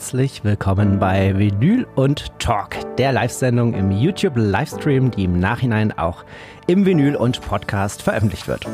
[0.00, 6.24] herzlich willkommen bei Vinyl und Talk, der Live-Sendung im YouTube Livestream, die im Nachhinein auch
[6.66, 8.66] im Vinyl und Podcast veröffentlicht wird.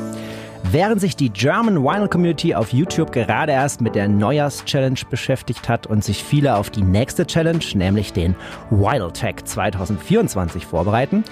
[0.71, 5.89] Während sich die German Vinyl Community auf YouTube gerade erst mit der Neujahrs-Challenge beschäftigt hat
[5.89, 8.37] und sich viele auf die nächste Challenge, nämlich den
[8.71, 11.25] Vinyl Tech 2024 vorbereiten,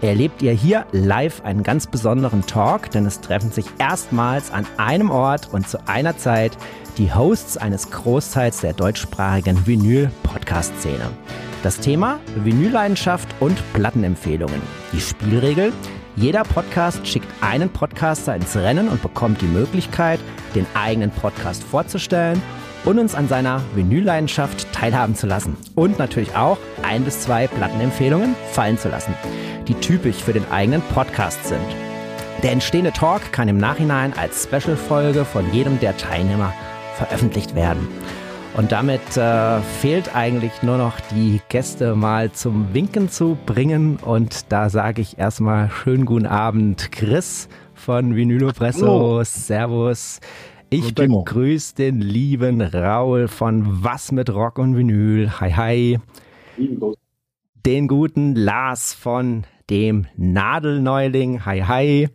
[0.00, 5.10] erlebt ihr hier live einen ganz besonderen Talk, denn es treffen sich erstmals an einem
[5.10, 6.56] Ort und zu einer Zeit
[6.98, 11.10] die Hosts eines Großteils der deutschsprachigen Vinyl-Podcast-Szene.
[11.62, 14.60] Das Thema Vinylleidenschaft und Plattenempfehlungen.
[14.92, 15.72] Die Spielregel
[16.14, 20.20] jeder Podcast schickt einen Podcaster ins Rennen und bekommt die Möglichkeit,
[20.54, 22.42] den eigenen Podcast vorzustellen
[22.84, 25.56] und uns an seiner Vinylleidenschaft teilhaben zu lassen.
[25.74, 29.14] Und natürlich auch ein bis zwei Plattenempfehlungen fallen zu lassen,
[29.68, 31.64] die typisch für den eigenen Podcast sind.
[32.42, 36.52] Der entstehende Talk kann im Nachhinein als Special-Folge von jedem der Teilnehmer
[36.96, 37.88] veröffentlicht werden.
[38.54, 43.96] Und damit äh, fehlt eigentlich nur noch die Gäste mal zum Winken zu bringen.
[43.96, 48.86] Und da sage ich erstmal schönen guten Abend, Chris von Vinylo Presso.
[48.86, 49.24] Hallo.
[49.24, 50.20] Servus.
[50.68, 55.40] Ich begrüße den lieben Raul von Was mit Rock und Vinyl.
[55.40, 55.98] Hi, hi.
[57.64, 61.44] Den guten Lars von dem Nadelneuling.
[61.46, 62.08] Hi, hi.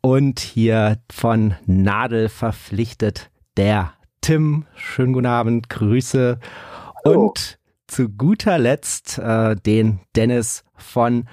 [0.00, 3.92] Und hier von Nadel verpflichtet der
[4.28, 6.38] Tim, schönen guten Abend, Grüße.
[7.02, 7.28] Hallo.
[7.28, 11.26] Und zu guter Letzt äh, den Dennis von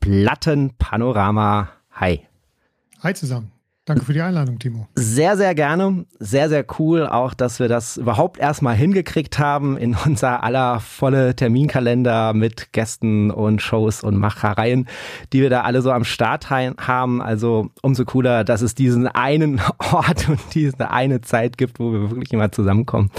[0.00, 1.68] Plattenpanorama.
[1.92, 2.26] Hi.
[3.04, 3.52] Hi zusammen.
[3.90, 4.86] Danke für die Einladung, Timo.
[4.94, 6.06] Sehr, sehr gerne.
[6.20, 11.34] Sehr, sehr cool auch, dass wir das überhaupt erstmal hingekriegt haben in unser aller volle
[11.34, 14.86] Terminkalender mit Gästen und Shows und Machereien,
[15.32, 17.20] die wir da alle so am Start haben.
[17.20, 22.12] Also umso cooler, dass es diesen einen Ort und diese eine Zeit gibt, wo wir
[22.12, 23.10] wirklich immer zusammenkommen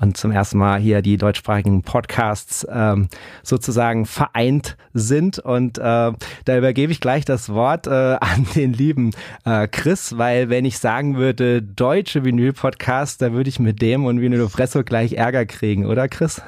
[0.00, 3.08] und zum ersten Mal hier die deutschsprachigen Podcasts ähm,
[3.42, 5.38] sozusagen vereint sind.
[5.38, 6.12] Und äh,
[6.44, 7.90] da übergebe ich gleich das Wort äh,
[8.20, 9.12] an den lieben
[9.46, 14.20] äh, Chris weil wenn ich sagen würde, deutsche Vinyl-Podcast, da würde ich mit dem und
[14.20, 16.42] Vinyl Presso gleich Ärger kriegen, oder Chris?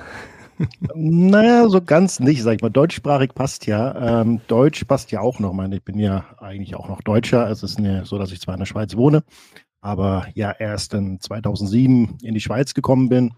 [0.95, 2.71] Naja, so ganz nicht, sag ich mal.
[2.71, 4.21] Deutschsprachig passt ja.
[4.21, 5.51] Ähm, Deutsch passt ja auch noch.
[5.51, 7.51] Ich meine, ich bin ja eigentlich auch noch Deutscher.
[7.51, 9.23] Es ist eine, so, dass ich zwar in der Schweiz wohne,
[9.81, 13.33] aber ja erst in 2007 in die Schweiz gekommen bin.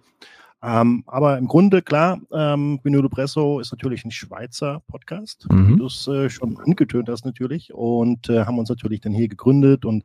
[0.64, 5.69] Ähm, aber im Grunde, klar, ähm, Vinyl Presso ist natürlich ein Schweizer Podcast, mhm.
[5.69, 7.75] wie du es äh, schon angetönt hast natürlich.
[7.75, 10.04] Und äh, haben uns natürlich dann hier gegründet und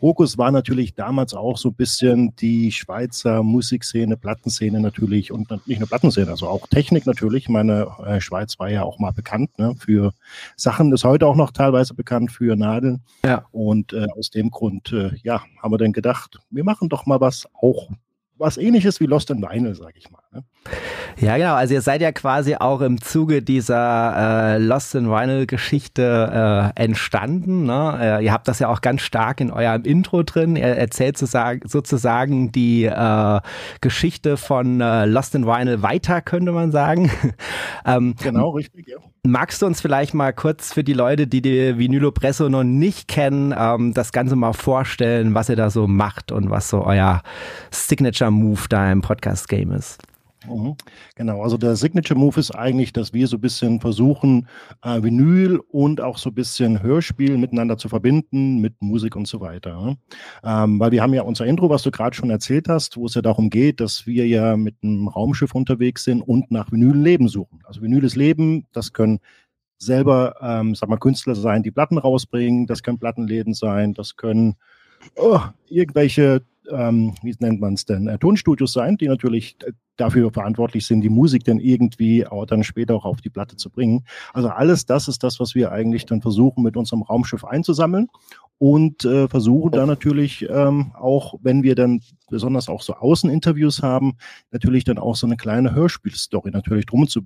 [0.00, 5.78] Fokus war natürlich damals auch so ein bisschen die Schweizer Musikszene, Plattenszene natürlich und nicht
[5.78, 7.48] nur Plattenszene, also auch Technik natürlich.
[7.48, 10.12] Meine äh, Schweiz war ja auch mal bekannt ne, für
[10.56, 13.00] Sachen, ist heute auch noch teilweise bekannt für Nadeln.
[13.24, 13.46] Ja.
[13.52, 17.22] Und äh, aus dem Grund, äh, ja, haben wir dann gedacht, wir machen doch mal
[17.22, 17.88] was auch
[18.36, 20.23] was ähnliches wie Lost in Vinyl, sag ich mal.
[20.34, 20.44] Ne?
[21.16, 21.54] Ja, genau.
[21.54, 26.82] Also ihr seid ja quasi auch im Zuge dieser äh, Lost in Vinyl Geschichte äh,
[26.82, 27.64] entstanden.
[27.64, 27.98] Ne?
[28.00, 30.56] Äh, ihr habt das ja auch ganz stark in eurem Intro drin.
[30.56, 33.40] Ihr erzählt sozusagen, sozusagen die äh,
[33.80, 37.10] Geschichte von äh, Lost in Vinyl weiter, könnte man sagen.
[37.86, 38.96] ähm, genau, richtig, ja.
[39.26, 43.08] Magst du uns vielleicht mal kurz für die Leute, die die Vinylo Presso noch nicht
[43.08, 47.22] kennen, ähm, das Ganze mal vorstellen, was ihr da so macht und was so euer
[47.70, 50.02] Signature Move da im Podcast Game ist?
[50.48, 50.76] Mhm.
[51.16, 54.48] Genau, also der Signature Move ist eigentlich, dass wir so ein bisschen versuchen,
[54.82, 59.40] äh, Vinyl und auch so ein bisschen Hörspiel miteinander zu verbinden, mit Musik und so
[59.40, 59.80] weiter.
[59.80, 59.98] Ne?
[60.42, 63.14] Ähm, weil wir haben ja unser Intro, was du gerade schon erzählt hast, wo es
[63.14, 67.60] ja darum geht, dass wir ja mit einem Raumschiff unterwegs sind und nach Vinyl-Leben suchen.
[67.64, 69.20] Also Vinyles Leben, das können
[69.78, 74.56] selber, ähm, sag mal, Künstler sein, die Platten rausbringen, das können Plattenläden sein, das können
[75.16, 80.32] oh, irgendwelche ähm, wie nennt man es denn, äh, Tonstudios sein, die natürlich äh, dafür
[80.32, 84.04] verantwortlich sind, die Musik dann irgendwie auch dann später auch auf die Platte zu bringen.
[84.32, 88.08] Also alles das ist das, was wir eigentlich dann versuchen mit unserem Raumschiff einzusammeln
[88.58, 94.16] und äh, versuchen dann natürlich ähm, auch, wenn wir dann besonders auch so Außeninterviews haben,
[94.50, 97.22] natürlich dann auch so eine kleine Hörspielstory natürlich drum zu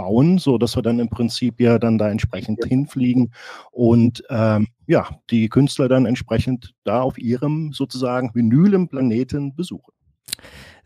[0.00, 3.34] bauen, so dass wir dann im Prinzip ja dann da entsprechend hinfliegen
[3.70, 9.92] und ähm, ja, die Künstler dann entsprechend da auf ihrem sozusagen Vinyl Planeten besuchen.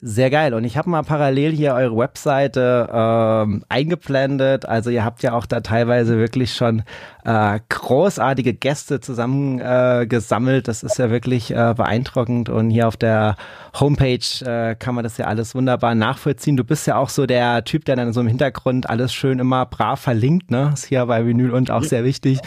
[0.07, 0.53] Sehr geil.
[0.53, 4.67] Und ich habe mal parallel hier eure Webseite ähm, eingeblendet.
[4.67, 6.83] Also ihr habt ja auch da teilweise wirklich schon
[7.25, 10.59] äh, großartige Gäste zusammengesammelt.
[10.59, 12.51] Äh, das ist ja wirklich äh, beeindruckend.
[12.51, 13.37] Und hier auf der
[13.81, 16.59] Homepage äh, kann man das ja alles wunderbar nachvollziehen.
[16.59, 19.65] Du bist ja auch so der Typ, der dann so im Hintergrund alles schön immer
[19.65, 20.51] brav verlinkt.
[20.51, 20.73] Ne?
[20.75, 22.41] Ist hier bei Vinyl und auch sehr wichtig.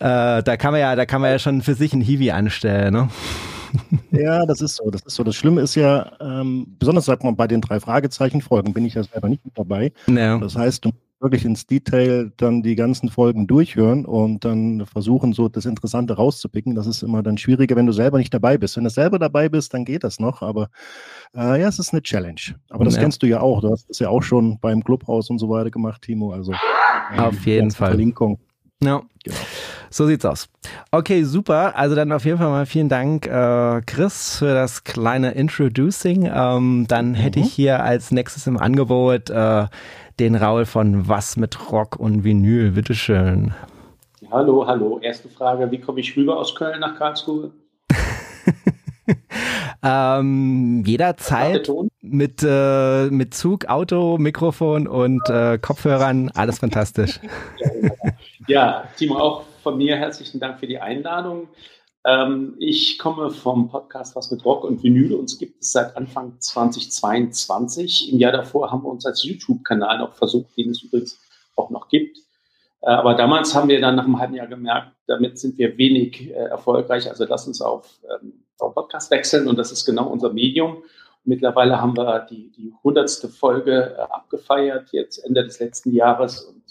[0.00, 2.94] Äh, da kann man ja, da kann man ja schon für sich ein Hiwi anstellen.
[2.94, 3.08] Ne?
[4.10, 4.90] Ja, das ist so.
[4.90, 5.24] Das ist so.
[5.24, 9.02] Das Schlimme ist ja, ähm, besonders sagt man bei den drei Fragezeichen-Folgen bin ich ja
[9.02, 9.92] selber nicht mit dabei.
[10.06, 10.38] Ja.
[10.38, 10.90] Das heißt, du
[11.22, 16.74] wirklich ins Detail dann die ganzen Folgen durchhören und dann versuchen, so das Interessante rauszupicken.
[16.74, 18.76] Das ist immer dann schwieriger, wenn du selber nicht dabei bist.
[18.76, 20.68] Wenn du selber dabei bist, dann geht das noch, aber
[21.34, 22.40] äh, ja, es ist eine Challenge.
[22.70, 23.02] Aber das ja.
[23.02, 23.60] kennst du ja auch.
[23.60, 26.32] Du hast das ja auch schon beim Clubhaus und so weiter gemacht, Timo.
[26.32, 26.52] Also
[27.16, 27.90] auf jeden Fall.
[27.90, 28.38] Verlinkung.
[28.82, 29.02] Ja.
[29.24, 29.38] Genau.
[29.90, 30.48] So sieht's aus.
[30.90, 31.76] Okay, super.
[31.76, 36.30] Also dann auf jeden Fall mal vielen Dank, äh, Chris, für das kleine Introducing.
[36.34, 37.14] Ähm, dann mhm.
[37.14, 39.66] hätte ich hier als nächstes im Angebot äh,
[40.18, 42.72] den Raul von Was mit Rock und Vinyl.
[42.72, 43.52] Bitteschön.
[44.30, 44.98] Hallo, hallo.
[45.02, 47.50] Erste Frage: Wie komme ich rüber aus Köln nach Karlsruhe?
[49.82, 51.70] ähm, jederzeit
[52.00, 56.30] mit, äh, mit Zug, Auto, Mikrofon und äh, Kopfhörern.
[56.34, 57.20] Alles fantastisch.
[57.58, 57.68] ja,
[58.96, 61.48] Timo, auch von mir herzlichen Dank für die Einladung.
[62.04, 65.14] Ähm, ich komme vom Podcast Was mit Rock und Vinyl.
[65.14, 68.12] Uns gibt es seit Anfang 2022.
[68.12, 71.20] Im Jahr davor haben wir uns als YouTube-Kanal noch versucht, den es übrigens
[71.54, 72.18] auch noch gibt.
[72.80, 76.30] Äh, aber damals haben wir dann nach einem halben Jahr gemerkt, damit sind wir wenig
[76.30, 77.08] äh, erfolgreich.
[77.08, 80.82] Also lass uns auf, ähm, auf Podcast wechseln und das ist genau unser Medium.
[81.24, 86.61] Mittlerweile haben wir die, die hundertste Folge äh, abgefeiert, jetzt Ende des letzten Jahres und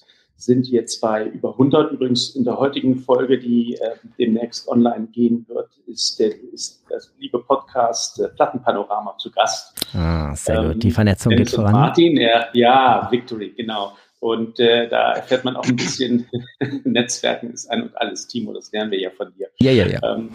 [0.41, 1.91] sind jetzt bei über 100.
[1.91, 7.13] Übrigens in der heutigen Folge, die äh, demnächst online gehen wird, ist der ist das
[7.19, 9.73] liebe Podcast äh, Plattenpanorama zu Gast.
[9.93, 10.83] Ah, sehr ähm, gut.
[10.83, 11.73] Die Vernetzung geht voran.
[11.73, 13.93] Martin, er, ja, Victory, genau.
[14.19, 16.27] Und äh, da erfährt man auch ein bisschen,
[16.83, 19.47] Netzwerken ist ein und alles, Timo, das lernen wir ja von dir.
[19.59, 19.99] Ja, ja, ja.
[20.03, 20.29] Ähm,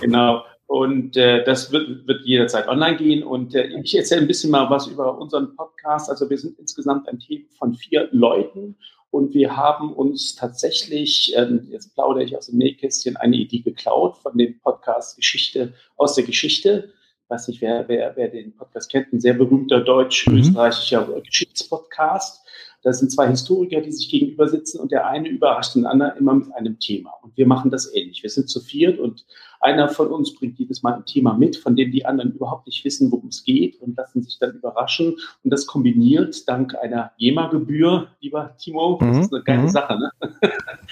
[0.00, 0.44] genau.
[0.66, 3.24] Und äh, das wird, wird jederzeit online gehen.
[3.24, 6.10] Und äh, ich erzähle ein bisschen mal was über unseren Podcast.
[6.10, 8.76] Also wir sind insgesamt ein Team von vier Leuten
[9.10, 14.18] und wir haben uns tatsächlich, ähm, jetzt plaudere ich aus dem Nähkästchen, eine Idee geklaut
[14.18, 16.92] von dem Podcast Geschichte aus der Geschichte.
[17.24, 21.22] Ich weiß nicht, wer, wer, wer den Podcast kennt, ein sehr berühmter deutsch-österreichischer mhm.
[21.22, 22.46] Geschichtspodcast.
[22.88, 26.34] Das sind zwei Historiker, die sich gegenüber sitzen und der eine überrascht den anderen immer
[26.34, 27.10] mit einem Thema.
[27.22, 28.22] Und wir machen das ähnlich.
[28.22, 29.26] Wir sind zu viert und
[29.60, 32.82] einer von uns bringt jedes Mal ein Thema mit, von dem die anderen überhaupt nicht
[32.86, 35.16] wissen, worum es geht und lassen sich dann überraschen.
[35.44, 39.20] Und das kombiniert dank einer GEMA-Gebühr, lieber Timo, das mhm.
[39.20, 39.68] ist eine geile mhm.
[39.68, 40.10] Sache, ne?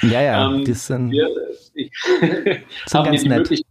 [0.03, 1.31] Ja, ja, ähm, das sind, wir,
[1.73, 1.91] ich,
[2.93, 3.67] haben die Möglichkeit,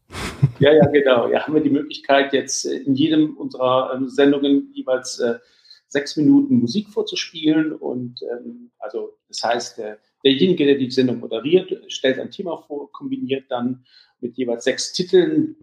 [0.59, 1.27] ja, ja, genau.
[1.27, 5.35] Ja, haben wir die Möglichkeit, jetzt in jedem unserer ähm, Sendungen jeweils äh,
[5.95, 7.71] sechs Minuten Musik vorzuspielen.
[7.71, 12.91] Und ähm, also das heißt, der, derjenige, der die Sendung moderiert, stellt ein Thema vor,
[12.91, 13.85] kombiniert dann
[14.19, 15.55] mit jeweils sechs Titeln,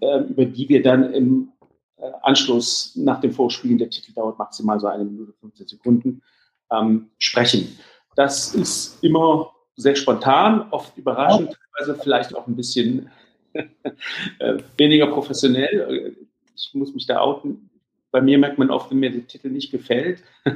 [0.00, 1.52] äh, über die wir dann im
[1.98, 6.22] äh, Anschluss nach dem Vorspielen, der Titel dauert maximal so eine Minute 15 Sekunden,
[6.70, 7.78] ähm, sprechen.
[8.16, 13.10] Das ist immer sehr spontan, oft überraschend, teilweise vielleicht auch ein bisschen
[13.52, 16.16] äh, weniger professionell.
[16.54, 17.68] Ich muss mich da outen.
[18.10, 20.22] Bei mir merkt man oft, wenn mir der Titel nicht gefällt.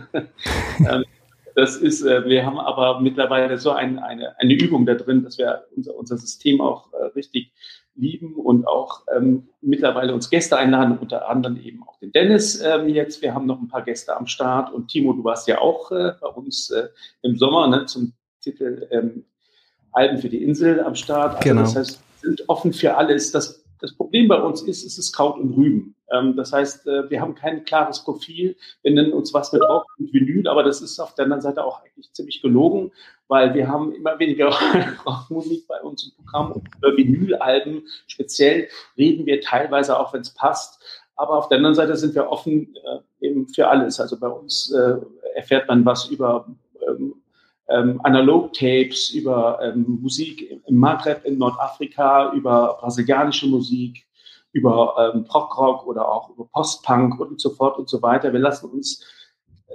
[0.88, 1.04] Ähm,
[1.54, 5.36] das ist, äh, wir haben aber mittlerweile so ein, eine, eine Übung da drin, dass
[5.36, 7.52] wir unser, unser System auch äh, richtig
[7.94, 12.88] lieben und auch ähm, mittlerweile uns Gäste einladen, unter anderem eben auch den Dennis ähm,
[12.88, 13.20] jetzt.
[13.20, 16.12] Wir haben noch ein paar Gäste am Start und Timo, du warst ja auch äh,
[16.20, 16.88] bei uns äh,
[17.22, 19.24] im Sommer ne, zum Titel ähm,
[19.92, 21.36] Alben für die Insel am Start.
[21.36, 21.62] Also genau.
[21.62, 23.32] Das heißt, sind offen für alles.
[23.32, 25.94] Das, das Problem bei uns ist, es ist Kraut und Rüben.
[26.10, 28.56] Ähm, das heißt, äh, wir haben kein klares Profil.
[28.82, 31.64] Wir nennen uns was mit Rock und Vinyl, aber das ist auf der anderen Seite
[31.64, 32.92] auch eigentlich ziemlich gelogen,
[33.28, 34.50] weil wir haben immer weniger
[35.06, 40.82] Rockmusik bei uns im Programm über Vinylalben speziell reden wir teilweise auch, wenn es passt.
[41.16, 42.74] Aber auf der anderen Seite sind wir offen
[43.20, 44.00] äh, eben für alles.
[44.00, 44.96] Also bei uns äh,
[45.34, 46.46] erfährt man was über
[47.70, 54.06] ähm, Analog-Tapes, über ähm, Musik im Maghreb in Nordafrika, über brasilianische Musik,
[54.52, 58.32] über ähm, Prog-Rock oder auch über Post-Punk und so fort und so weiter.
[58.32, 59.04] Wir lassen uns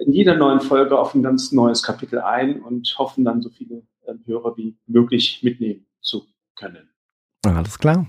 [0.05, 3.83] in jeder neuen Folge auf ein ganz neues Kapitel ein und hoffen dann so viele
[4.05, 6.25] äh, Hörer wie möglich mitnehmen zu
[6.55, 6.89] können.
[7.45, 8.05] Alles klar.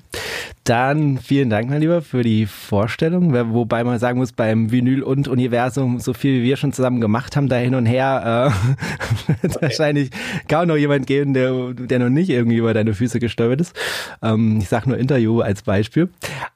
[0.66, 3.32] Dann vielen Dank, mein Lieber, für die Vorstellung.
[3.54, 7.36] Wobei man sagen muss, beim Vinyl und Universum, so viel wie wir schon zusammen gemacht
[7.36, 9.62] haben, da hin und her, äh, wird okay.
[9.62, 10.10] wahrscheinlich
[10.48, 13.76] kaum noch jemand geben, der, der noch nicht irgendwie über deine Füße gestolpert ist.
[14.22, 16.08] Ähm, ich sage nur Interview als Beispiel.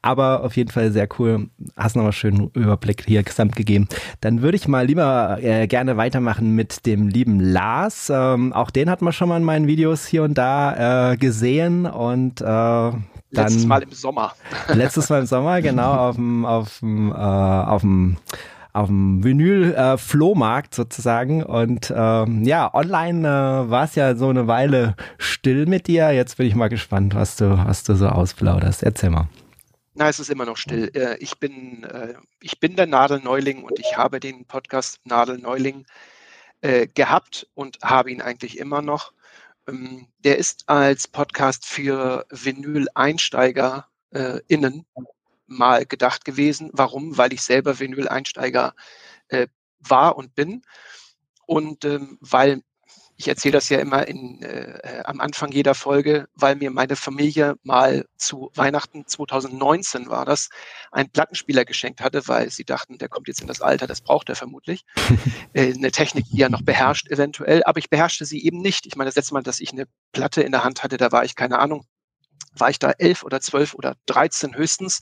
[0.02, 1.48] Aber auf jeden Fall sehr cool.
[1.76, 3.86] Hast noch mal schönen Überblick hier gesamt gegeben.
[4.20, 8.10] Dann würde ich mal lieber äh, gerne weitermachen mit dem lieben Lars.
[8.12, 11.86] Ähm, auch den hat man schon mal in meinen Videos hier und da äh, gesehen
[11.86, 12.90] und äh,
[13.32, 14.34] dann, letztes Mal im Sommer.
[14.68, 18.16] Letztes Mal im Sommer, genau, auf dem, auf dem, äh, auf dem
[18.72, 21.42] auf dem Vinyl-Flohmarkt äh, sozusagen.
[21.42, 26.12] Und ähm, ja, online äh, war es ja so eine Weile still mit dir.
[26.12, 28.82] Jetzt bin ich mal gespannt, was du, was du so ausplauderst.
[28.82, 29.28] Erzähl mal.
[29.94, 30.90] Na, es ist immer noch still.
[30.94, 35.84] Äh, ich bin, äh, ich bin der Nadelneuling und ich habe den Podcast Nadelneuling
[36.60, 39.12] äh, gehabt und habe ihn eigentlich immer noch.
[39.68, 44.40] Ähm, der ist als Podcast für Vinyl-Einsteiger äh,
[45.46, 46.70] mal gedacht gewesen.
[46.72, 47.18] Warum?
[47.18, 48.74] Weil ich selber Vinyl-Einsteiger
[49.28, 49.48] äh,
[49.78, 50.62] war und bin.
[51.46, 52.62] Und ähm, weil
[53.20, 57.56] ich erzähle das ja immer in, äh, am Anfang jeder Folge, weil mir meine Familie
[57.62, 60.48] mal zu Weihnachten 2019 war das,
[60.90, 64.30] einen Plattenspieler geschenkt hatte, weil sie dachten, der kommt jetzt in das Alter, das braucht
[64.30, 64.86] er vermutlich.
[65.52, 68.86] äh, eine Technik, die er noch beherrscht eventuell, aber ich beherrschte sie eben nicht.
[68.86, 71.22] Ich meine, das letzte Mal, dass ich eine Platte in der Hand hatte, da war
[71.22, 71.84] ich keine Ahnung,
[72.54, 75.00] war ich da elf oder zwölf oder dreizehn höchstens,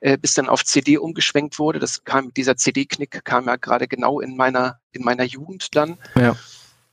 [0.00, 1.78] äh, bis dann auf CD umgeschwenkt wurde.
[1.78, 5.96] Das kam, dieser CD-Knick kam ja gerade genau in meiner, in meiner Jugend dann.
[6.14, 6.36] Ja.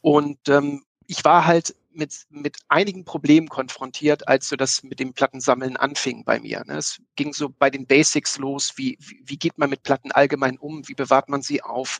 [0.01, 5.13] Und ähm, ich war halt mit, mit einigen Problemen konfrontiert, als so das mit dem
[5.13, 6.63] Plattensammeln anfing bei mir.
[6.65, 6.77] Ne?
[6.77, 10.87] Es ging so bei den Basics los, wie, wie, geht man mit Platten allgemein um,
[10.87, 11.99] wie bewahrt man sie auf,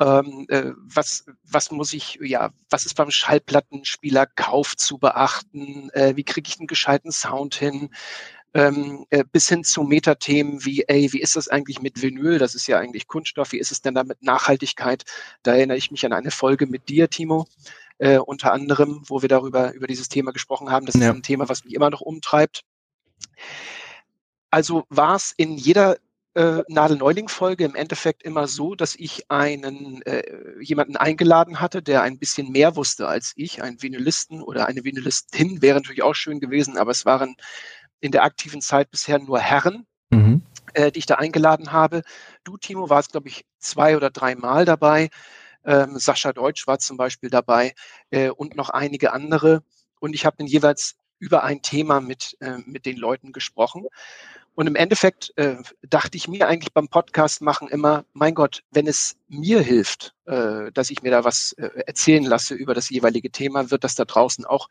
[0.00, 6.16] ähm, äh, was, was muss ich, ja, was ist beim Schallplattenspieler Kauf zu beachten, äh,
[6.16, 7.90] wie kriege ich einen gescheiten Sound hin,
[8.54, 12.38] ähm, äh, bis hin zu Metathemen wie, ey, wie ist das eigentlich mit Vinyl?
[12.38, 13.52] Das ist ja eigentlich Kunststoff.
[13.52, 15.04] Wie ist es denn da mit Nachhaltigkeit?
[15.42, 17.46] Da erinnere ich mich an eine Folge mit dir, Timo,
[17.98, 20.86] äh, unter anderem, wo wir darüber, über dieses Thema gesprochen haben.
[20.86, 21.10] Das ja.
[21.10, 22.62] ist ein Thema, was mich immer noch umtreibt.
[24.50, 25.96] Also war es in jeder
[26.34, 30.22] äh, Nadel-Neuling-Folge im Endeffekt immer so, dass ich einen äh,
[30.60, 33.62] jemanden eingeladen hatte, der ein bisschen mehr wusste als ich.
[33.62, 37.36] Ein Vinylisten oder eine Vinylistin wäre natürlich auch schön gewesen, aber es waren
[38.00, 40.42] in der aktiven Zeit bisher nur Herren, mhm.
[40.74, 42.02] äh, die ich da eingeladen habe.
[42.44, 45.10] Du, Timo, warst, glaube ich, zwei oder drei Mal dabei.
[45.64, 47.74] Ähm, Sascha Deutsch war zum Beispiel dabei
[48.10, 49.62] äh, und noch einige andere.
[50.00, 53.86] Und ich habe dann jeweils über ein Thema mit, äh, mit den Leuten gesprochen.
[54.56, 58.86] Und im Endeffekt äh, dachte ich mir eigentlich beim Podcast machen immer, mein Gott, wenn
[58.86, 63.30] es mir hilft, äh, dass ich mir da was äh, erzählen lasse über das jeweilige
[63.30, 64.68] Thema, wird das da draußen auch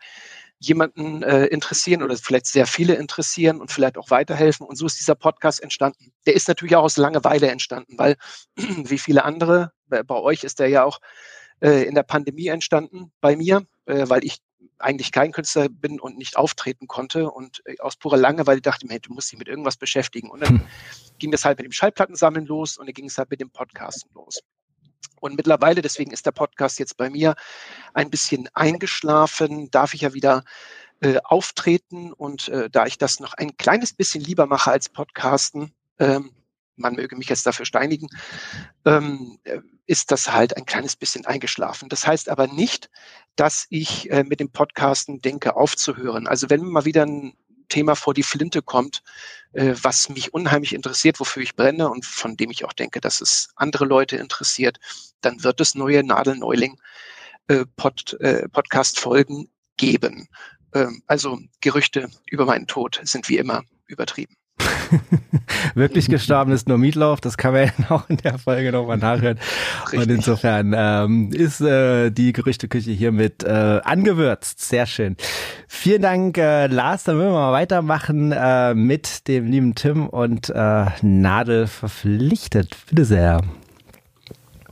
[0.59, 4.65] jemanden äh, interessieren oder vielleicht sehr viele interessieren und vielleicht auch weiterhelfen.
[4.65, 6.13] Und so ist dieser Podcast entstanden.
[6.25, 8.15] Der ist natürlich auch aus Langeweile entstanden, weil
[8.55, 10.99] wie viele andere, bei, bei euch ist der ja auch
[11.59, 14.39] äh, in der Pandemie entstanden, bei mir, äh, weil ich
[14.79, 18.91] eigentlich kein Künstler bin und nicht auftreten konnte und äh, aus purer Langeweile dachte ich
[18.91, 20.29] mir, du musst dich mit irgendwas beschäftigen.
[20.29, 20.61] Und dann
[21.19, 24.11] ging es halt mit dem Schallplattensammeln los und dann ging es halt mit dem Podcasten
[24.13, 24.41] los.
[25.19, 27.35] Und mittlerweile, deswegen ist der Podcast jetzt bei mir
[27.93, 30.43] ein bisschen eingeschlafen, darf ich ja wieder
[31.01, 32.11] äh, auftreten.
[32.11, 36.31] Und äh, da ich das noch ein kleines bisschen lieber mache als Podcasten, ähm,
[36.75, 38.07] man möge mich jetzt dafür steinigen,
[38.85, 41.89] ähm, äh, ist das halt ein kleines bisschen eingeschlafen.
[41.89, 42.89] Das heißt aber nicht,
[43.35, 46.27] dass ich äh, mit dem Podcasten denke, aufzuhören.
[46.27, 47.33] Also wenn mal wieder ein
[47.67, 49.03] Thema vor die Flinte kommt,
[49.53, 53.21] äh, was mich unheimlich interessiert, wofür ich brenne und von dem ich auch denke, dass
[53.21, 54.79] es andere Leute interessiert,
[55.21, 56.79] dann wird es neue Nadelneuling
[57.47, 60.27] äh, Pod, äh, Podcast-Folgen geben.
[60.73, 64.35] Ähm, also Gerüchte über meinen Tod sind wie immer übertrieben.
[65.75, 69.39] Wirklich gestorben ist nur Mietlauf, das kann man ja auch in der Folge nochmal nachhören.
[69.85, 69.99] Richtig.
[69.99, 74.59] Und insofern ähm, ist äh, die Gerüchteküche hiermit äh, angewürzt.
[74.61, 75.15] Sehr schön.
[75.67, 77.03] Vielen Dank, äh, Lars.
[77.03, 82.75] Dann würden wir mal weitermachen äh, mit dem lieben Tim und äh, Nadel verpflichtet.
[82.89, 83.41] Bitte sehr.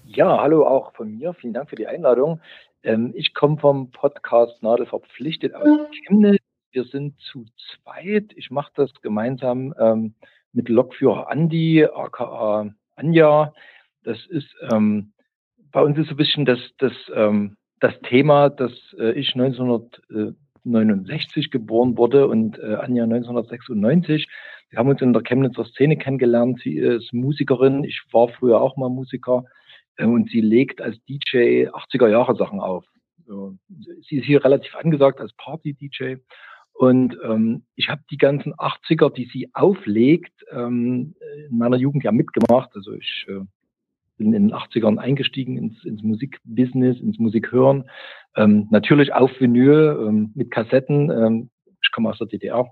[0.05, 1.33] Ja, hallo auch von mir.
[1.33, 2.41] Vielen Dank für die Einladung.
[2.83, 5.67] Ähm, ich komme vom Podcast Nadel verpflichtet aus
[6.07, 8.31] Chemnitz wir sind zu zweit.
[8.35, 10.13] Ich mache das gemeinsam ähm,
[10.53, 13.53] mit Lokführer Andi, aka Anja.
[14.03, 15.13] Das ist ähm,
[15.71, 21.49] bei uns ist so ein bisschen das, das, ähm, das Thema, dass äh, ich 1969
[21.49, 24.27] geboren wurde und äh, Anja 1996.
[24.69, 26.59] Wir haben uns in der Chemnitzer Szene kennengelernt.
[26.63, 27.83] Sie ist Musikerin.
[27.83, 29.45] Ich war früher auch mal Musiker.
[29.97, 32.85] Äh, und sie legt als DJ 80er Jahre Sachen auf.
[34.09, 36.17] Sie ist hier relativ angesagt als Party-DJ
[36.73, 41.15] und ähm, ich habe die ganzen 80er, die sie auflegt, ähm,
[41.49, 42.71] in meiner Jugend ja mitgemacht.
[42.73, 43.41] Also ich äh,
[44.17, 47.89] bin in den 80ern eingestiegen ins, ins Musikbusiness, ins Musikhören.
[48.35, 51.09] Ähm, natürlich auf Vinyl ähm, mit Kassetten.
[51.11, 51.49] Ähm,
[51.81, 52.67] ich komme aus der DDR.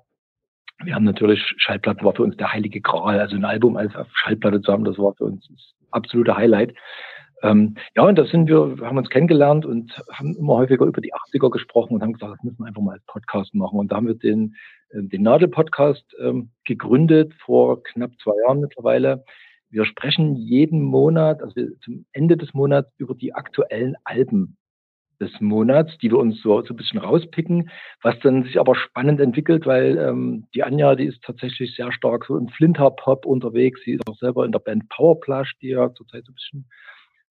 [0.84, 3.20] Wir haben natürlich Schallplatten, war für uns der heilige Gral.
[3.20, 6.74] Also ein Album als auf Schallplatte zu haben, das war für uns das absolute Highlight.
[7.42, 11.02] Ähm, ja, und da sind wir, wir haben uns kennengelernt und haben immer häufiger über
[11.02, 13.80] die 80er gesprochen und haben gesagt, das müssen wir einfach mal als Podcast machen.
[13.80, 14.56] Und da haben wir den,
[14.90, 19.24] äh, den Nadel-Podcast ähm, gegründet vor knapp zwei Jahren mittlerweile.
[19.70, 24.58] Wir sprechen jeden Monat, also zum Ende des Monats, über die aktuellen Alben.
[25.22, 27.70] des Monats, die wir uns so, so ein bisschen rauspicken,
[28.02, 32.26] was dann sich aber spannend entwickelt, weil ähm, die Anja, die ist tatsächlich sehr stark
[32.26, 33.82] so im Flinter-Pop unterwegs.
[33.84, 36.70] Sie ist auch selber in der Band Powerplush, die ja zurzeit so ein bisschen,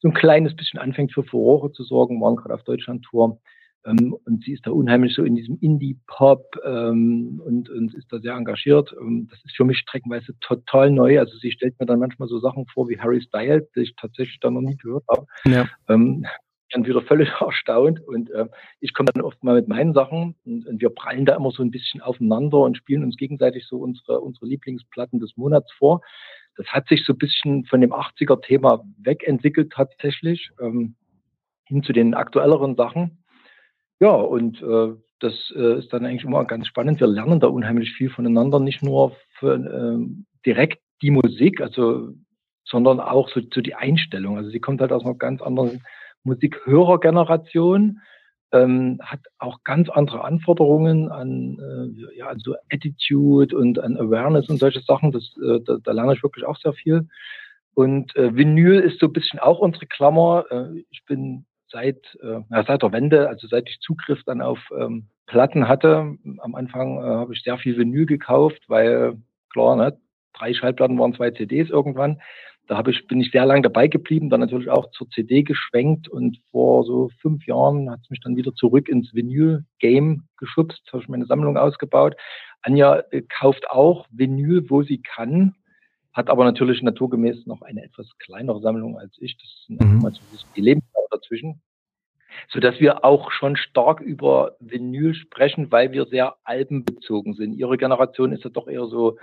[0.00, 3.40] so ein kleines bisschen anfängt für Furore zu sorgen, waren gerade auf Deutschland-Tour.
[3.86, 8.18] Ähm, und sie ist da unheimlich so in diesem Indie-Pop ähm, und, und ist da
[8.18, 8.94] sehr engagiert.
[9.00, 11.18] Ähm, das ist für mich streckenweise total neu.
[11.18, 14.40] Also sie stellt mir dann manchmal so Sachen vor wie Harry Styles, die ich tatsächlich
[14.40, 15.26] da noch nie gehört habe.
[15.44, 15.68] Ja.
[15.88, 16.26] Ähm,
[16.70, 18.46] dann wieder völlig erstaunt und äh,
[18.80, 21.62] ich komme dann oft mal mit meinen Sachen und, und, wir prallen da immer so
[21.62, 26.02] ein bisschen aufeinander und spielen uns gegenseitig so unsere, unsere Lieblingsplatten des Monats vor.
[26.56, 30.96] Das hat sich so ein bisschen von dem 80er-Thema wegentwickelt tatsächlich ähm,
[31.64, 33.22] hin zu den aktuelleren Sachen.
[34.00, 37.00] Ja, und äh, das äh, ist dann eigentlich immer ganz spannend.
[37.00, 42.12] Wir lernen da unheimlich viel voneinander, nicht nur für, äh, direkt die Musik, also
[42.64, 44.36] sondern auch so, so die Einstellung.
[44.36, 45.82] Also sie kommt halt aus einer ganz anderen
[46.28, 48.00] Musikhörergeneration,
[48.52, 54.58] ähm, hat auch ganz andere Anforderungen an äh, ja, so Attitude und an Awareness und
[54.58, 55.12] solche Sachen.
[55.12, 57.08] Das, äh, da, da lerne ich wirklich auch sehr viel.
[57.74, 60.46] Und äh, Vinyl ist so ein bisschen auch unsere Klammer.
[60.50, 64.58] Äh, ich bin seit, äh, ja, seit der Wende, also seit ich Zugriff dann auf
[64.76, 69.18] ähm, Platten hatte, am Anfang äh, habe ich sehr viel Vinyl gekauft, weil
[69.50, 69.98] klar, ne,
[70.32, 72.20] drei Schallplatten waren zwei CDs irgendwann.
[72.68, 76.06] Da habe ich, bin ich sehr lange dabei geblieben, dann natürlich auch zur CD geschwenkt
[76.06, 81.02] und vor so fünf Jahren hat es mich dann wieder zurück ins Vinyl-Game geschubst, habe
[81.02, 82.14] ich meine Sammlung ausgebaut.
[82.60, 85.54] Anja äh, kauft auch Vinyl, wo sie kann,
[86.12, 89.38] hat aber natürlich naturgemäß noch eine etwas kleinere Sammlung als ich.
[89.38, 90.02] Das sind mhm.
[90.02, 90.20] mal so
[90.54, 91.62] die Lebensdauer dazwischen.
[92.48, 97.54] So dass wir auch schon stark über Vinyl sprechen, weil wir sehr albenbezogen sind.
[97.54, 99.16] Ihre Generation ist ja doch eher so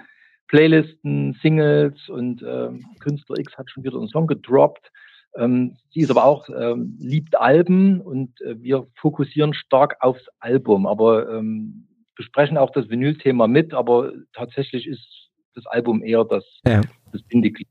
[0.48, 4.92] Playlisten, Singles und ähm, Künstler X hat schon wieder einen Song gedroppt.
[5.38, 10.88] Ähm, sie ist aber auch, ähm, liebt Alben und äh, wir fokussieren stark aufs Album,
[10.88, 16.82] aber ähm, besprechen auch das Vinyl-Thema mit, aber tatsächlich ist das Album eher das, ja.
[17.12, 17.68] das Bindeglied.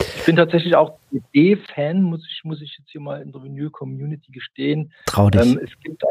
[0.00, 4.30] Ich bin tatsächlich auch CD-Fan, muss ich, muss ich jetzt hier mal in der Vinyl-Community
[4.30, 4.92] gestehen.
[5.06, 5.42] Trau dich.
[5.42, 6.02] Ähm, es, gibt,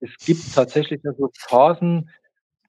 [0.00, 2.10] es gibt tatsächlich so Phasen,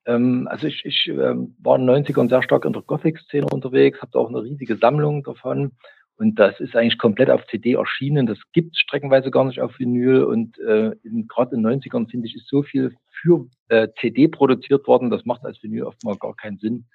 [0.05, 4.01] ähm, also ich, ich ähm, war in den 90ern sehr stark in der Gothic-Szene unterwegs,
[4.01, 5.71] habe auch eine riesige Sammlung davon.
[6.17, 8.25] Und das ist eigentlich komplett auf CD erschienen.
[8.25, 10.23] Das gibt es streckenweise gar nicht auf Vinyl.
[10.23, 10.91] Und äh,
[11.27, 15.25] gerade in den 90ern, finde ich, ist so viel für äh, CD produziert worden, das
[15.25, 16.85] macht als Vinyl oftmals gar keinen Sinn.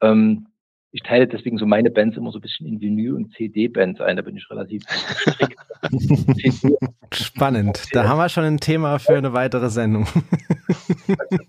[0.00, 0.46] Ähm,
[0.92, 4.16] ich teile deswegen so meine Bands immer so ein bisschen in Vinyl- und CD-Bands ein.
[4.16, 5.56] Da bin ich relativ strikt.
[7.14, 7.86] Spannend.
[7.92, 10.06] Da haben wir schon ein Thema für eine weitere Sendung.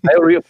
[0.02, 0.44] Diary of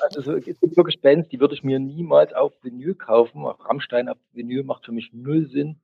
[0.00, 3.44] also es gibt wirklich Bands, die würde ich mir niemals auf Vinyl kaufen.
[3.44, 5.80] Auch Rammstein auf Vinyl macht für mich null Sinn.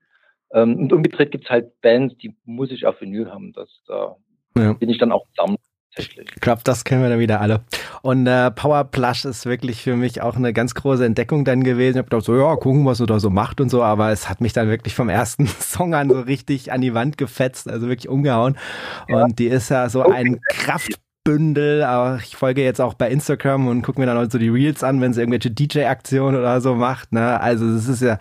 [0.52, 3.52] Ähm, und umgedreht gibt es halt Bands, die muss ich auf Vinyl haben.
[3.52, 4.16] Das, da
[4.56, 4.72] ja.
[4.72, 5.58] bin ich dann auch Sammler.
[5.98, 7.64] Ich glaube, das kennen wir dann wieder alle.
[8.02, 11.96] Und äh, Power Plush ist wirklich für mich auch eine ganz große Entdeckung dann gewesen.
[11.96, 14.28] Ich habe gedacht, so, ja, gucken, was er da so macht und so, aber es
[14.28, 17.88] hat mich dann wirklich vom ersten Song an so richtig an die Wand gefetzt, also
[17.88, 18.58] wirklich umgehauen.
[19.08, 19.24] Ja.
[19.24, 21.82] Und die ist ja so ein Kraft Bündel.
[21.82, 24.82] Aber ich folge jetzt auch bei Instagram und gucke mir dann auch so die Reels
[24.82, 27.12] an, wenn sie irgendwelche DJ-Aktionen oder so macht.
[27.12, 27.38] Ne?
[27.40, 28.18] Also es ist ja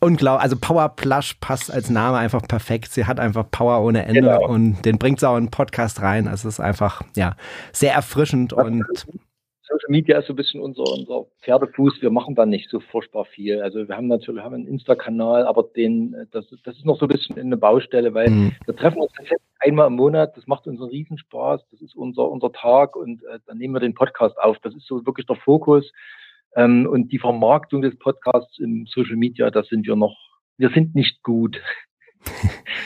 [0.00, 0.42] unglaublich.
[0.42, 2.92] Also Power Plush passt als Name einfach perfekt.
[2.92, 4.48] Sie hat einfach Power ohne Ende genau.
[4.48, 6.26] und den bringt sie auch in den Podcast rein.
[6.26, 7.36] Also es ist einfach ja
[7.72, 8.84] sehr erfrischend und
[9.68, 12.00] Social Media ist so ein bisschen unser, unser Pferdefuß.
[12.00, 13.60] Wir machen da nicht so furchtbar viel.
[13.62, 17.08] Also wir haben natürlich haben einen Insta-Kanal, aber den, das, das ist noch so ein
[17.08, 18.52] bisschen eine Baustelle, weil mhm.
[18.64, 19.12] wir treffen uns
[19.60, 20.36] einmal im Monat.
[20.36, 21.60] Das macht uns einen Riesenspaß.
[21.70, 24.58] Das ist unser, unser Tag und äh, dann nehmen wir den Podcast auf.
[24.60, 25.92] Das ist so wirklich der Fokus.
[26.56, 30.16] Ähm, und die Vermarktung des Podcasts im Social Media, da sind wir noch,
[30.56, 31.60] wir sind nicht gut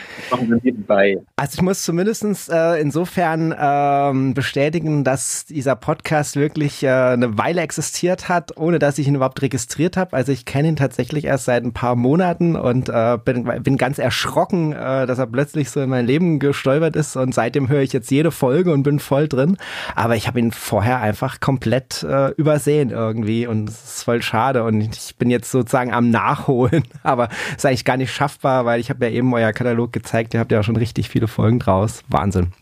[1.35, 7.61] Also ich muss zumindest äh, insofern ähm, bestätigen, dass dieser Podcast wirklich äh, eine Weile
[7.61, 10.15] existiert hat, ohne dass ich ihn überhaupt registriert habe.
[10.15, 13.99] Also ich kenne ihn tatsächlich erst seit ein paar Monaten und äh, bin, bin ganz
[13.99, 17.15] erschrocken, äh, dass er plötzlich so in mein Leben gestolpert ist.
[17.15, 19.57] Und seitdem höre ich jetzt jede Folge und bin voll drin.
[19.95, 23.47] Aber ich habe ihn vorher einfach komplett äh, übersehen irgendwie.
[23.47, 24.63] Und es ist voll schade.
[24.63, 28.89] Und ich bin jetzt sozusagen am Nachholen, aber ist eigentlich gar nicht schaffbar, weil ich
[28.89, 32.03] habe ja eben euer Katalog gezeigt, ihr habt ja schon richtig viele Folgen draus.
[32.07, 32.53] Wahnsinn.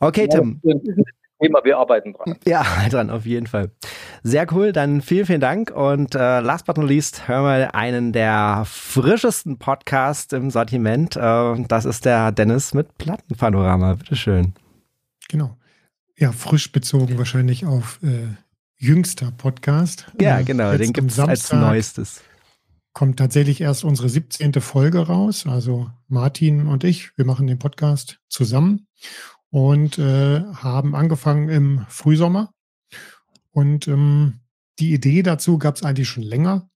[0.00, 0.60] Okay, Tim.
[1.42, 2.36] Thema, wir arbeiten dran.
[2.46, 3.70] Ja, dran, auf jeden Fall.
[4.22, 8.12] Sehr cool, dann vielen, vielen Dank und äh, last but not least hören wir einen
[8.12, 11.16] der frischesten Podcasts im Sortiment.
[11.16, 13.94] Äh, das ist der Dennis mit Plattenpanorama.
[13.94, 14.54] Bitteschön.
[15.28, 15.56] Genau.
[16.16, 18.28] Ja, frisch bezogen wahrscheinlich auf äh,
[18.76, 20.06] jüngster Podcast.
[20.20, 22.22] Ja, äh, genau, den gibt es als neuestes
[22.92, 24.54] kommt tatsächlich erst unsere 17.
[24.60, 25.46] Folge raus.
[25.46, 28.86] Also Martin und ich, wir machen den Podcast zusammen.
[29.50, 32.54] und äh, haben angefangen im Frühsommer.
[33.50, 34.40] Und ähm,
[34.78, 36.70] die Idee dazu gab es eigentlich schon länger.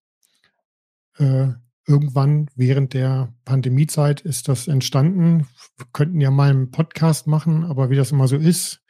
[1.17, 1.49] Äh,
[1.87, 5.49] irgendwann während der Pandemiezeit ist das entstanden.
[5.79, 8.83] Wir könnten ja mal einen Podcast machen, aber wie das immer so ist,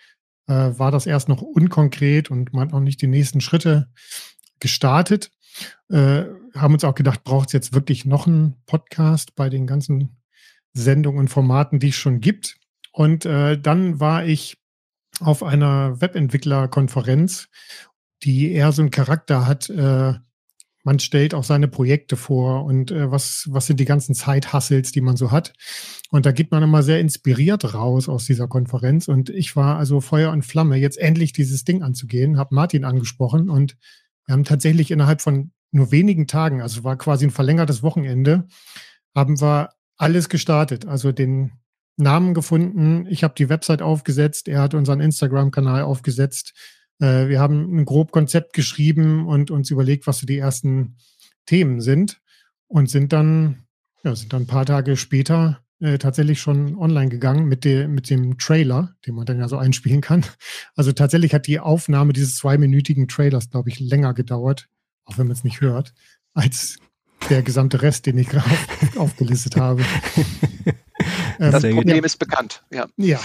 [0.48, 3.88] äh, war das erst noch unkonkret und man hat noch nicht die nächsten Schritte
[4.58, 5.30] gestartet.
[5.88, 10.16] Äh, haben uns auch gedacht, braucht es jetzt wirklich noch einen Podcast bei den ganzen
[10.72, 12.56] Sendungen und Formaten, die es schon gibt.
[12.92, 14.58] Und äh, dann war ich
[15.20, 17.48] auf einer Webentwicklerkonferenz,
[18.22, 20.14] die eher so einen Charakter hat, äh,
[20.86, 25.00] man stellt auch seine Projekte vor und äh, was, was sind die ganzen Zeithassels, die
[25.00, 25.52] man so hat.
[26.10, 29.08] Und da geht man immer sehr inspiriert raus aus dieser Konferenz.
[29.08, 33.50] Und ich war also Feuer und Flamme, jetzt endlich dieses Ding anzugehen, habe Martin angesprochen
[33.50, 33.76] und
[34.26, 38.46] wir haben tatsächlich innerhalb von nur wenigen Tagen, also war quasi ein verlängertes Wochenende,
[39.14, 40.86] haben wir alles gestartet.
[40.86, 41.52] Also den
[41.96, 46.52] Namen gefunden, ich habe die Website aufgesetzt, er hat unseren Instagram-Kanal aufgesetzt.
[47.00, 50.96] Äh, wir haben ein grob Konzept geschrieben und uns überlegt, was so die ersten
[51.46, 52.20] Themen sind
[52.68, 53.66] und sind dann,
[54.02, 58.08] ja, sind dann ein paar Tage später äh, tatsächlich schon online gegangen mit, de, mit
[58.08, 60.24] dem Trailer, den man dann ja so einspielen kann.
[60.74, 64.68] Also tatsächlich hat die Aufnahme dieses zweiminütigen Trailers, glaube ich, länger gedauert,
[65.04, 65.92] auch wenn man es nicht hört,
[66.32, 66.78] als
[67.28, 69.84] der gesamte Rest, den ich gerade auf, aufgelistet habe.
[71.38, 72.04] das ähm, Problem ja.
[72.04, 72.86] ist bekannt, ja.
[72.96, 73.20] Ja.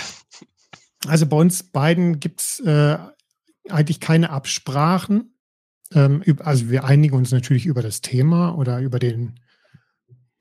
[1.08, 2.98] Also bei uns beiden gibt es äh,
[3.70, 5.36] eigentlich keine Absprachen.
[5.94, 9.40] Ähm, also wir einigen uns natürlich über das Thema oder über den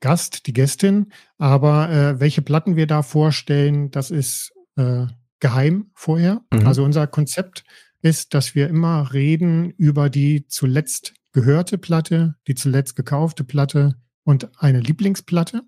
[0.01, 5.05] Gast, die Gästin, aber äh, welche Platten wir da vorstellen, das ist äh,
[5.39, 6.41] geheim vorher.
[6.51, 6.67] Mhm.
[6.67, 7.63] Also unser Konzept
[8.01, 14.49] ist, dass wir immer reden über die zuletzt gehörte Platte, die zuletzt gekaufte Platte und
[14.61, 15.61] eine Lieblingsplatte.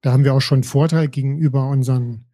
[0.00, 2.26] Da haben wir auch schon einen Vorteil gegenüber unseren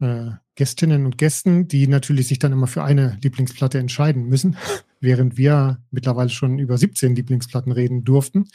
[0.00, 4.56] äh, Gästinnen und Gästen, die natürlich sich dann immer für eine Lieblingsplatte entscheiden müssen,
[5.00, 8.48] während wir mittlerweile schon über 17 Lieblingsplatten reden durften.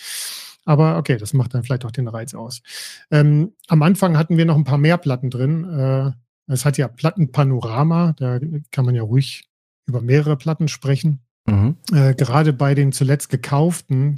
[0.66, 2.62] Aber okay, das macht dann vielleicht auch den Reiz aus.
[3.10, 5.64] Ähm, am Anfang hatten wir noch ein paar mehr Platten drin.
[5.66, 6.12] Äh,
[6.52, 8.40] es hat ja Plattenpanorama, da
[8.72, 9.50] kann man ja ruhig
[9.86, 11.22] über mehrere Platten sprechen.
[11.46, 11.78] Mhm.
[11.92, 14.18] Äh, gerade bei den zuletzt gekauften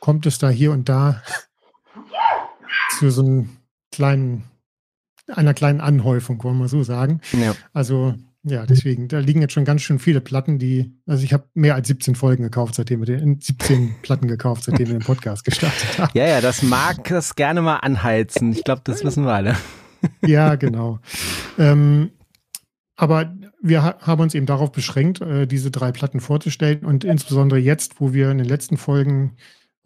[0.00, 1.22] kommt es da hier und da
[2.98, 3.56] zu so einem
[3.90, 4.44] kleinen,
[5.28, 7.20] einer kleinen Anhäufung, wollen wir so sagen.
[7.32, 7.54] Ja.
[7.72, 8.14] Also
[8.46, 11.74] ja, deswegen, da liegen jetzt schon ganz schön viele Platten, die, also ich habe mehr
[11.74, 15.98] als 17 Folgen gekauft, seitdem wir den, 17 Platten gekauft, seitdem wir den Podcast gestartet
[15.98, 16.10] haben.
[16.12, 18.52] Ja, ja, das mag das gerne mal anheizen.
[18.52, 19.56] Ich glaube, das wissen wir alle.
[20.20, 20.98] Ja, genau.
[21.58, 22.10] ähm,
[22.94, 27.58] aber wir ha haben uns eben darauf beschränkt, äh, diese drei Platten vorzustellen und insbesondere
[27.58, 29.36] jetzt, wo wir in den letzten Folgen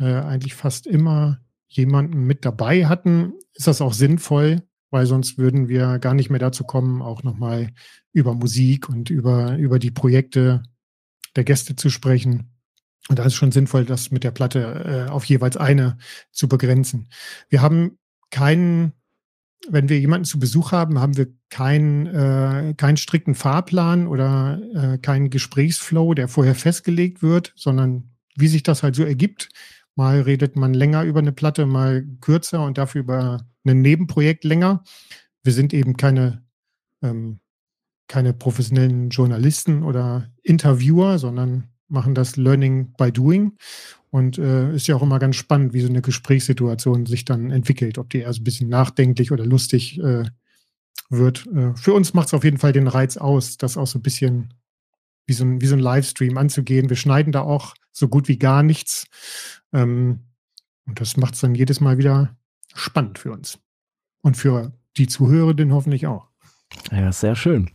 [0.01, 5.69] äh, eigentlich fast immer jemanden mit dabei hatten, ist das auch sinnvoll, weil sonst würden
[5.69, 7.71] wir gar nicht mehr dazu kommen, auch nochmal
[8.13, 10.63] über Musik und über, über die Projekte
[11.37, 12.51] der Gäste zu sprechen.
[13.09, 15.97] Und da ist schon sinnvoll, das mit der Platte äh, auf jeweils eine
[16.31, 17.09] zu begrenzen.
[17.49, 17.99] Wir haben
[18.31, 18.93] keinen,
[19.69, 24.99] wenn wir jemanden zu Besuch haben, haben wir keinen, äh, keinen strikten Fahrplan oder äh,
[24.99, 29.49] keinen Gesprächsflow, der vorher festgelegt wird, sondern wie sich das halt so ergibt.
[29.99, 34.85] Mal redet man länger über eine Platte, mal kürzer und dafür über ein Nebenprojekt länger.
[35.43, 36.45] Wir sind eben keine,
[37.03, 37.41] ähm,
[38.07, 43.59] keine professionellen Journalisten oder Interviewer, sondern machen das Learning by Doing.
[44.11, 47.99] Und äh, ist ja auch immer ganz spannend, wie so eine Gesprächssituation sich dann entwickelt,
[47.99, 50.27] ob die erst ein bisschen nachdenklich oder lustig äh,
[51.11, 51.45] wird.
[51.49, 54.03] Äh, für uns macht es auf jeden Fall den Reiz aus, das auch so ein
[54.03, 54.55] bisschen
[55.29, 56.89] wie so ein, wie so ein Livestream anzugehen.
[56.89, 59.07] Wir schneiden da auch so gut wie gar nichts.
[59.73, 60.25] Ähm,
[60.87, 62.35] und das macht es dann jedes Mal wieder
[62.75, 63.59] spannend für uns.
[64.23, 66.29] Und für die Zuhörenden hoffentlich auch.
[66.91, 67.71] Ja, sehr schön.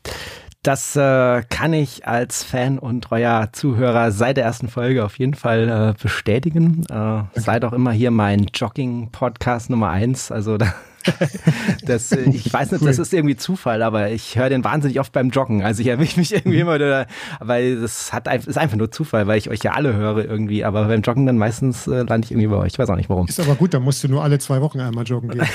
[0.64, 5.34] Das äh, kann ich als Fan und treuer Zuhörer seit der ersten Folge auf jeden
[5.34, 6.86] Fall äh, bestätigen.
[6.90, 10.32] Äh, seid auch immer hier mein Jogging-Podcast Nummer eins.
[10.32, 10.74] Also da
[11.86, 15.12] das, äh, ich weiß nicht, das ist irgendwie Zufall, aber ich höre den wahnsinnig oft
[15.12, 15.64] beim Joggen.
[15.64, 17.06] Also ich erwische mich irgendwie immer, da,
[17.40, 20.64] weil das hat, ist einfach nur Zufall, weil ich euch ja alle höre irgendwie.
[20.64, 22.74] Aber beim Joggen dann meistens äh, lande ich irgendwie bei euch.
[22.74, 23.28] Ich weiß auch nicht warum.
[23.28, 25.46] Ist aber gut, dann musst du nur alle zwei Wochen einmal joggen gehen.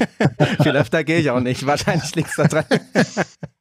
[0.62, 1.66] Viel öfter gehe ich auch nicht.
[1.66, 2.64] Wahrscheinlich liegt es da dran.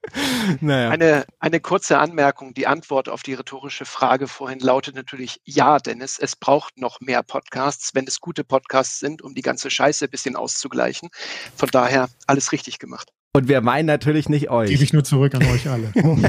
[0.62, 0.90] naja.
[0.90, 2.54] eine, eine kurze Anmerkung.
[2.54, 6.18] Die Antwort auf die rhetorische Frage vorhin lautet natürlich ja, Dennis.
[6.20, 10.12] Es braucht noch mehr Podcasts, wenn es gute Podcasts sind, um die ganze Scheiße ein
[10.12, 11.10] bisschen auszugleichen.
[11.56, 13.10] Von daher alles richtig gemacht.
[13.34, 14.70] Und wir meinen natürlich nicht euch.
[14.70, 15.94] Gebe ich nur zurück an euch alle.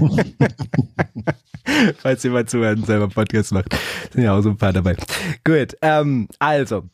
[1.98, 3.74] Falls jemand zuhört und selber Podcast macht.
[4.12, 4.96] Sind ja auch so ein paar dabei.
[5.44, 6.84] Gut, ähm, also.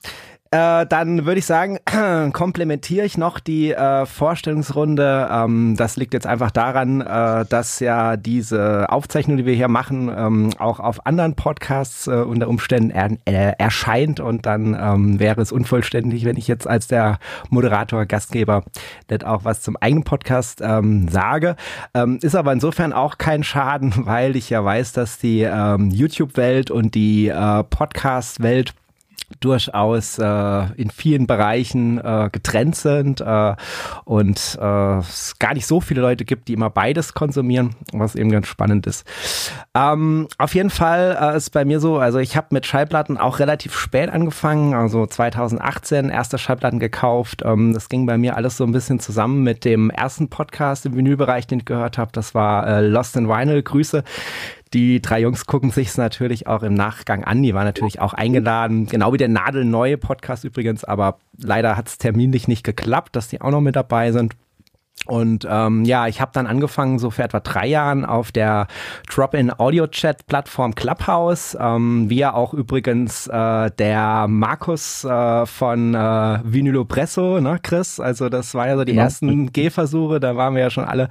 [0.50, 1.78] Äh, dann würde ich sagen,
[2.32, 5.28] komplementiere ich noch die äh, Vorstellungsrunde.
[5.30, 10.10] Ähm, das liegt jetzt einfach daran, äh, dass ja diese Aufzeichnung, die wir hier machen,
[10.16, 15.40] ähm, auch auf anderen Podcasts äh, unter Umständen er, äh, erscheint und dann ähm, wäre
[15.40, 17.18] es unvollständig, wenn ich jetzt als der
[17.50, 18.64] Moderator, Gastgeber
[19.10, 21.56] nicht auch was zum eigenen Podcast ähm, sage.
[21.94, 26.70] Ähm, ist aber insofern auch kein Schaden, weil ich ja weiß, dass die ähm, YouTube-Welt
[26.70, 28.74] und die äh, Podcast-Welt
[29.40, 33.54] durchaus äh, in vielen Bereichen äh, getrennt sind äh,
[34.04, 38.30] und äh, es gar nicht so viele Leute gibt, die immer beides konsumieren, was eben
[38.30, 39.06] ganz spannend ist.
[39.74, 43.38] Ähm, auf jeden Fall äh, ist bei mir so, also ich habe mit Schallplatten auch
[43.38, 47.42] relativ spät angefangen, also 2018 erste Schallplatten gekauft.
[47.44, 50.96] Ähm, das ging bei mir alles so ein bisschen zusammen mit dem ersten Podcast im
[50.96, 52.10] Vinylbereich, den ich gehört habe.
[52.12, 53.62] Das war äh, Lost in Vinyl.
[53.62, 54.04] Grüße.
[54.74, 57.42] Die drei Jungs gucken sich es natürlich auch im Nachgang an.
[57.42, 61.98] Die waren natürlich auch eingeladen, genau wie der nadelneue Podcast übrigens, aber leider hat es
[61.98, 64.34] terminlich nicht geklappt, dass die auch noch mit dabei sind.
[65.06, 68.66] Und ähm, ja, ich habe dann angefangen, so für etwa drei Jahren auf der
[69.08, 77.40] Drop-in-Audio-Chat-Plattform Clubhouse, ähm, wie ja auch übrigens äh, der Markus äh, von äh, Vinylo Presso,
[77.40, 78.00] ne, Chris?
[78.00, 79.04] Also das war ja so die genau.
[79.04, 81.08] ersten Gehversuche, da waren wir ja schon alle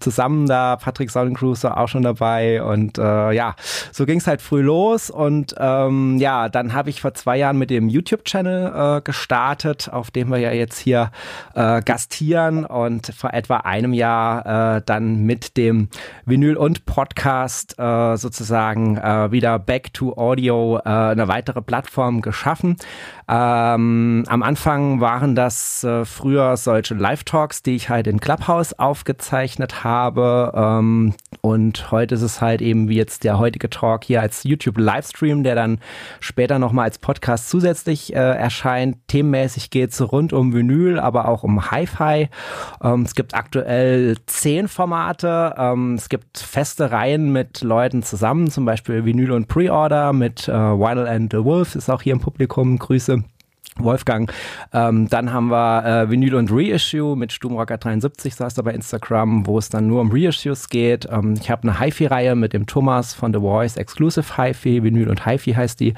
[0.00, 3.54] zusammen da, Patrick Sonnencruise war auch schon dabei und äh, ja,
[3.92, 7.58] so ging es halt früh los und ähm, ja, dann habe ich vor zwei Jahren
[7.58, 11.10] mit dem YouTube-Channel äh, gestartet, auf dem wir ja jetzt hier
[11.54, 15.88] äh, gastieren und vor etwa einem Jahr äh, dann mit dem
[16.26, 22.76] Vinyl und Podcast äh, sozusagen äh, wieder Back to Audio äh, eine weitere Plattform geschaffen.
[23.28, 29.82] Ähm, am Anfang waren das äh, früher solche Live-Talks, die ich halt in Clubhouse aufgezeichnet
[29.82, 30.52] habe.
[30.54, 35.42] Ähm, und heute ist es halt eben wie jetzt der heutige Talk hier als YouTube-Livestream,
[35.42, 35.80] der dann
[36.20, 38.96] später nochmal als Podcast zusätzlich äh, erscheint.
[39.08, 42.28] Themenmäßig geht es rund um Vinyl, aber auch um Hi-Fi.
[42.82, 45.54] Ähm, es gibt aktuell zehn Formate.
[45.58, 50.52] Ähm, es gibt feste Reihen mit Leuten zusammen, zum Beispiel Vinyl und Pre-Order mit äh,
[50.52, 52.78] Wild and the Wolf ist auch hier im Publikum.
[52.78, 53.15] Grüße.
[53.78, 54.32] Wolfgang.
[54.72, 59.46] Ähm, dann haben wir äh, Vinyl und Reissue mit Stumrocker73, so heißt er bei Instagram,
[59.46, 61.06] wo es dann nur um Reissues geht.
[61.10, 65.26] Ähm, ich habe eine HiFi-Reihe mit dem Thomas von The Voice, Exclusive HiFi, Vinyl und
[65.26, 65.94] HiFi heißt die.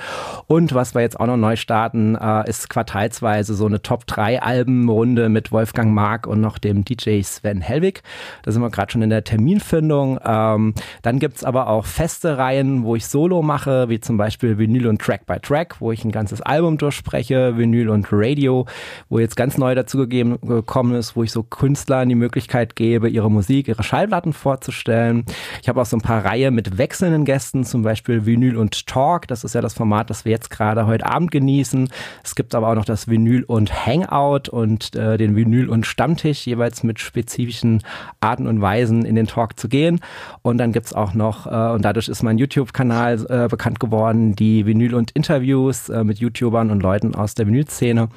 [0.46, 5.52] Und was wir jetzt auch noch neu starten, äh, ist quartalsweise so eine Top-3-Albenrunde mit
[5.52, 8.02] Wolfgang Mark und noch dem DJ Sven Helwig.
[8.42, 10.18] Da sind wir gerade schon in der Terminfindung.
[10.24, 14.86] Ähm, dann gibt's aber auch feste Reihen, wo ich Solo mache, wie zum Beispiel Vinyl
[14.88, 17.56] und Track by Track, wo ich ein ganzes Album durchspreche.
[17.56, 18.66] Vinyl und Radio,
[19.08, 23.30] wo jetzt ganz neu dazu gekommen ist, wo ich so Künstlern die Möglichkeit gebe, ihre
[23.30, 25.24] Musik, ihre Schallplatten vorzustellen.
[25.62, 29.28] Ich habe auch so ein paar Reihe mit wechselnden Gästen, zum Beispiel Vinyl und Talk.
[29.28, 31.90] Das ist ja das Format, das wir jetzt gerade heute Abend genießen.
[32.24, 36.46] Es gibt aber auch noch das Vinyl und Hangout und äh, den Vinyl und Stammtisch,
[36.46, 37.82] jeweils mit spezifischen
[38.20, 40.00] Arten und Weisen in den Talk zu gehen.
[40.42, 44.64] Und dann gibt's auch noch, äh, und dadurch ist mein YouTube-Kanal äh, bekannt geworden, die
[44.66, 48.08] Vinyl und Interviews äh, mit YouTubern und Leuten aus der Vinylszene.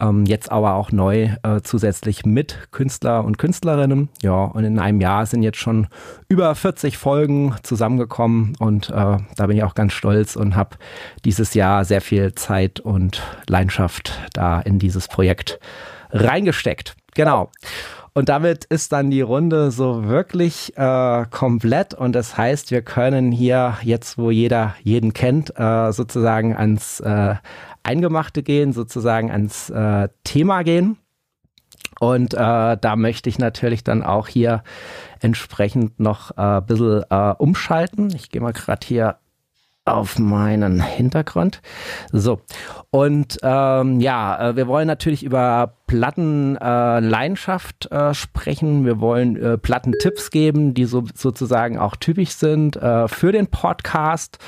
[0.00, 4.08] Ähm, jetzt aber auch neu äh, zusätzlich mit Künstler und Künstlerinnen.
[4.22, 5.86] Ja, und in einem Jahr sind jetzt schon
[6.28, 10.76] über 40 Folgen zusammengekommen und äh, da bin ich auch ganz stolz und habe
[11.24, 15.60] dieses Jahr sehr viel Zeit und Leidenschaft da in dieses Projekt
[16.10, 16.96] reingesteckt.
[17.14, 17.50] Genau.
[18.16, 21.94] Und damit ist dann die Runde so wirklich äh, komplett.
[21.94, 27.34] Und das heißt, wir können hier jetzt, wo jeder jeden kennt, äh, sozusagen ans äh,
[27.84, 30.96] Eingemachte gehen, sozusagen ans äh, Thema gehen.
[32.00, 34.64] Und äh, da möchte ich natürlich dann auch hier
[35.20, 38.12] entsprechend noch äh, ein bisschen äh, umschalten.
[38.14, 39.18] Ich gehe mal gerade hier
[39.84, 41.60] auf meinen Hintergrund.
[42.10, 42.40] So.
[42.90, 48.86] Und ähm, ja, äh, wir wollen natürlich über Plattenleidenschaft äh, äh, sprechen.
[48.86, 54.38] Wir wollen äh, Plattentipps geben, die so, sozusagen auch typisch sind äh, für den Podcast.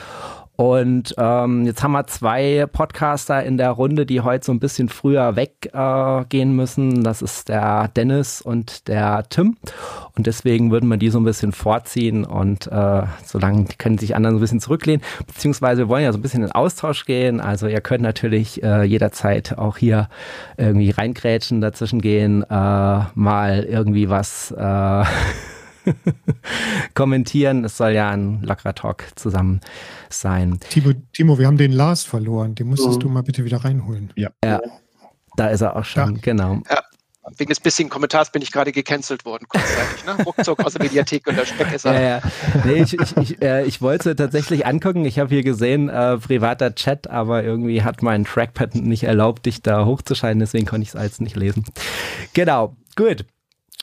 [0.56, 4.88] Und ähm, jetzt haben wir zwei Podcaster in der Runde, die heute so ein bisschen
[4.88, 7.04] früher weggehen äh, müssen.
[7.04, 9.58] Das ist der Dennis und der Tim.
[10.16, 14.36] Und deswegen würden wir die so ein bisschen vorziehen und äh, solange können sich anderen
[14.36, 15.02] so ein bisschen zurücklehnen.
[15.26, 17.40] Beziehungsweise wir wollen ja so ein bisschen in Austausch gehen.
[17.40, 20.08] Also ihr könnt natürlich äh, jederzeit auch hier
[20.56, 22.46] irgendwie reingrätschen, dazwischen gehen, äh,
[23.14, 25.04] mal irgendwie was äh,
[26.94, 27.64] kommentieren.
[27.64, 29.60] Es soll ja ein lockerer Talk zusammen
[30.10, 30.58] sein.
[30.70, 32.54] Timo, Timo, wir haben den Lars verloren.
[32.54, 33.00] Den musstest mhm.
[33.00, 34.12] du mal bitte wieder reinholen.
[34.16, 34.30] Ja.
[34.44, 34.60] ja.
[35.36, 36.20] Da ist er auch schon, ja.
[36.22, 36.62] genau.
[36.70, 36.80] Ja.
[37.36, 40.04] wegen des bissigen Kommentars bin ich gerade gecancelt worden, kurzzeitig.
[40.06, 40.24] Ne?
[40.24, 41.92] Ruckzuck aus der Mediathek und der Speckesser.
[42.00, 42.20] Ja, ja.
[42.64, 45.04] Nee, ich, ich, ich, äh, ich wollte tatsächlich angucken.
[45.04, 49.62] Ich habe hier gesehen, äh, privater Chat, aber irgendwie hat mein Trackpad nicht erlaubt, dich
[49.62, 51.64] da hochzuschalten, deswegen konnte ich es als nicht lesen.
[52.32, 53.26] Genau, gut.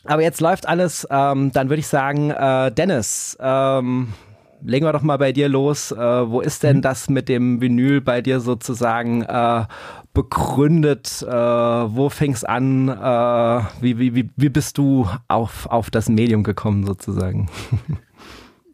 [0.05, 1.07] Aber jetzt läuft alles.
[1.09, 4.13] Ähm, dann würde ich sagen, äh, Dennis, ähm,
[4.61, 5.91] legen wir doch mal bei dir los.
[5.91, 6.81] Äh, wo ist denn mhm.
[6.81, 9.65] das mit dem Vinyl bei dir sozusagen äh,
[10.13, 11.23] begründet?
[11.27, 12.89] Äh, wo fängst an?
[12.89, 17.49] Äh, wie, wie, wie bist du auf, auf das Medium gekommen sozusagen?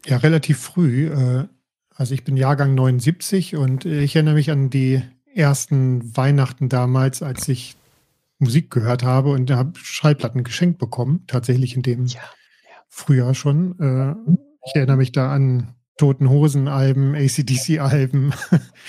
[0.06, 1.08] Ja, relativ früh.
[1.08, 1.44] Äh,
[1.94, 5.02] also ich bin Jahrgang 79 und ich erinnere mich an die
[5.34, 7.76] ersten Weihnachten damals, als ich
[8.40, 12.70] Musik gehört habe und habe Schallplatten geschenkt bekommen, tatsächlich in dem ja, ja.
[12.88, 13.78] Frühjahr schon.
[13.78, 14.14] Äh,
[14.66, 18.32] ich erinnere mich da an Toten Hosen-Alben, ACDC-Alben.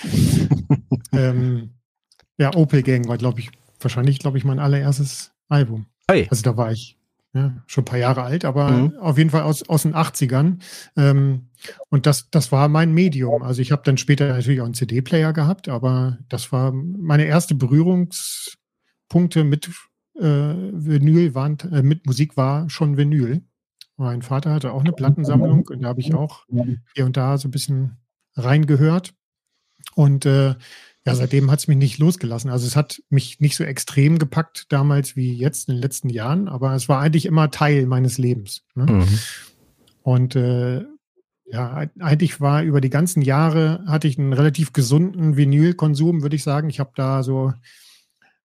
[1.12, 1.72] ähm,
[2.38, 5.86] ja, Opel Gang war, glaube ich, wahrscheinlich, glaube ich, mein allererstes Album.
[6.10, 6.28] Hey.
[6.30, 6.98] Also da war ich
[7.34, 8.98] ja, schon ein paar Jahre alt, aber mhm.
[8.98, 10.60] auf jeden Fall aus, aus den 80ern.
[10.98, 11.48] Ähm,
[11.90, 13.44] und das, das war mein Medium.
[13.44, 17.56] Also ich habe dann später natürlich auch einen CD-Player gehabt, aber das war meine erste
[19.12, 19.70] Berührungspunkte mit
[20.16, 23.42] äh, Vinyl, waren, äh, mit Musik war schon Vinyl.
[23.98, 26.46] Mein Vater hatte auch eine Plattensammlung und da habe ich auch
[26.96, 27.98] hier und da so ein bisschen
[28.36, 29.14] reingehört.
[29.96, 30.56] Und äh,
[31.06, 32.50] ja, seitdem hat es mich nicht losgelassen.
[32.50, 36.48] Also es hat mich nicht so extrem gepackt damals wie jetzt in den letzten Jahren,
[36.48, 38.64] aber es war eigentlich immer Teil meines Lebens.
[38.76, 38.86] Ne?
[38.86, 39.20] Mhm.
[40.04, 40.84] Und äh,
[41.46, 46.44] ja, eigentlich war über die ganzen Jahre hatte ich einen relativ gesunden Vinylkonsum, würde ich
[46.44, 46.70] sagen.
[46.70, 47.54] Ich habe da so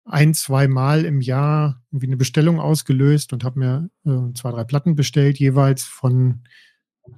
[0.07, 4.65] ein, zwei Mal im Jahr irgendwie eine Bestellung ausgelöst und habe mir äh, zwei, drei
[4.65, 6.45] Platten bestellt, jeweils von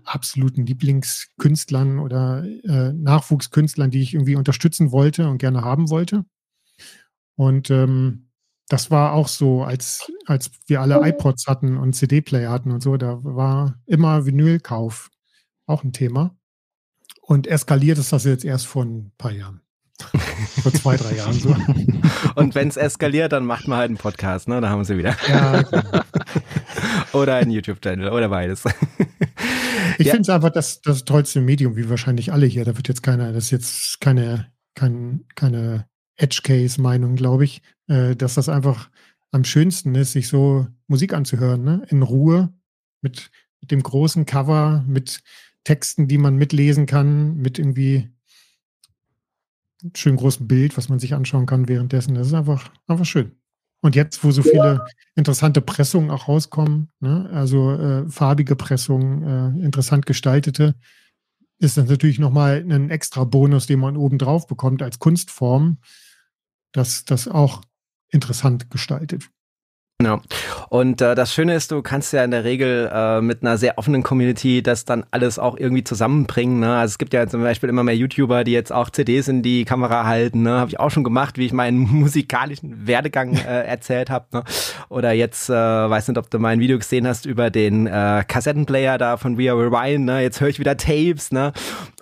[0.05, 6.24] absoluten Lieblingskünstlern oder äh, Nachwuchskünstlern, die ich irgendwie unterstützen wollte und gerne haben wollte.
[7.37, 8.31] Und ähm,
[8.68, 12.96] das war auch so, als, als wir alle iPods hatten und CD-Player hatten und so,
[12.96, 15.11] da war immer Vinylkauf
[15.66, 16.37] auch ein Thema.
[17.22, 19.61] Und eskaliert ist das jetzt erst vor ein paar Jahren.
[20.62, 21.54] Vor zwei, drei Jahren so.
[22.34, 24.61] Und wenn es eskaliert, dann macht man halt einen Podcast, ne?
[24.61, 25.16] Da haben sie wieder.
[25.28, 26.00] Ja, genau.
[27.12, 28.64] oder einen YouTube-Channel oder beides.
[29.98, 30.12] Ich ja.
[30.12, 32.64] finde es einfach das, das tollste Medium, wie wahrscheinlich alle hier.
[32.64, 38.34] Da wird jetzt keiner, das ist jetzt keine, kein, keine Edge-Case-Meinung, glaube ich, äh, dass
[38.34, 38.90] das einfach
[39.30, 41.82] am schönsten ist, sich so Musik anzuhören, ne?
[41.88, 42.52] In Ruhe,
[43.02, 43.30] mit,
[43.61, 45.20] mit dem großen Cover, mit
[45.64, 48.08] Texten, die man mitlesen kann, mit irgendwie
[49.95, 52.14] schön großen Bild, was man sich anschauen kann währenddessen.
[52.14, 53.33] Das ist einfach, einfach schön.
[53.81, 57.31] Und jetzt, wo so viele interessante Pressungen auch rauskommen, ne?
[57.33, 60.75] also äh, farbige Pressungen, äh, interessant gestaltete,
[61.61, 65.79] ist das natürlich nochmal ein extra Bonus, den man oben drauf bekommt als Kunstform,
[66.73, 67.62] dass das auch
[68.11, 69.29] interessant gestaltet.
[70.00, 70.20] Ja.
[70.68, 73.78] Und äh, das Schöne ist, du kannst ja in der Regel äh, mit einer sehr
[73.78, 76.61] offenen Community das dann alles auch irgendwie zusammenbringen.
[76.61, 76.76] Ne?
[76.76, 79.64] Also es gibt ja zum Beispiel immer mehr YouTuber, die jetzt auch CDs in die
[79.64, 80.42] Kamera halten.
[80.42, 80.52] Ne?
[80.52, 84.26] Habe ich auch schon gemacht, wie ich meinen musikalischen Werdegang äh, erzählt habe.
[84.32, 84.44] Ne?
[84.88, 88.98] Oder jetzt, äh, weiß nicht, ob du mein Video gesehen hast über den äh, Kassettenplayer
[88.98, 90.04] da von We Are Rewind.
[90.04, 90.22] Ne?
[90.22, 91.32] Jetzt höre ich wieder Tapes.
[91.32, 91.52] Ne?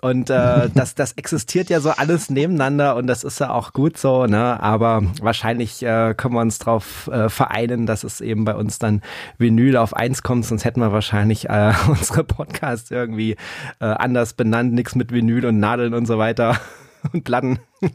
[0.01, 3.97] Und äh, das, das existiert ja so alles nebeneinander und das ist ja auch gut
[3.97, 4.25] so.
[4.25, 4.61] Ne?
[4.61, 9.01] Aber wahrscheinlich äh, können wir uns darauf äh, vereinen, dass es eben bei uns dann
[9.37, 13.35] Vinyl auf eins kommt, sonst hätten wir wahrscheinlich äh, unsere Podcasts irgendwie
[13.79, 16.59] äh, anders benannt, nichts mit Vinyl und Nadeln und so weiter
[17.13, 17.59] und Platten.
[17.79, 17.91] wir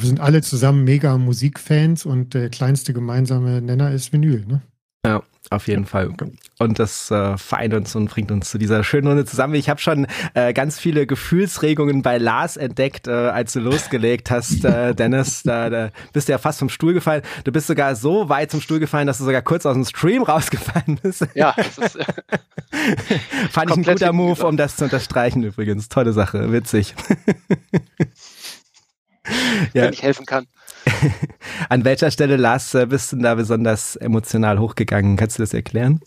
[0.00, 4.62] sind alle zusammen mega Musikfans und der kleinste gemeinsame Nenner ist Vinyl, ne?
[5.04, 6.10] Ja, auf jeden Fall.
[6.58, 9.54] Und das äh, vereint uns und bringt uns zu dieser schönen Runde zusammen.
[9.54, 14.64] Ich habe schon äh, ganz viele Gefühlsregungen bei Lars entdeckt, äh, als du losgelegt hast,
[14.64, 15.42] äh, Dennis.
[15.42, 17.22] Da, da bist du ja fast vom Stuhl gefallen.
[17.44, 20.22] Du bist sogar so weit zum Stuhl gefallen, dass du sogar kurz aus dem Stream
[20.22, 21.26] rausgefallen bist.
[21.34, 22.04] Ja, das ist, äh,
[23.50, 25.88] fand ich ein guter Move, um das zu unterstreichen übrigens.
[25.88, 26.94] Tolle Sache, witzig.
[29.72, 29.84] ja.
[29.84, 30.46] Wenn ich helfen kann.
[31.68, 35.16] An welcher Stelle, Lars, äh, bist du da besonders emotional hochgegangen?
[35.16, 36.00] Kannst du das erklären?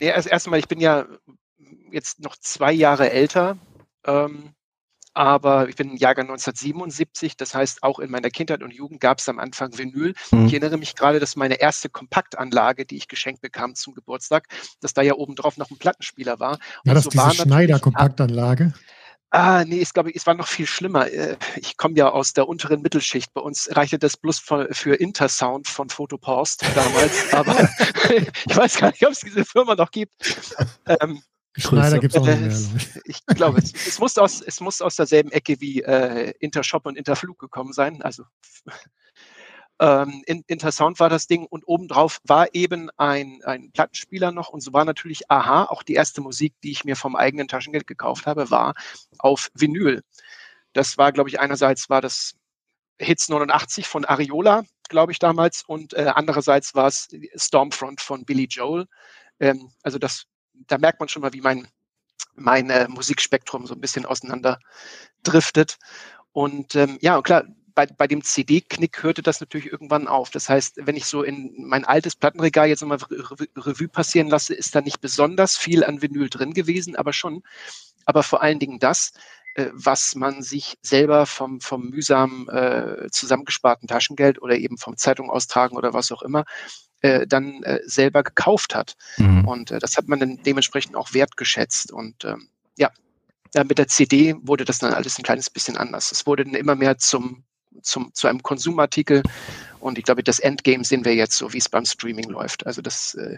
[0.00, 1.06] Nee, also erstmal, ich bin ja
[1.90, 3.56] jetzt noch zwei Jahre älter,
[4.06, 4.54] ähm,
[5.16, 9.28] aber ich bin Jahrgang 1977, das heißt, auch in meiner Kindheit und Jugend gab es
[9.28, 10.12] am Anfang Vinyl.
[10.32, 10.46] Mhm.
[10.46, 14.48] Ich erinnere mich gerade, dass meine erste Kompaktanlage, die ich geschenkt bekam zum Geburtstag,
[14.80, 16.58] dass da ja oben drauf noch ein Plattenspieler war.
[16.84, 18.74] War das so diese Schneider-Kompaktanlage?
[19.34, 21.10] Ah, nee, ich glaube, es war noch viel schlimmer.
[21.10, 23.34] Äh, ich komme ja aus der unteren Mittelschicht.
[23.34, 27.32] Bei uns reichte das bloß für, für Intersound von Photopost damals.
[27.34, 27.58] aber
[28.46, 30.14] ich weiß gar nicht, ob es diese Firma noch gibt.
[30.86, 31.20] Ähm,
[31.56, 33.02] Schneider gibt es auch nicht mehr.
[33.06, 36.96] Ich glaube, es, es, muss aus, es muss aus derselben Ecke wie äh, Intershop und
[36.96, 38.02] Interflug gekommen sein.
[38.02, 38.22] Also
[39.80, 44.72] Ähm, Intersound war das Ding und obendrauf war eben ein, ein Plattenspieler noch und so
[44.72, 48.50] war natürlich, aha, auch die erste Musik, die ich mir vom eigenen Taschengeld gekauft habe,
[48.50, 48.74] war
[49.18, 50.02] auf Vinyl.
[50.72, 52.34] Das war, glaube ich, einerseits war das
[52.98, 58.46] Hits 89 von Ariola, glaube ich, damals und äh, andererseits war es Stormfront von Billy
[58.48, 58.86] Joel.
[59.40, 61.66] Ähm, also das, da merkt man schon mal, wie mein,
[62.36, 64.60] mein äh, Musikspektrum so ein bisschen auseinander
[65.24, 65.78] driftet.
[66.32, 67.44] Und ähm, ja, klar,
[67.74, 70.30] bei, bei dem CD-Knick hörte das natürlich irgendwann auf.
[70.30, 72.98] Das heißt, wenn ich so in mein altes Plattenregal jetzt nochmal
[73.56, 77.42] Revue passieren lasse, ist da nicht besonders viel an Vinyl drin gewesen, aber schon.
[78.06, 79.12] Aber vor allen Dingen das,
[79.54, 85.30] äh, was man sich selber vom, vom mühsam äh, zusammengesparten Taschengeld oder eben vom Zeitung
[85.30, 86.44] austragen oder was auch immer,
[87.00, 88.96] äh, dann äh, selber gekauft hat.
[89.16, 89.46] Mhm.
[89.46, 91.92] Und äh, das hat man dann dementsprechend auch wertgeschätzt.
[91.92, 92.90] Und ähm, ja,
[93.54, 96.12] ja, mit der CD wurde das dann alles ein kleines bisschen anders.
[96.12, 97.44] Es wurde dann immer mehr zum
[97.82, 99.22] zum, zu einem Konsumartikel.
[99.80, 102.66] Und ich glaube, das Endgame sehen wir jetzt so, wie es beim Streaming läuft.
[102.66, 103.36] Also das äh,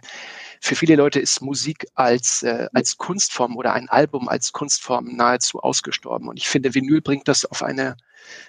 [0.61, 5.61] für viele Leute ist Musik als, äh, als Kunstform oder ein Album als Kunstform nahezu
[5.61, 6.29] ausgestorben.
[6.29, 7.97] Und ich finde, Vinyl bringt das auf eine,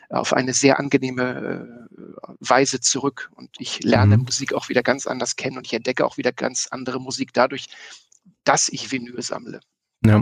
[0.10, 3.32] auf eine sehr angenehme äh, Weise zurück.
[3.36, 4.24] Und ich lerne mhm.
[4.24, 7.68] Musik auch wieder ganz anders kennen und ich entdecke auch wieder ganz andere Musik dadurch,
[8.44, 9.60] dass ich Vinyl sammle.
[10.06, 10.18] Ja.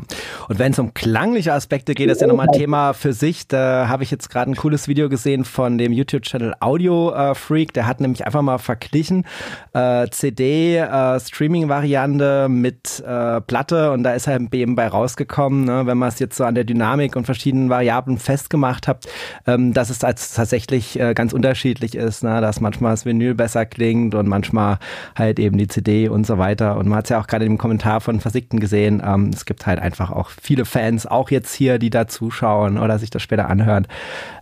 [0.47, 3.47] Und wenn es um klangliche Aspekte geht, ist ja nochmal ein Thema für sich.
[3.47, 7.73] Da habe ich jetzt gerade ein cooles Video gesehen von dem YouTube-Channel Audio äh, Freak.
[7.73, 9.26] Der hat nämlich einfach mal verglichen
[9.73, 15.86] äh, CD, äh, Streaming-Variante mit äh, Platte und da ist halt eben bei rausgekommen, ne,
[15.86, 19.05] wenn man es jetzt so an der Dynamik und verschiedenen Variablen festgemacht hat,
[19.45, 23.65] ähm, dass es als tatsächlich äh, ganz unterschiedlich ist, ne, dass manchmal das Vinyl besser
[23.65, 24.80] klingt und manchmal
[25.15, 26.78] halt eben die CD und so weiter.
[26.78, 29.64] Und man hat es ja auch gerade im Kommentar von Versickten gesehen, ähm, es gibt
[29.66, 33.49] halt einfach auch viele Fans, auch jetzt hier, die da zuschauen oder sich das später
[33.49, 33.88] anhören,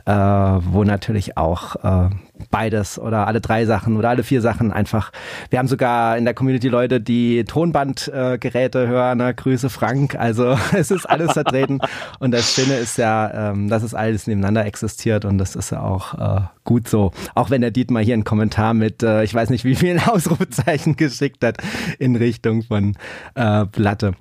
[0.06, 2.10] äh, wo natürlich auch äh,
[2.50, 5.12] beides oder alle drei Sachen oder alle vier Sachen einfach.
[5.50, 9.20] Wir haben sogar in der Community Leute, die Tonbandgeräte äh, hören.
[9.20, 9.34] Ne?
[9.34, 10.16] Grüße Frank.
[10.16, 11.80] Also es ist alles vertreten.
[12.20, 15.82] und das Schöne ist ja, ähm, dass es alles nebeneinander existiert und das ist ja
[15.82, 17.12] auch äh, gut so.
[17.36, 20.96] Auch wenn der Dietmar hier einen Kommentar mit, äh, ich weiß nicht wie vielen Ausrufezeichen
[20.96, 21.58] geschickt hat
[22.00, 22.96] in Richtung von
[23.36, 24.14] äh, Platte.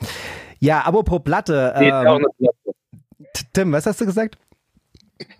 [0.62, 1.74] Ja, apropos Platte.
[1.76, 3.42] CD ist ja auch ähm, eine Platte.
[3.52, 4.38] Tim, was hast du gesagt?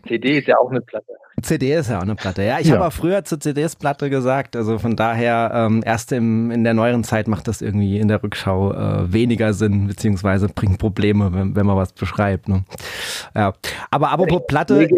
[0.07, 1.13] CD ist ja auch eine Platte.
[1.41, 2.43] CD ist ja auch eine Platte.
[2.43, 2.75] Ja, ich ja.
[2.75, 4.57] habe auch früher zu CDs Platte gesagt.
[4.57, 8.21] Also von daher, ähm, erst im, in der neueren Zeit macht das irgendwie in der
[8.21, 12.49] Rückschau äh, weniger Sinn, beziehungsweise bringt Probleme, wenn, wenn man was beschreibt.
[12.49, 12.65] Ne?
[13.37, 13.55] Ja.
[13.93, 14.89] Aber apropos Platte.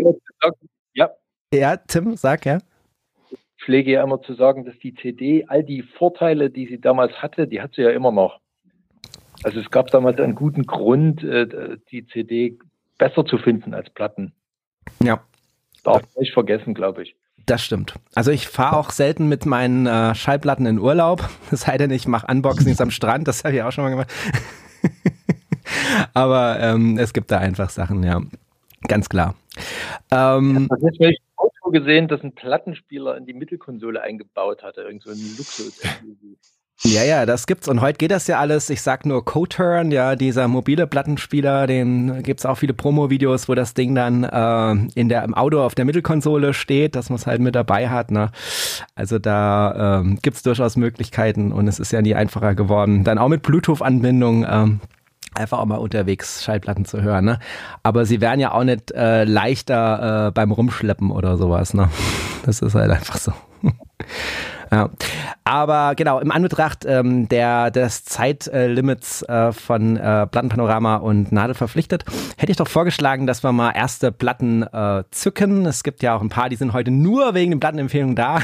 [0.95, 1.11] Ja.
[1.53, 2.59] Ja, Tim, sag ja.
[3.31, 7.13] Ich pflege ja immer zu sagen, dass die CD all die Vorteile, die sie damals
[7.23, 8.41] hatte, die hat sie ja immer noch.
[9.45, 12.59] Also es gab damals einen guten Grund, äh, die CD
[12.99, 14.33] besser zu finden als Platten.
[15.03, 15.23] Ja.
[15.83, 17.15] Darf man nicht vergessen, glaube ich.
[17.47, 17.95] Das stimmt.
[18.15, 21.29] Also ich fahre auch selten mit meinen äh, Schallplatten in Urlaub.
[21.51, 23.29] Es sei denn, ich mache Unboxings am Strand.
[23.29, 24.13] Das habe ich auch schon mal gemacht.
[26.15, 28.23] Aber ähm, es gibt da einfach Sachen, ja.
[28.89, 29.35] Ganz klar.
[30.11, 34.63] Ähm, ja, jetzt habe ich ein Auto gesehen, das einen Plattenspieler in die Mittelkonsole eingebaut
[34.63, 34.83] hatte.
[34.83, 35.81] Irgend so ein Luxus.
[36.83, 37.69] Ja, ja, das gibt's.
[37.69, 38.69] Und heute geht das ja alles.
[38.69, 43.75] Ich sag nur Coturn, ja, dieser mobile Plattenspieler, den gibt's auch viele Promo-Videos, wo das
[43.75, 47.41] Ding dann äh, in der, im Auto auf der Mittelkonsole steht, dass man es halt
[47.41, 48.11] mit dabei hat.
[48.11, 48.31] Ne?
[48.97, 53.05] Also da ähm, gibt's durchaus Möglichkeiten und es ist ja nie einfacher geworden.
[53.05, 54.45] Dann auch mit Bluetooth-Anbindung.
[54.49, 54.81] Ähm,
[55.35, 57.25] einfach auch mal unterwegs Schallplatten zu hören.
[57.25, 57.39] Ne?
[57.83, 61.75] Aber sie werden ja auch nicht äh, leichter äh, beim Rumschleppen oder sowas.
[61.75, 61.89] Ne?
[62.45, 63.33] Das ist halt einfach so.
[64.73, 64.91] Ja.
[65.45, 72.05] Aber genau, im Anbetracht ähm, der, des Zeitlimits äh, von äh, Plattenpanorama und Nadel verpflichtet,
[72.39, 75.67] hätte ich doch vorgeschlagen, dass wir mal erste Platten äh, zücken.
[75.67, 78.41] Es gibt ja auch ein paar, die sind heute nur wegen den Plattenempfehlungen da.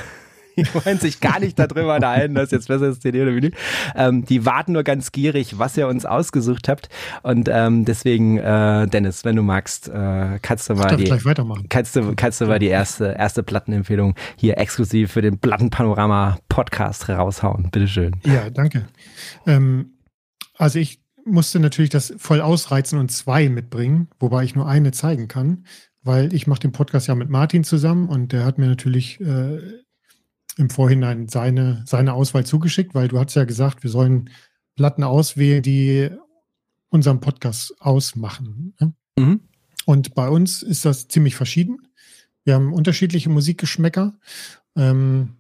[0.57, 3.53] Die wollen sich gar nicht darüber unterhalten, dass jetzt besser ist CD oder Vinyl.
[3.95, 6.89] Ähm, die warten nur ganz gierig, was ihr uns ausgesucht habt.
[7.23, 11.05] Und ähm, deswegen, äh, Dennis, wenn du magst, äh, kannst du mal die,
[11.69, 17.09] kannst du, kannst du mal die erste, erste Plattenempfehlung hier exklusiv für den Plattenpanorama Podcast
[17.09, 17.71] raushauen.
[17.71, 18.17] Bitteschön.
[18.25, 18.87] Ja, danke.
[19.47, 19.95] Ähm,
[20.57, 25.29] also ich musste natürlich das voll ausreizen und zwei mitbringen, wobei ich nur eine zeigen
[25.29, 25.65] kann,
[26.03, 29.59] weil ich mache den Podcast ja mit Martin zusammen und der hat mir natürlich äh,
[30.57, 34.31] im Vorhinein seine, seine Auswahl zugeschickt, weil du hast ja gesagt, wir sollen
[34.77, 36.11] Platten auswählen, die
[36.89, 38.75] unseren Podcast ausmachen.
[38.81, 38.93] Ne?
[39.17, 39.41] Mhm.
[39.87, 41.89] Und bei uns ist das ziemlich verschieden.
[42.45, 44.15] Wir haben unterschiedliche Musikgeschmäcker.
[44.77, 45.37] Ähm,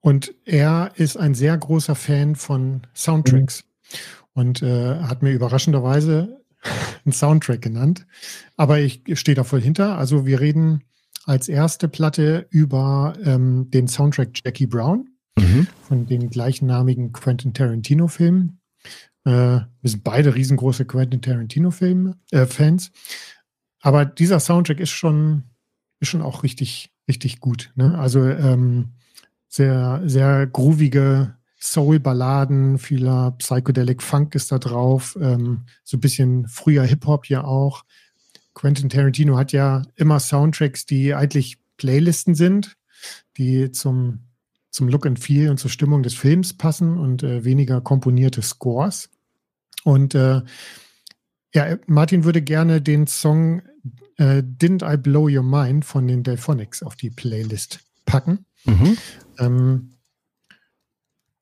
[0.00, 3.98] und er ist ein sehr großer Fan von Soundtracks mhm.
[4.32, 6.40] und äh, hat mir überraschenderweise
[7.04, 8.06] einen Soundtrack genannt.
[8.56, 9.98] Aber ich stehe da voll hinter.
[9.98, 10.84] Also wir reden
[11.28, 15.66] als erste Platte über ähm, den Soundtrack Jackie Brown mhm.
[15.82, 18.60] von den gleichnamigen Quentin Tarantino-Filmen.
[19.24, 22.16] Äh, wir sind beide riesengroße Quentin Tarantino-Fans.
[22.88, 22.90] Äh,
[23.80, 25.42] Aber dieser Soundtrack ist schon,
[26.00, 27.72] ist schon auch richtig, richtig gut.
[27.74, 27.98] Ne?
[27.98, 28.94] Also ähm,
[29.48, 36.84] sehr, sehr groovige Soul-Balladen, vieler Psychedelic Funk ist da drauf, ähm, so ein bisschen früher
[36.84, 37.84] Hip-Hop hier auch.
[38.58, 42.76] Quentin Tarantino hat ja immer Soundtracks, die eigentlich Playlisten sind,
[43.36, 44.24] die zum,
[44.70, 49.10] zum Look and Feel und zur Stimmung des Films passen und äh, weniger komponierte Scores.
[49.84, 50.42] Und äh,
[51.54, 53.62] ja, Martin würde gerne den Song
[54.16, 58.44] äh, Didn't I Blow Your Mind von den Delphonics auf die Playlist packen.
[58.64, 58.98] Mhm.
[59.38, 59.94] Ähm,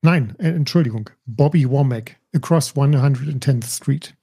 [0.03, 4.15] nein, äh, Entschuldigung, Bobby Womack, Across 110th Street.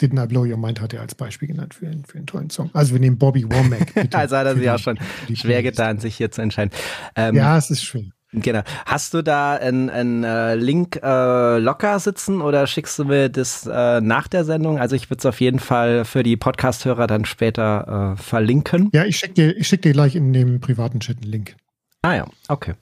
[0.00, 2.50] Didn't I Blow Your Mind hat er als Beispiel genannt für, einen, für einen tollen
[2.50, 2.70] Song.
[2.74, 3.92] Also wir nehmen Bobby Womack.
[4.14, 4.98] also hat er sich auch schon
[5.34, 6.70] schwer getan, sich hier zu entscheiden.
[7.14, 8.04] Ähm, ja, es ist schwer.
[8.32, 8.60] Genau.
[8.84, 13.66] Hast du da einen, einen äh, Link äh, locker sitzen oder schickst du mir das
[13.66, 14.78] äh, nach der Sendung?
[14.78, 18.90] Also ich würde es auf jeden Fall für die Podcast-Hörer dann später äh, verlinken.
[18.92, 21.56] Ja, ich schicke dir, schick dir gleich in dem privaten Chat einen Link.
[22.02, 22.74] Ah ja, okay.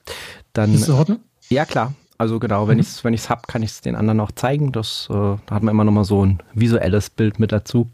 [0.51, 1.93] Dann, ist das in Ja, klar.
[2.17, 2.81] Also genau, wenn mhm.
[2.81, 4.71] ich es wenn ich's hab, kann ich es den anderen auch zeigen.
[4.71, 7.89] Das, äh, da hat man immer noch mal so ein visuelles Bild mit dazu.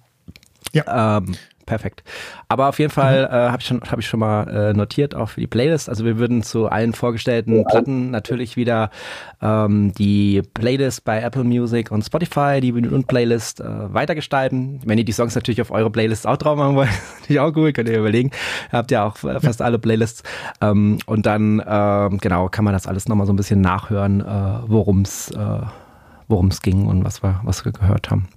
[0.74, 1.18] Ja.
[1.18, 1.36] Ähm,
[1.72, 2.04] perfekt.
[2.50, 3.34] Aber auf jeden Fall mhm.
[3.34, 5.88] äh, habe ich, schon, hab ich schon mal äh, notiert, auch für die Playlist.
[5.88, 8.90] Also wir würden zu allen vorgestellten Platten natürlich wieder
[9.42, 14.82] ähm, die Playlist bei Apple Music und Spotify, die und Playlist äh, weitergestalten.
[14.84, 16.90] Wenn ihr die Songs natürlich auf eure Playlist auch drauf machen wollt,
[17.22, 18.32] natürlich auch cool, könnt ihr überlegen.
[18.74, 20.24] Ihr habt ja auch äh, fast alle Playlists.
[20.60, 24.60] Ähm, und dann, ähm, genau, kann man das alles nochmal so ein bisschen nachhören, äh,
[24.68, 25.62] worum es äh,
[26.28, 28.28] worum es ging und was wir, was wir gehört haben.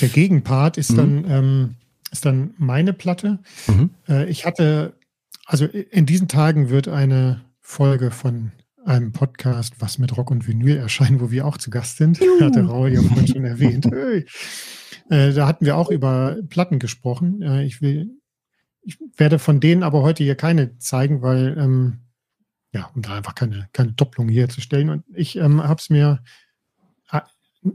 [0.00, 0.96] Der Gegenpart ist mhm.
[0.96, 1.74] dann ähm,
[2.12, 3.40] ist dann meine Platte.
[3.66, 3.90] Mhm.
[4.08, 4.94] Äh, ich hatte,
[5.46, 8.52] also in diesen Tagen wird eine Folge von
[8.84, 12.18] einem Podcast, was mit Rock und Vinyl erscheinen, wo wir auch zu Gast sind.
[12.20, 12.44] Juhu.
[12.44, 13.86] Hatte Raul ja vorhin schon erwähnt.
[13.90, 14.26] Hey.
[15.08, 17.42] Äh, da hatten wir auch über Platten gesprochen.
[17.42, 18.10] Äh, ich will,
[18.82, 22.00] ich werde von denen aber heute hier keine zeigen, weil, ähm,
[22.72, 24.90] ja, um da einfach keine, keine Doppelung hier zu stellen.
[24.90, 26.22] Und ich ähm, habe es mir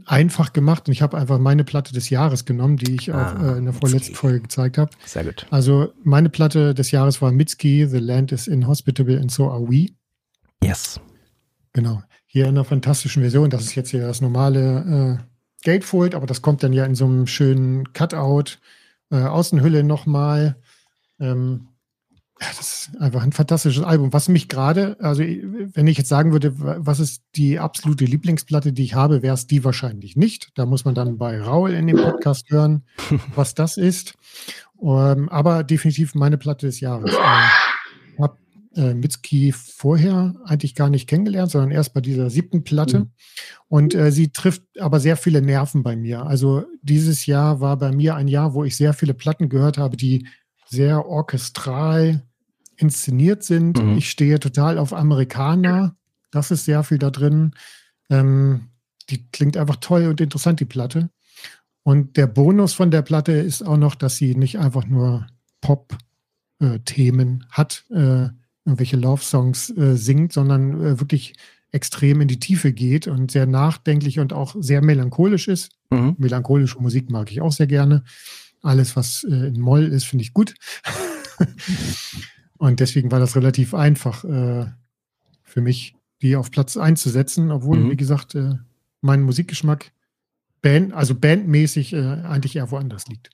[0.04, 3.42] einfach gemacht und ich habe einfach meine Platte des Jahres genommen, die ich ah, auch
[3.42, 4.90] äh, in der vorletzten Folge gezeigt habe.
[5.04, 5.46] Sehr gut.
[5.50, 9.88] Also meine Platte des Jahres war Mitski, The Land is Inhospitable and So Are We.
[10.62, 11.00] Yes.
[11.72, 12.02] Genau.
[12.26, 13.48] Hier in einer fantastischen Version.
[13.48, 15.24] Das ist jetzt hier das normale äh,
[15.64, 18.58] Gatefold, aber das kommt dann ja in so einem schönen Cutout.
[19.10, 20.56] Äh, Außenhülle nochmal.
[21.18, 21.68] Ähm,
[22.40, 24.12] ja, das ist einfach ein fantastisches Album.
[24.12, 28.84] Was mich gerade, also wenn ich jetzt sagen würde, was ist die absolute Lieblingsplatte, die
[28.84, 30.50] ich habe, wäre es die wahrscheinlich nicht.
[30.54, 32.84] Da muss man dann bei Raul in dem Podcast hören,
[33.34, 34.14] was das ist.
[34.80, 37.10] Ähm, aber definitiv meine Platte des Jahres.
[37.10, 38.38] Ich habe
[38.76, 43.00] äh, Mitski vorher eigentlich gar nicht kennengelernt, sondern erst bei dieser siebten Platte.
[43.00, 43.10] Mhm.
[43.66, 46.24] Und äh, sie trifft aber sehr viele Nerven bei mir.
[46.24, 49.96] Also dieses Jahr war bei mir ein Jahr, wo ich sehr viele Platten gehört habe,
[49.96, 50.28] die
[50.68, 52.27] sehr orchestral
[52.78, 53.82] inszeniert sind.
[53.82, 53.98] Mhm.
[53.98, 55.96] Ich stehe total auf Amerikaner.
[56.30, 57.52] Das ist sehr viel da drin.
[58.10, 58.68] Ähm,
[59.10, 61.10] die klingt einfach toll und interessant, die Platte.
[61.82, 65.26] Und der Bonus von der Platte ist auch noch, dass sie nicht einfach nur
[65.60, 68.28] Pop-Themen hat, äh,
[68.64, 71.34] irgendwelche Love-Songs äh, singt, sondern äh, wirklich
[71.72, 75.70] extrem in die Tiefe geht und sehr nachdenklich und auch sehr melancholisch ist.
[75.90, 76.16] Mhm.
[76.18, 78.04] Melancholische Musik mag ich auch sehr gerne.
[78.62, 80.54] Alles, was äh, in Moll ist, finde ich gut.
[82.58, 84.66] Und deswegen war das relativ einfach äh,
[85.42, 87.90] für mich, die auf Platz einzusetzen, obwohl, mhm.
[87.90, 88.56] wie gesagt, äh,
[89.00, 89.92] mein Musikgeschmack
[90.60, 93.30] Band, also bandmäßig äh, eigentlich eher woanders liegt.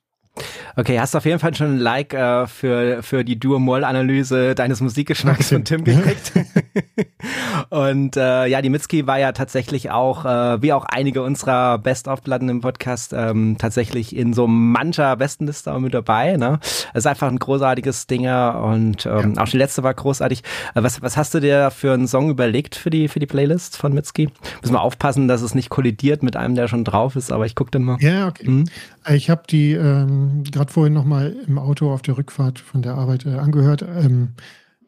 [0.76, 5.48] Okay, hast auf jeden Fall schon ein Like äh, für, für die Duo-Moll-Analyse deines Musikgeschmacks
[5.48, 6.32] von Tim gekriegt.
[7.70, 12.48] und äh, ja, die Mitski war ja tatsächlich auch, äh, wie auch einige unserer Best-of-Platten
[12.48, 16.36] im Podcast, ähm, tatsächlich in so mancher Bestenliste mit dabei.
[16.36, 16.58] Ne?
[16.62, 19.42] Es ist einfach ein großartiges Ding und ähm, ja.
[19.42, 20.42] auch die letzte war großartig.
[20.74, 23.76] Äh, was, was hast du dir für einen Song überlegt für die, für die Playlist
[23.76, 24.30] von Mitski?
[24.62, 27.54] Müssen wir aufpassen, dass es nicht kollidiert mit einem, der schon drauf ist, aber ich
[27.54, 27.98] gucke dann mal.
[28.00, 28.48] Ja, okay.
[28.48, 28.64] Mhm.
[29.10, 33.26] Ich habe die ähm, gerade vorhin nochmal im Auto auf der Rückfahrt von der Arbeit
[33.26, 33.82] äh, angehört.
[33.82, 34.30] Ähm,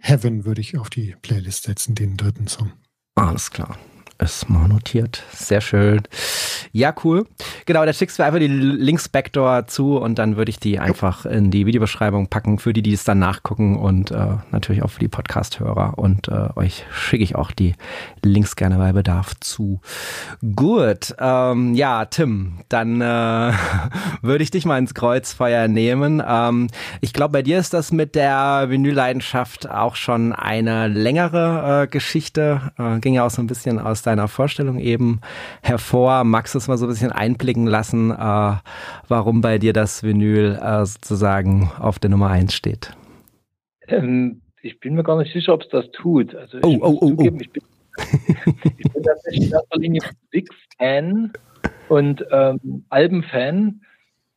[0.08, 2.72] Heaven würde ich auf die Playlist setzen, den dritten Song.
[3.16, 3.76] Alles klar.
[4.18, 5.22] Ist mal notiert.
[5.32, 6.02] Sehr schön.
[6.72, 7.26] Ja, cool.
[7.66, 11.26] Genau, da schickst du einfach die Links Backdoor zu und dann würde ich die einfach
[11.26, 15.00] in die Videobeschreibung packen für die, die es dann nachgucken und äh, natürlich auch für
[15.00, 15.98] die Podcast-Hörer.
[15.98, 17.74] Und äh, euch schicke ich auch die
[18.24, 19.80] Links gerne bei Bedarf zu.
[20.54, 23.52] Gut, ähm, ja, Tim, dann äh,
[24.22, 26.22] würde ich dich mal ins Kreuzfeuer nehmen.
[26.26, 26.68] Ähm,
[27.00, 32.72] ich glaube, bei dir ist das mit der Vinylleidenschaft auch schon eine längere äh, Geschichte.
[32.78, 35.20] Äh, ging ja auch so ein bisschen aus deiner Vorstellung eben
[35.62, 36.24] hervor.
[36.24, 38.54] Magst du es mal so ein bisschen einblicken lassen, äh,
[39.08, 42.92] warum bei dir das Vinyl äh, sozusagen auf der Nummer 1 steht?
[43.88, 46.34] Ähm, ich bin mir gar nicht sicher, ob es das tut.
[46.34, 47.40] Also oh, oh, oh, zugeben, oh.
[47.40, 47.62] Ich, bin,
[48.78, 50.48] ich bin tatsächlich in erster Linie Big
[50.78, 51.32] Fan
[51.88, 53.80] und ähm, Albenfan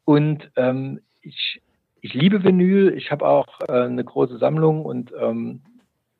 [0.05, 1.61] und ähm, ich,
[2.01, 2.93] ich liebe Vinyl.
[2.95, 5.61] Ich habe auch äh, eine große Sammlung und ähm,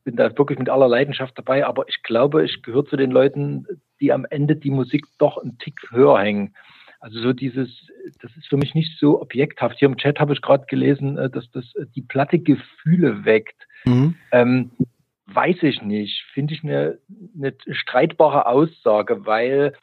[0.03, 3.65] bin da wirklich mit aller Leidenschaft dabei, aber ich glaube, ich gehöre zu den Leuten,
[3.99, 6.55] die am Ende die Musik doch einen Tick höher hängen.
[6.99, 7.69] Also so dieses,
[8.21, 9.77] das ist für mich nicht so objekthaft.
[9.79, 13.67] Hier im Chat habe ich gerade gelesen, äh, dass das äh, die Platte Gefühle weckt.
[13.85, 14.15] Mhm.
[14.31, 14.71] Ähm,
[15.27, 16.23] weiß ich nicht.
[16.33, 16.99] Finde ich eine,
[17.37, 19.73] eine streitbare Aussage, weil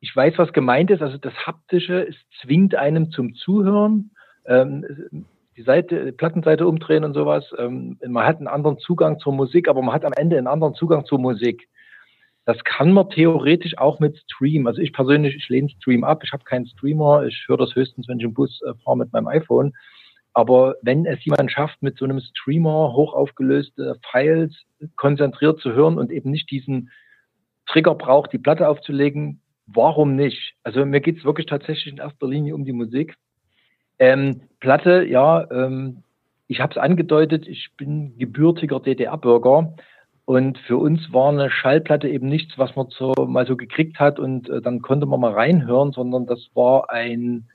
[0.00, 1.02] ich weiß, was gemeint ist.
[1.02, 4.10] Also das Haptische, es zwingt einem zum Zuhören.
[4.46, 7.44] Ähm, die Seite, die Plattenseite umdrehen und sowas.
[7.58, 10.74] Ähm, man hat einen anderen Zugang zur Musik, aber man hat am Ende einen anderen
[10.74, 11.68] Zugang zur Musik.
[12.44, 14.66] Das kann man theoretisch auch mit Stream.
[14.66, 16.22] Also ich persönlich, ich lehne Stream ab.
[16.24, 17.24] Ich habe keinen Streamer.
[17.26, 19.72] Ich höre das höchstens, wenn ich im Bus äh, fahre mit meinem iPhone.
[20.34, 24.52] Aber wenn es jemand schafft, mit so einem Streamer hochaufgelöste Files
[24.96, 26.90] konzentriert zu hören und eben nicht diesen
[27.66, 30.54] Trigger braucht, die Platte aufzulegen, warum nicht?
[30.64, 33.14] Also mir geht es wirklich tatsächlich in erster Linie um die Musik.
[33.98, 36.02] Ähm, Platte, ja, ähm,
[36.46, 39.74] ich habe es angedeutet, ich bin gebürtiger DDR-Bürger
[40.24, 44.18] und für uns war eine Schallplatte eben nichts, was man so mal so gekriegt hat
[44.18, 47.48] und äh, dann konnte man mal reinhören, sondern das war ein,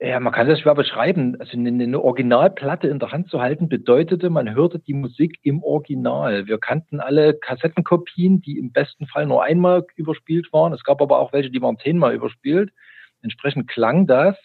[0.00, 1.36] ja, man kann das schwer beschreiben.
[1.38, 5.62] Also eine, eine Originalplatte in der Hand zu halten bedeutete, man hörte die Musik im
[5.62, 6.46] Original.
[6.46, 10.72] Wir kannten alle Kassettenkopien, die im besten Fall nur einmal überspielt waren.
[10.72, 12.70] Es gab aber auch welche, die waren zehnmal überspielt.
[13.22, 14.36] Entsprechend klang das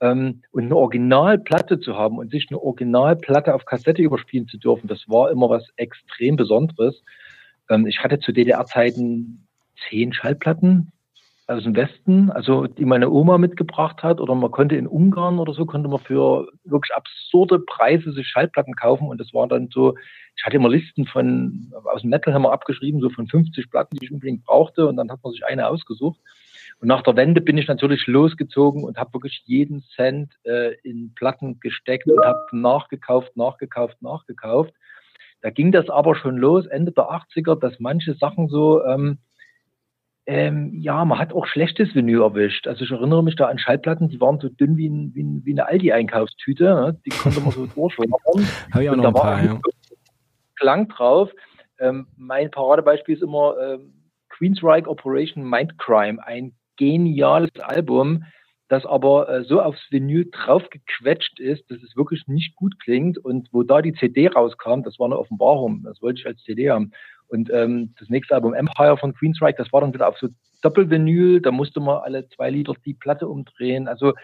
[0.00, 4.88] ähm, und eine Originalplatte zu haben und sich eine Originalplatte auf Kassette überspielen zu dürfen,
[4.88, 7.02] das war immer was extrem Besonderes.
[7.68, 9.46] Ähm, ich hatte zu DDR-Zeiten
[9.88, 10.92] zehn Schallplatten
[11.48, 15.54] aus dem Westen, also die meine Oma mitgebracht hat, oder man konnte in Ungarn oder
[15.54, 19.96] so, konnte man für wirklich absurde Preise sich Schallplatten kaufen und das war dann so,
[20.36, 23.96] ich hatte immer Listen von, aus dem Metal haben wir abgeschrieben, so von 50 Platten,
[23.96, 26.20] die ich unbedingt brauchte und dann hat man sich eine ausgesucht.
[26.80, 31.12] Und nach der Wende bin ich natürlich losgezogen und habe wirklich jeden Cent äh, in
[31.14, 34.72] Platten gesteckt und habe nachgekauft, nachgekauft, nachgekauft.
[35.40, 39.18] Da ging das aber schon los, Ende der 80er, dass manche Sachen so, ähm,
[40.26, 42.68] ähm, ja, man hat auch schlechtes Vinyl erwischt.
[42.68, 45.42] Also ich erinnere mich da an Schallplatten, die waren so dünn wie, ein, wie, ein,
[45.44, 46.64] wie eine Aldi-Einkaufstüte.
[46.64, 47.00] Ne?
[47.06, 48.12] Die konnte man so durchschlagen.
[48.72, 49.58] Habe ich auch noch ein paar, ja.
[50.56, 51.30] Klang drauf.
[51.80, 53.94] Ähm, mein Paradebeispiel ist immer ähm,
[54.28, 58.24] Queensryche Operation Mindcrime, ein geniales Album,
[58.68, 63.18] das aber äh, so aufs Vinyl draufgequetscht ist, dass es wirklich nicht gut klingt.
[63.18, 65.82] Und wo da die CD rauskam, das war eine Offenbarung.
[65.84, 66.92] Das wollte ich als CD haben.
[67.28, 70.28] Und ähm, das nächste Album Empire von Queensryche, das war dann wieder auf so
[70.62, 71.40] Doppelvinyl.
[71.40, 73.88] Da musste man alle zwei Lieder die Platte umdrehen.
[73.88, 74.14] Also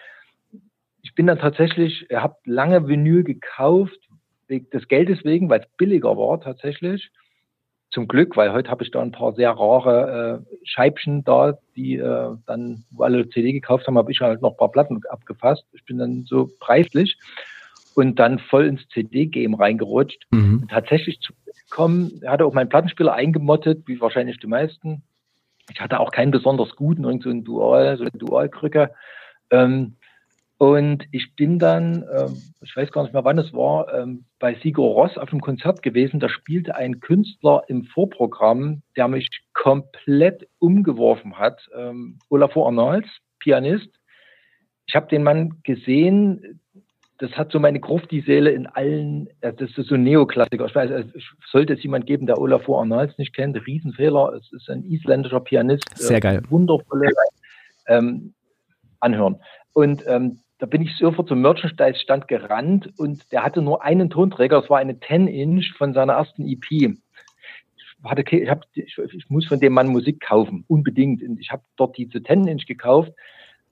[1.03, 3.99] ich bin dann tatsächlich, habt lange Vinyl gekauft,
[4.49, 7.11] des Geldes wegen, weil es billiger war tatsächlich
[7.95, 11.97] zum Glück, weil heute habe ich da ein paar sehr rare äh, Scheibchen da, die
[11.97, 15.65] äh, dann, wo alle CD gekauft haben, habe ich halt noch ein paar Platten abgefasst.
[15.73, 17.17] Ich bin dann so preislich
[17.95, 20.27] und dann voll ins CD-Game reingerutscht.
[20.33, 20.67] Mhm.
[20.69, 21.33] tatsächlich zu
[21.71, 25.03] kommen, hatte auch meinen Plattenspieler eingemottet, wie wahrscheinlich die meisten.
[25.73, 28.91] Ich hatte auch keinen besonders guten, irgend so ein Dual, so eine Dualkrücke.
[29.51, 29.95] Ähm,
[30.65, 34.55] und ich bin dann, ähm, ich weiß gar nicht mehr, wann es war, ähm, bei
[34.63, 36.21] Sigur Ross auf einem Konzert gewesen.
[36.21, 41.69] Da spielte ein Künstler im Vorprogramm, der mich komplett umgeworfen hat.
[41.77, 43.09] Ähm, Olafur Arnolds,
[43.41, 43.91] Pianist.
[44.87, 46.63] Ich habe den Mann gesehen.
[47.19, 50.65] Das hat so meine Grufti-Seele in allen, das ist so ein Neoklassiker.
[50.65, 53.55] Ich weiß, es sollte es jemand geben, der Olafur Arnolds nicht kennt.
[53.67, 54.33] Riesenfehler.
[54.33, 55.85] Es ist ein isländischer Pianist.
[55.95, 56.41] Sehr geil.
[56.43, 57.11] Äh, wundervolle
[57.87, 58.33] ähm,
[59.01, 59.37] Anhören.
[59.75, 64.61] Und ähm, da bin ich sofort zum Merchandise-Stand gerannt und der hatte nur einen Tonträger,
[64.61, 66.71] das war eine 10-Inch von seiner ersten EP.
[66.71, 66.97] Ich,
[68.05, 71.23] hatte, ich, hab, ich, ich, muss von dem Mann Musik kaufen, unbedingt.
[71.23, 73.13] Und ich habe dort diese 10-Inch gekauft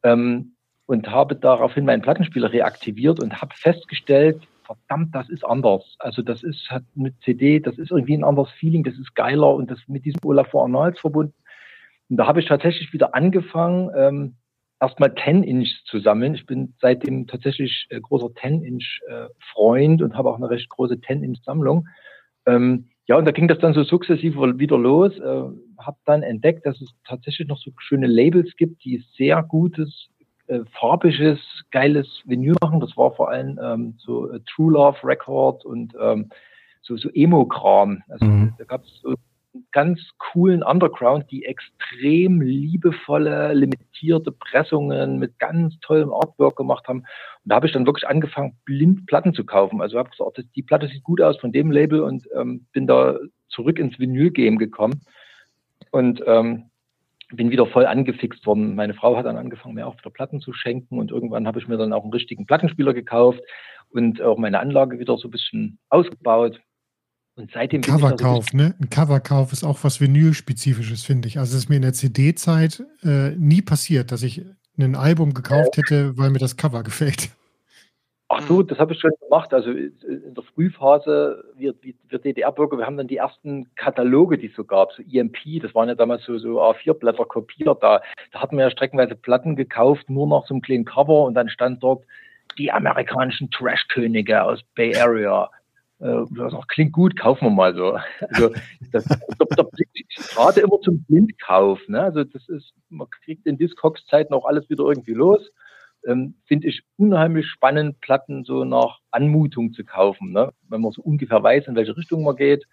[0.03, 0.55] ähm,
[0.87, 5.97] und habe daraufhin meinen Plattenspieler reaktiviert und habe festgestellt, verdammt, das ist anders.
[5.99, 9.55] Also das ist hat eine CD, das ist irgendwie ein anderes Feeling, das ist geiler
[9.55, 11.35] und das mit diesem Olafur Arnolds verbunden.
[12.09, 14.37] Und da habe ich tatsächlich wieder angefangen, ähm,
[14.83, 16.35] erstmal 10-Inch zu sammeln.
[16.35, 21.89] Ich bin seitdem tatsächlich äh, großer 10-Inch-Freund äh, und habe auch eine recht große 10-Inch-Sammlung.
[22.47, 25.17] Ähm, ja, und da ging das dann so sukzessive wieder los.
[25.19, 25.45] Äh,
[25.79, 30.09] habe dann entdeckt, dass es tatsächlich noch so schöne Labels gibt, die sehr gutes,
[30.49, 31.39] äh, farbiges,
[31.71, 32.81] geiles Vinyl machen.
[32.81, 36.29] Das war vor allem ähm, so äh, True Love Record und ähm,
[36.83, 38.03] so, so Emo-Kram.
[38.09, 38.55] Also mhm.
[38.59, 39.15] da gab es so
[39.71, 47.01] ganz coolen Underground, die extrem liebevolle, limitierte Pressungen mit ganz tollem Artwork gemacht haben.
[47.01, 47.07] Und
[47.45, 49.83] da habe ich dann wirklich angefangen, blind Platten zu kaufen.
[49.83, 53.19] Also habe gesagt, die Platte sieht gut aus von dem Label und ähm, bin da
[53.49, 55.03] zurück ins Vinyl-Game gekommen
[55.91, 56.71] und ähm,
[57.35, 58.75] bin wieder voll angefixt worden.
[58.75, 61.69] Meine Frau hat dann angefangen, mir auch wieder Platten zu schenken und irgendwann habe ich
[61.69, 63.41] mir dann auch einen richtigen Plattenspieler gekauft
[63.91, 66.61] und auch meine Anlage wieder so ein bisschen ausgebaut.
[67.35, 68.75] Und seitdem ein Coverkauf, ne?
[68.81, 71.39] Ein Coverkauf ist auch was Vinyl-spezifisches, finde ich.
[71.39, 74.45] Also es ist mir in der CD-Zeit äh, nie passiert, dass ich
[74.79, 77.31] ein Album gekauft hätte, weil mir das Cover gefällt.
[78.29, 79.53] Ach so, das habe ich schon gemacht.
[79.53, 84.55] Also in der Frühphase, wir, wir DDR-Bürger, wir haben dann die ersten Kataloge, die es
[84.55, 87.83] so gab, so EMP, das waren ja damals so, so A4-Blätter kopiert.
[87.83, 88.01] Da,
[88.33, 91.51] da hatten wir ja streckenweise Platten gekauft, nur noch so einem kleinen Cover und dann
[91.51, 92.05] stand dort
[92.57, 95.51] die amerikanischen Trash-Könige aus Bay Area
[96.03, 96.25] äh,
[96.69, 97.97] klingt gut, kaufen wir mal so.
[98.29, 98.51] Also
[98.91, 99.89] das, der Blick
[100.35, 101.81] gerade immer zum Blindkauf.
[101.89, 102.03] Ne?
[102.03, 105.51] Also das ist, man kriegt in Discogs-Zeiten auch alles wieder irgendwie los.
[106.05, 110.53] Ähm, Finde ich unheimlich spannend, Platten so nach Anmutung zu kaufen, ne?
[110.69, 112.67] wenn man so ungefähr weiß, in welche Richtung man geht.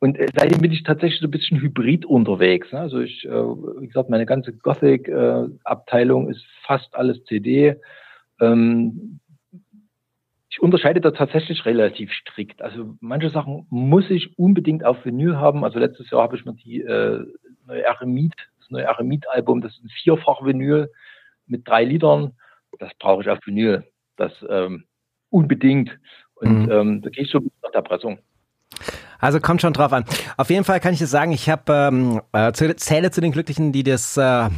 [0.00, 2.70] Und äh, seitdem bin ich tatsächlich so ein bisschen hybrid unterwegs.
[2.72, 2.80] Ne?
[2.80, 7.76] Also ich, äh, wie gesagt, meine ganze Gothic-Abteilung äh, ist fast alles CD.
[8.40, 9.20] Ähm,
[10.50, 12.60] ich unterscheide da tatsächlich relativ strikt.
[12.60, 15.64] Also manche Sachen muss ich unbedingt auf Vinyl haben.
[15.64, 17.24] Also letztes Jahr habe ich mir die äh,
[17.66, 20.90] neue Eremit, das neue Eremit-Album, das ist ein Vierfach-Vinyl
[21.46, 22.32] mit drei Liedern.
[22.80, 23.84] Das brauche ich auf Vinyl.
[24.16, 24.84] Das ähm,
[25.30, 25.96] unbedingt.
[26.34, 26.70] Und mhm.
[26.72, 28.18] ähm, da gehe ich so nach der Pressung.
[29.20, 30.04] Also kommt schon drauf an.
[30.36, 33.72] Auf jeden Fall kann ich dir sagen, ich habe ähm, äh, zähle zu den Glücklichen,
[33.72, 34.48] die das äh,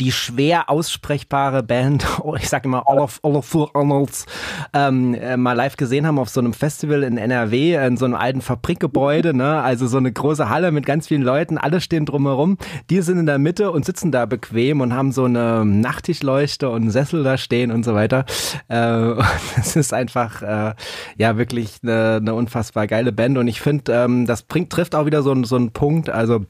[0.00, 2.06] die schwer aussprechbare Band,
[2.38, 4.26] ich sage immer Olaf Olafur Arnolds,
[4.72, 8.14] ähm, äh, mal live gesehen haben auf so einem Festival in NRW in so einem
[8.14, 9.62] alten Fabrikgebäude, ne?
[9.62, 12.58] Also so eine große Halle mit ganz vielen Leuten, alle stehen drumherum.
[12.90, 16.82] Die sind in der Mitte und sitzen da bequem und haben so eine Nachttischleuchte und
[16.82, 18.24] einen Sessel da stehen und so weiter.
[18.68, 19.14] Äh,
[19.56, 20.74] das ist einfach äh,
[21.16, 24.94] ja wirklich eine, eine unfassbar geile Band und ich finde ähm, ähm, das bringt, trifft
[24.94, 26.10] auch wieder so, so einen Punkt.
[26.10, 26.46] Also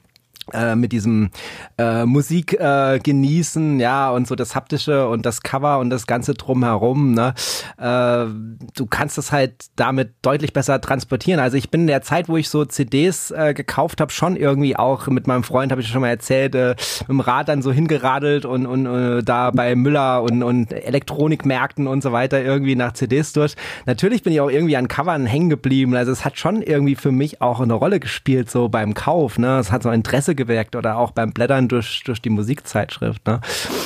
[0.53, 1.31] äh, mit diesem
[1.79, 6.35] äh, Musik äh, genießen, ja, und so das haptische und das Cover und das ganze
[6.35, 7.35] drumherum, ne?
[7.79, 8.27] Äh,
[8.75, 11.41] du kannst es halt damit deutlich besser transportieren.
[11.41, 14.77] Also ich bin in der Zeit, wo ich so CDs äh, gekauft habe, schon irgendwie
[14.77, 17.71] auch mit meinem Freund, habe ich schon mal erzählt, äh, mit dem Rad dann so
[17.71, 22.93] hingeradelt und, und äh, da bei Müller und, und Elektronikmärkten und so weiter irgendwie nach
[22.95, 23.55] CDs durch.
[23.87, 25.95] Natürlich bin ich auch irgendwie an Covern hängen geblieben.
[25.95, 29.59] Also es hat schon irgendwie für mich auch eine Rolle gespielt, so beim Kauf, ne?
[29.59, 33.27] Es hat so Interesse Interesse geweckt oder auch beim Blättern durch, durch die Musikzeitschrift.
[33.27, 33.41] Ne?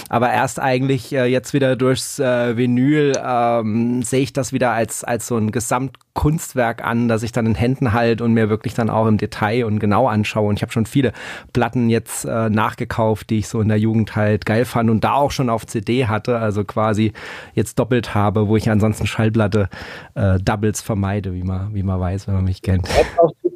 [0.08, 5.04] Aber erst eigentlich äh, jetzt wieder durchs äh, Vinyl ähm, sehe ich das wieder als,
[5.04, 8.90] als so ein Gesamtkunstwerk an, das ich dann in Händen halte und mir wirklich dann
[8.90, 10.48] auch im Detail und genau anschaue.
[10.48, 11.12] Und ich habe schon viele
[11.52, 15.14] Platten jetzt äh, nachgekauft, die ich so in der Jugend halt geil fand und da
[15.14, 17.12] auch schon auf CD hatte, also quasi
[17.54, 19.68] jetzt doppelt habe, wo ich ansonsten Schallplatte
[20.14, 22.88] äh, Doubles vermeide, wie man, wie man weiß, wenn man mich kennt.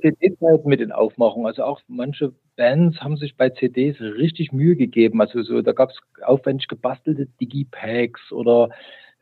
[0.00, 1.46] CD-Zeiten mit den Aufmachungen.
[1.46, 5.20] Also auch manche Bands haben sich bei CDs richtig Mühe gegeben.
[5.20, 8.70] Also so, da gab es aufwendig gebastelte Digipacks oder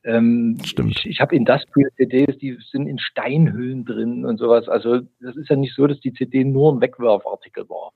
[0.05, 0.97] ähm, Stimmt.
[0.97, 4.69] Ich, ich habe Industrial-CDs, die sind in Steinhüllen drin und sowas.
[4.69, 7.93] Also das ist ja nicht so, dass die CD nur ein Wegwerfartikel war.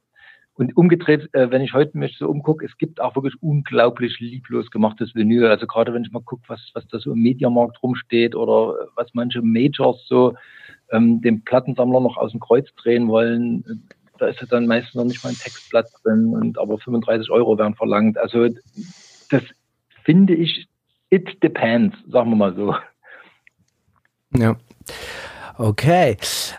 [0.54, 4.70] Und umgedreht, äh, wenn ich heute mich so umgucke, es gibt auch wirklich unglaublich lieblos
[4.70, 5.46] gemachtes Vinyl.
[5.46, 9.08] Also gerade wenn ich mal gucke, was, was da so im Mediamarkt rumsteht oder was
[9.14, 10.34] manche Majors so
[10.92, 13.88] ähm, dem Plattensammler noch aus dem Kreuz drehen wollen,
[14.18, 17.58] da ist ja dann meistens noch nicht mal ein Textblatt drin und aber 35 Euro
[17.58, 18.18] werden verlangt.
[18.18, 18.48] Also
[19.30, 19.42] das
[20.04, 20.68] finde ich,
[21.10, 22.74] it depends, sagen wir mal so.
[24.36, 24.56] Ja.
[25.58, 26.16] Okay,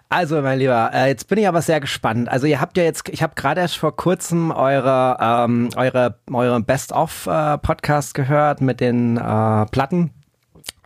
[0.09, 2.29] also mein Lieber, äh, jetzt bin ich aber sehr gespannt.
[2.29, 6.61] Also ihr habt ja jetzt, ich habe gerade erst vor kurzem eure ähm, eure eure
[6.61, 10.11] Best of äh, Podcast gehört mit den äh, Platten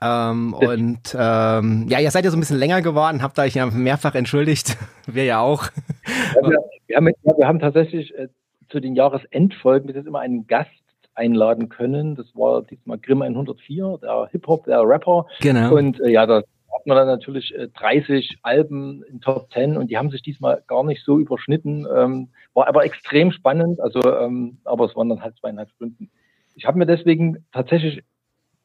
[0.01, 3.65] ähm, und ähm, ja, ihr seid ja so ein bisschen länger geworden, habt euch ja
[3.65, 4.77] mehrfach entschuldigt.
[5.07, 5.63] Wir ja auch.
[6.35, 8.27] Ja, wir, wir, haben, wir haben tatsächlich äh,
[8.69, 10.69] zu den Jahresendfolgen bis jetzt immer einen Gast
[11.15, 12.15] einladen können.
[12.15, 15.25] Das war diesmal Grimm 104, der Hip-Hop, der Rapper.
[15.39, 15.75] Genau.
[15.75, 16.43] Und äh, ja, das
[16.73, 20.61] hat man dann natürlich 30 äh, Alben in Top 10 und die haben sich diesmal
[20.67, 21.87] gar nicht so überschnitten.
[21.93, 26.09] Ähm, war aber extrem spannend, also ähm, aber es waren dann halt zweieinhalb Stunden.
[26.55, 28.03] Ich habe mir deswegen tatsächlich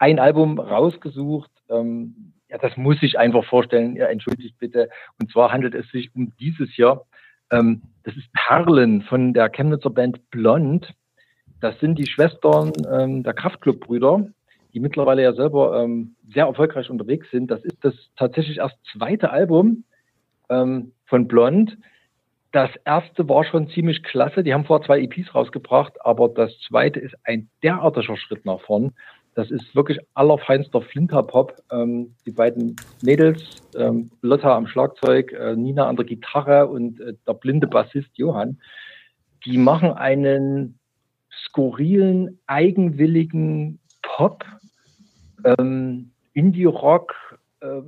[0.02, 1.50] ein Album rausgesucht.
[1.70, 3.96] Ähm, ja, das muss ich einfach vorstellen.
[3.96, 4.90] Ja, entschuldigt bitte.
[5.18, 7.06] Und zwar handelt es sich um dieses Jahr.
[7.50, 10.92] Ähm, das ist Perlen von der Chemnitzer Band Blond.
[11.60, 14.26] Das sind die Schwestern ähm, der Kraftclub-Brüder
[14.74, 17.50] die mittlerweile ja selber ähm, sehr erfolgreich unterwegs sind.
[17.50, 19.84] Das ist das tatsächlich erst zweite Album
[20.48, 21.76] ähm, von Blond.
[22.52, 24.42] Das erste war schon ziemlich klasse.
[24.42, 28.92] Die haben vorher zwei EPs rausgebracht, aber das zweite ist ein derartiger Schritt nach vorn.
[29.34, 31.54] Das ist wirklich allerfeinster Flinterpop.
[31.70, 37.14] Ähm, die beiden Mädels, ähm, Lotta am Schlagzeug, äh, Nina an der Gitarre und äh,
[37.26, 38.58] der blinde Bassist Johann,
[39.46, 40.78] die machen einen
[41.46, 44.44] skurrilen, eigenwilligen Pop,
[45.44, 47.82] ähm, Indie-Rock, äh,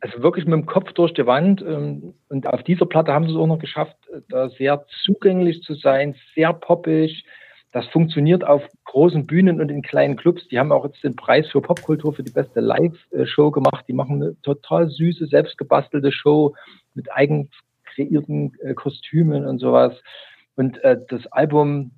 [0.00, 1.62] also wirklich mit dem Kopf durch die Wand.
[1.62, 5.62] Ähm, und auf dieser Platte haben sie es auch noch geschafft, äh, da sehr zugänglich
[5.62, 7.24] zu sein, sehr poppig.
[7.72, 10.46] Das funktioniert auf großen Bühnen und in kleinen Clubs.
[10.48, 13.84] Die haben auch jetzt den Preis für Popkultur für die beste Live-Show gemacht.
[13.86, 16.54] Die machen eine total süße, selbstgebastelte Show
[16.94, 17.50] mit eigen
[17.84, 19.94] kreierten äh, Kostümen und sowas.
[20.56, 21.92] Und äh, das Album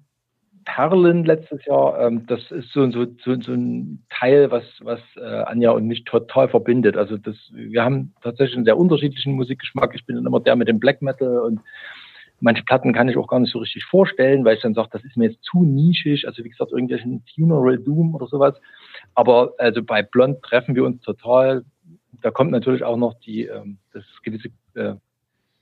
[0.65, 5.43] Perlen letztes Jahr, ähm, das ist so, so, so, so ein Teil, was, was äh,
[5.45, 6.97] Anja und mich total verbindet.
[6.97, 9.95] Also das, wir haben tatsächlich einen sehr unterschiedlichen Musikgeschmack.
[9.95, 11.61] Ich bin dann immer der mit dem Black Metal und
[12.43, 15.05] manche Platten kann ich auch gar nicht so richtig vorstellen, weil ich dann sage, das
[15.05, 16.27] ist mir jetzt zu nischig.
[16.27, 18.61] Also wie gesagt, irgendwelchen Funeral Doom oder sowas.
[19.15, 21.65] Aber also bei Blond treffen wir uns total.
[22.21, 24.95] Da kommt natürlich auch noch die, ähm, das gewisse äh,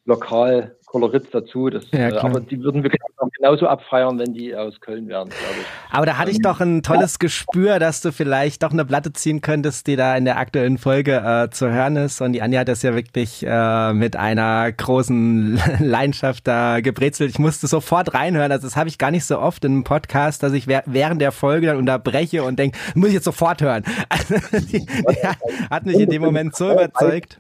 [0.05, 1.71] lokal Kolorit dazu.
[1.71, 2.91] Das, ja, äh, aber die würden wir
[3.37, 5.95] genauso abfeiern, wenn die aus Köln wären, glaube ich.
[5.95, 9.41] Aber da hatte ich doch ein tolles Gespür, dass du vielleicht doch eine Platte ziehen
[9.41, 12.21] könntest, die da in der aktuellen Folge äh, zu hören ist.
[12.21, 17.31] Und die Anja hat das ja wirklich äh, mit einer großen Leidenschaft da gebrezelt.
[17.31, 18.51] Ich musste sofort reinhören.
[18.51, 21.31] Also das habe ich gar nicht so oft in einem Podcast, dass ich während der
[21.31, 23.85] Folge dann unterbreche und denke, muss ich jetzt sofort hören.
[24.09, 24.85] Also, die,
[25.23, 25.35] ja,
[25.71, 27.39] hat mich in dem Moment so überzeugt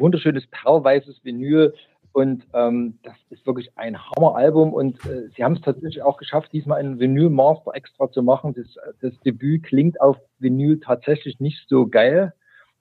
[0.00, 1.74] wunderschönes perlweißes Vinyl.
[2.12, 4.72] Und ähm, das ist wirklich ein Hammeralbum.
[4.72, 8.54] Und äh, sie haben es tatsächlich auch geschafft, diesmal einen Vinyl-Master extra zu machen.
[8.54, 8.66] Das,
[9.00, 12.32] das Debüt klingt auf Vinyl tatsächlich nicht so geil.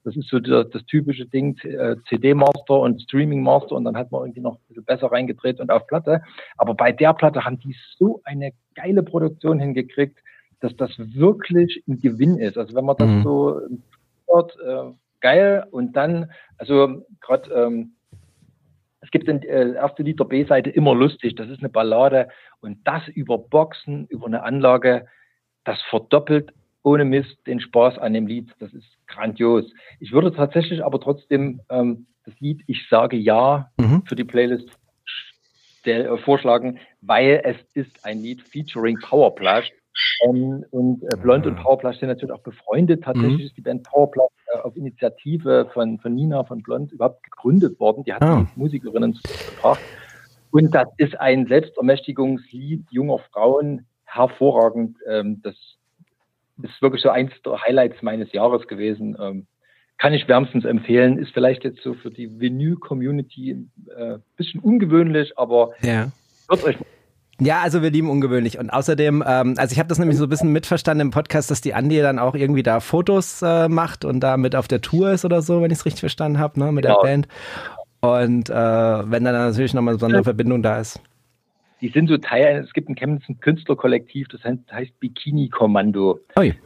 [0.03, 4.21] Das ist so das, das typische Ding, äh, CD-Master und Streaming-Master und dann hat man
[4.21, 6.23] irgendwie noch ein bisschen besser reingedreht und auf Platte.
[6.57, 10.17] Aber bei der Platte haben die so eine geile Produktion hingekriegt,
[10.61, 12.57] dass das wirklich ein Gewinn ist.
[12.57, 13.23] Also wenn man das mhm.
[13.23, 13.61] so
[14.27, 15.65] hört, äh, geil.
[15.71, 17.93] Und dann, also gerade, ähm,
[19.01, 21.35] es gibt in äh, erste Lied der B-Seite immer lustig.
[21.35, 22.27] Das ist eine Ballade
[22.59, 25.07] und das über Boxen, über eine Anlage,
[25.63, 26.53] das verdoppelt
[26.83, 28.51] ohne Mist den Spaß an dem Lied.
[28.59, 29.71] Das ist grandios.
[29.99, 34.03] Ich würde tatsächlich aber trotzdem ähm, das Lied Ich sage ja mhm.
[34.05, 34.69] für die Playlist
[35.83, 39.71] äh, vorschlagen, weil es ist ein Lied featuring Powerplush.
[40.23, 43.03] Ähm, und äh, Blond und Powerplush sind natürlich auch befreundet.
[43.03, 43.45] Tatsächlich mhm.
[43.45, 48.03] ist die Band Powerplush äh, auf Initiative von, von Nina von Blond überhaupt gegründet worden.
[48.03, 48.45] Die hat ah.
[48.55, 49.17] die Musikerinnen
[49.55, 49.79] gebracht.
[50.51, 54.97] Und das ist ein Selbstermächtigungslied junger Frauen, hervorragend.
[55.07, 55.55] Ähm, das
[56.61, 59.15] ist wirklich so eins der Highlights meines Jahres gewesen.
[59.19, 59.47] Ähm,
[59.97, 61.17] kann ich wärmstens empfehlen.
[61.17, 66.11] Ist vielleicht jetzt so für die Vinyl-Community ein äh, bisschen ungewöhnlich, aber ja.
[66.49, 66.77] hört euch
[67.39, 68.59] ja, also wir lieben ungewöhnlich.
[68.59, 71.61] Und außerdem, ähm, also ich habe das nämlich so ein bisschen mitverstanden im Podcast, dass
[71.61, 75.11] die Andi dann auch irgendwie da Fotos äh, macht und da mit auf der Tour
[75.11, 77.01] ist oder so, wenn ich es richtig verstanden habe, ne, mit genau.
[77.01, 77.27] der Band.
[78.01, 81.01] Und äh, wenn dann natürlich nochmal eine besondere Verbindung da ist.
[81.81, 86.19] Die sind so Teil, es gibt ein Chemnitzer Künstlerkollektiv, das heißt Bikini Kommando.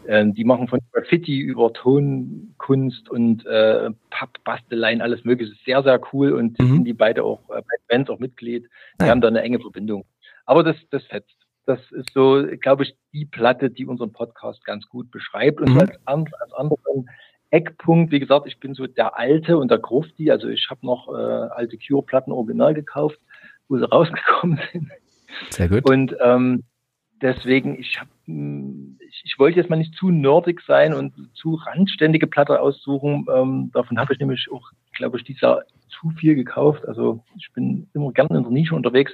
[0.07, 5.53] Ähm, die machen von Graffiti über Tonkunst und äh, Pappbasteleien alles mögliche.
[5.65, 6.73] Sehr, sehr cool und mhm.
[6.73, 8.67] sind die beide auch äh, bei Bands auch Mitglied.
[8.99, 9.11] Die ja.
[9.11, 10.03] haben da eine enge Verbindung.
[10.45, 11.35] Aber das, das fetzt.
[11.65, 15.61] Das ist so, glaube ich, die Platte, die unseren Podcast ganz gut beschreibt.
[15.61, 15.79] Und mhm.
[15.79, 17.09] als, als anderen
[17.51, 20.31] Eckpunkt, wie gesagt, ich bin so der Alte und der Grufti.
[20.31, 23.19] Also ich habe noch äh, alte Cure-Platten original gekauft,
[23.69, 24.89] wo sie rausgekommen sind.
[25.51, 25.89] Sehr gut.
[25.89, 26.63] Und ähm,
[27.21, 31.55] deswegen, ich, hab, hm, ich, ich wollte jetzt mal nicht zu nerdig sein und zu
[31.55, 33.25] randständige Platte aussuchen.
[33.33, 36.87] Ähm, davon habe ich nämlich auch, glaube ich, dieses Jahr zu viel gekauft.
[36.87, 39.13] Also ich bin immer gerne in der Nische unterwegs.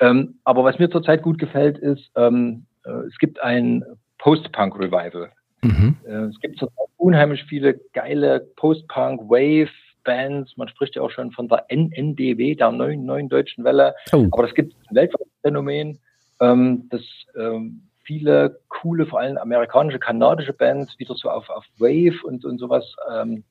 [0.00, 3.84] Ähm, aber was mir zurzeit gut gefällt, ist, ähm, äh, es gibt ein
[4.18, 5.30] Post-Punk-Revival.
[5.62, 5.96] Mhm.
[6.06, 10.56] Äh, es gibt zurzeit unheimlich viele geile Post-Punk-Wave-Bands.
[10.56, 13.94] Man spricht ja auch schon von der NNDW, der neuen, neuen deutschen Welle.
[14.12, 14.26] Oh.
[14.30, 15.98] Aber das gibt ein weltweites Phänomen,
[16.40, 17.02] ähm, das
[17.36, 22.58] ähm, viele coole, vor allem amerikanische, kanadische Bands wieder so auf, auf Wave und, und
[22.58, 23.44] sowas ähm,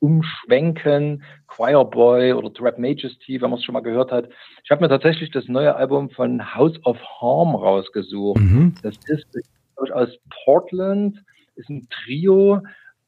[0.00, 1.22] umschwenken.
[1.46, 4.28] Choirboy oder Trap Majesty, wenn man es schon mal gehört hat.
[4.64, 8.40] Ich habe mir tatsächlich das neue Album von House of Harm rausgesucht.
[8.40, 8.74] Mhm.
[8.82, 9.26] Das ist
[9.76, 10.10] aus
[10.44, 11.22] Portland,
[11.56, 12.60] ist ein Trio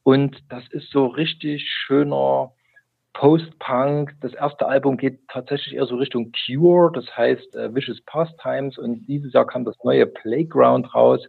[0.03, 2.51] und das ist so richtig schöner
[3.13, 4.15] Post-Punk.
[4.21, 9.05] Das erste Album geht tatsächlich eher so Richtung Cure, das heißt äh, Vicious Pastimes und
[9.05, 11.21] dieses Jahr kam das neue Playground raus.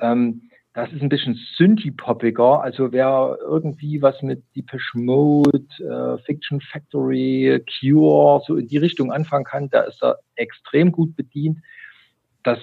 [0.00, 2.62] Ähm, das ist ein bisschen Synthie-poppiger.
[2.62, 9.10] Also wer irgendwie was mit Depeche Mode, äh, Fiction Factory, Cure, so in die Richtung
[9.10, 11.58] anfangen kann, da ist er extrem gut bedient.
[12.44, 12.58] Das,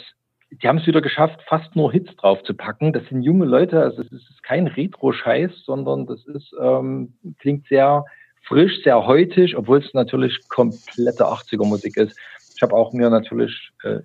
[0.49, 2.93] die haben es wieder geschafft, fast nur Hits drauf zu packen.
[2.93, 8.06] Das sind junge Leute, also es ist kein Retro-Scheiß, sondern das ist, ähm, klingt sehr
[8.43, 12.18] frisch, sehr heutig, obwohl es natürlich komplette 80er-Musik ist.
[12.56, 13.99] Ich habe auch mir natürlich äh,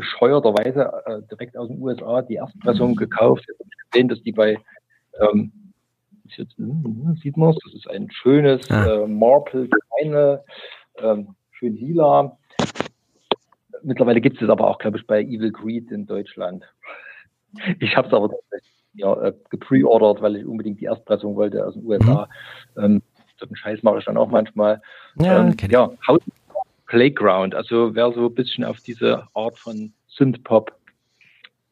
[0.00, 3.44] bescheuerterweise äh, direkt aus den USA die Erstpressung gekauft.
[3.46, 4.58] Jetzt habe ich gesehen, dass die bei,
[5.20, 5.52] ähm,
[6.36, 9.02] jetzt, hm, sieht man es, das ist ein schönes ja.
[9.02, 10.42] äh, Marple, kleine,
[10.98, 12.36] ähm, schön lila.
[13.82, 16.64] Mittlerweile gibt es es aber auch, glaube ich, bei Evil Greed in Deutschland.
[17.78, 18.30] Ich habe es aber
[18.94, 22.28] ja, äh, gepreordert, weil ich unbedingt die Erstpressung wollte aus den USA.
[22.76, 22.84] Mhm.
[22.84, 23.02] Ähm,
[23.38, 24.80] so einen Scheiß mache ich dann auch manchmal.
[25.16, 26.20] Ja, ähm, ja Haus
[26.90, 27.54] Playground.
[27.54, 30.72] Also wer so ein bisschen auf diese Art von Synthpop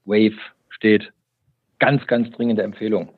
[0.05, 0.39] Wave
[0.71, 1.13] steht,
[1.81, 3.11] ganz, ganz dringende Empfehlung.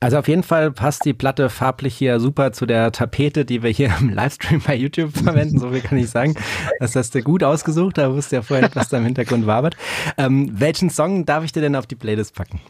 [0.00, 3.70] Also auf jeden Fall passt die Platte farblich hier super zu der Tapete, die wir
[3.70, 5.58] hier im Livestream bei YouTube verwenden.
[5.58, 6.34] So viel kann ich sagen.
[6.80, 7.98] Das hast du gut ausgesucht.
[7.98, 9.76] Da wusste ja vorher nicht, was da im Hintergrund wabert.
[10.16, 12.60] Ähm, welchen Song darf ich dir denn auf die Playlist packen?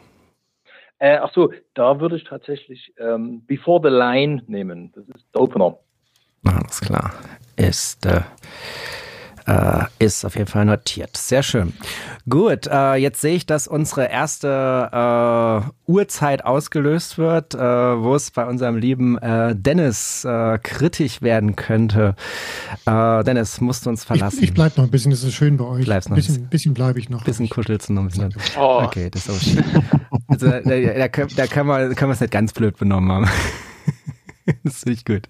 [0.99, 4.93] Äh, ach so, da würde ich tatsächlich ähm, Before the Line nehmen.
[4.95, 5.79] Das ist der Opener.
[6.45, 7.15] Alles klar.
[7.57, 8.23] Ist äh,
[9.47, 11.17] äh, ist auf jeden Fall notiert.
[11.17, 11.75] Sehr schön.
[12.29, 18.31] Gut, äh, jetzt sehe ich, dass unsere erste äh, Uhrzeit ausgelöst wird, äh, wo es
[18.31, 22.17] bei unserem lieben äh, Dennis äh, kritisch werden könnte.
[22.87, 24.39] Äh, Dennis, musst du uns verlassen.
[24.39, 25.85] Ich, ich bleib noch ein bisschen, das ist schön bei euch.
[25.85, 27.21] Bleibst noch ein bisschen, bisschen bleibe ich noch.
[27.21, 28.35] Ein bisschen kuschelst du noch ein bisschen.
[28.59, 28.81] Oh.
[28.85, 29.65] Okay, das ist auch schön.
[30.27, 33.29] Also, da, da, da, kann man, kann man es nicht ganz blöd benommen haben.
[34.65, 35.27] das finde ich gut.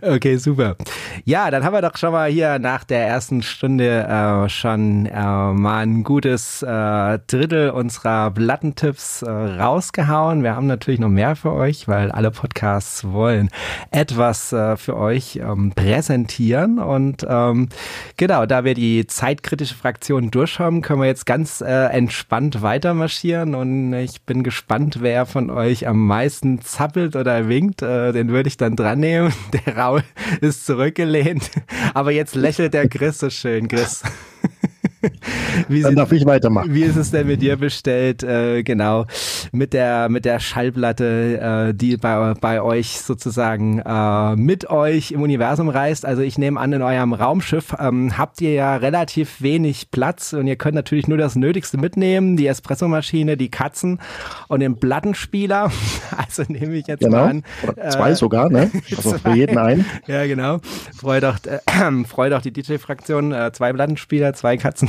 [0.00, 0.76] Okay, super.
[1.24, 5.52] Ja, dann haben wir doch schon mal hier nach der ersten Stunde äh, schon äh,
[5.52, 10.42] mal ein gutes äh, Drittel unserer Plattentipps äh, rausgehauen.
[10.42, 13.50] Wir haben natürlich noch mehr für euch, weil alle Podcasts wollen
[13.90, 16.78] etwas äh, für euch ähm, präsentieren.
[16.78, 17.68] Und ähm,
[18.16, 23.54] genau, da wir die zeitkritische Fraktion durchhaben, können wir jetzt ganz äh, entspannt weitermarschieren.
[23.54, 27.82] Und ich bin gespannt, wer von euch am meisten zappelt oder winkt.
[27.82, 29.32] Den würde ich dann dran nehmen.
[29.66, 30.02] Der Raul
[30.40, 31.50] ist zurückgelehnt.
[31.94, 34.02] Aber jetzt lächelt der Chris so schön, Chris.
[35.68, 36.72] Wie Dann darf ich weitermachen.
[36.72, 38.22] Wie ist es denn mit dir bestellt?
[38.22, 39.06] Äh, genau,
[39.52, 45.22] mit der mit der Schallplatte, äh, die bei, bei euch sozusagen äh, mit euch im
[45.22, 46.04] Universum reist.
[46.06, 50.46] Also ich nehme an, in eurem Raumschiff ähm, habt ihr ja relativ wenig Platz und
[50.46, 54.00] ihr könnt natürlich nur das Nötigste mitnehmen: die Espressomaschine, die Katzen
[54.48, 55.70] und den Plattenspieler.
[56.16, 57.18] Also nehme ich jetzt genau.
[57.18, 57.44] mal an.
[57.62, 58.70] Oder zwei äh, sogar, ne?
[58.96, 59.84] Also für jeden einen.
[60.06, 60.60] Ja, genau.
[60.96, 63.32] Freut auch, äh, freut auch die DJ-Fraktion.
[63.32, 64.88] Äh, zwei Plattenspieler, zwei Katzen.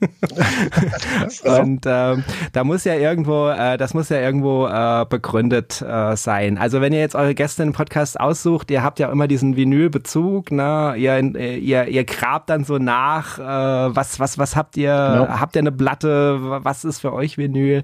[1.44, 6.56] und ähm, da muss ja irgendwo, äh, das muss ja irgendwo äh, begründet äh, sein.
[6.58, 10.52] Also wenn ihr jetzt eure Gäste im Podcast aussucht, ihr habt ja immer diesen Vinylbezug,
[10.52, 10.94] ne?
[10.96, 14.90] Ihr, ihr, ihr grabt dann so nach, äh, was, was, was habt ihr?
[14.90, 15.28] Genau.
[15.28, 16.38] Habt ihr eine Platte?
[16.40, 17.82] Was ist für euch Vinyl?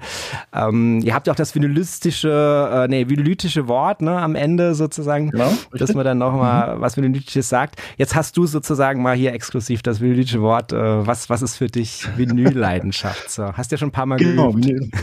[0.54, 5.30] Ähm, ihr habt ja auch das vinylistische, äh, nee, vinylytische Wort, ne, am Ende sozusagen,
[5.30, 6.80] genau, dass man dann nochmal mhm.
[6.80, 7.76] was vinylytisches sagt.
[7.96, 10.72] Jetzt hast du sozusagen mal hier exklusiv das vinylytische Wort.
[10.72, 13.30] Äh, was, was ist für dich Vinyl-Leidenschaft.
[13.30, 13.52] So.
[13.52, 14.94] Hast ja schon ein paar Mal genau, geübt.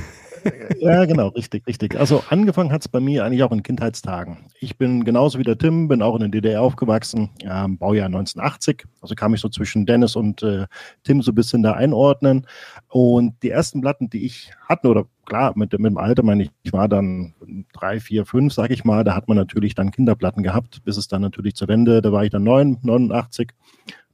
[0.80, 1.98] Ja, genau, richtig, richtig.
[1.98, 4.38] Also angefangen hat es bei mir eigentlich auch in Kindheitstagen.
[4.60, 8.86] Ich bin genauso wie der Tim, bin auch in der DDR aufgewachsen, äh, Baujahr 1980.
[9.02, 10.66] Also kam ich so zwischen Dennis und äh,
[11.04, 12.48] Tim so ein bisschen da einordnen.
[12.90, 16.52] Und die ersten Platten, die ich hatte, oder klar, mit, mit dem Alter, meine ich,
[16.64, 17.34] ich war dann
[17.74, 21.08] drei, vier, fünf, sag ich mal, da hat man natürlich dann Kinderplatten gehabt, bis es
[21.08, 23.52] dann natürlich zur Wende, da war ich dann neun, 89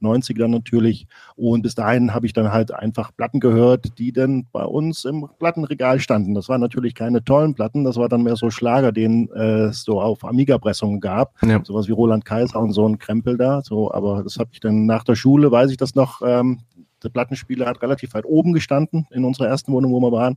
[0.02, 1.06] 90 dann natürlich.
[1.36, 5.28] Und bis dahin habe ich dann halt einfach Platten gehört, die dann bei uns im
[5.38, 6.34] Plattenregal standen.
[6.34, 9.82] Das waren natürlich keine tollen Platten, das war dann mehr so Schlager, den äh, es
[9.82, 11.34] so auf Amiga-Pressungen gab.
[11.42, 11.60] Ja.
[11.64, 13.62] Sowas wie Roland Kaiser und so ein Krempel da.
[13.62, 16.60] So, aber das habe ich dann nach der Schule, weiß ich das noch, ähm,
[17.02, 20.36] der Plattenspieler hat relativ weit oben gestanden in unserer ersten Wohnung, wo wir waren.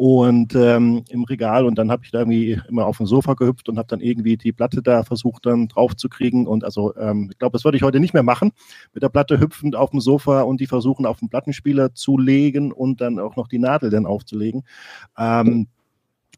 [0.00, 1.66] Und ähm, im Regal.
[1.66, 4.38] Und dann habe ich da irgendwie immer auf dem Sofa gehüpft und habe dann irgendwie
[4.38, 7.76] die Platte da versucht dann drauf zu kriegen und also ähm, ich glaube, das würde
[7.76, 8.52] ich heute nicht mehr machen,
[8.94, 12.72] mit der Platte hüpfend auf dem Sofa und die versuchen auf den Plattenspieler zu legen
[12.72, 14.62] und dann auch noch die Nadel dann aufzulegen.
[15.18, 15.68] Ähm,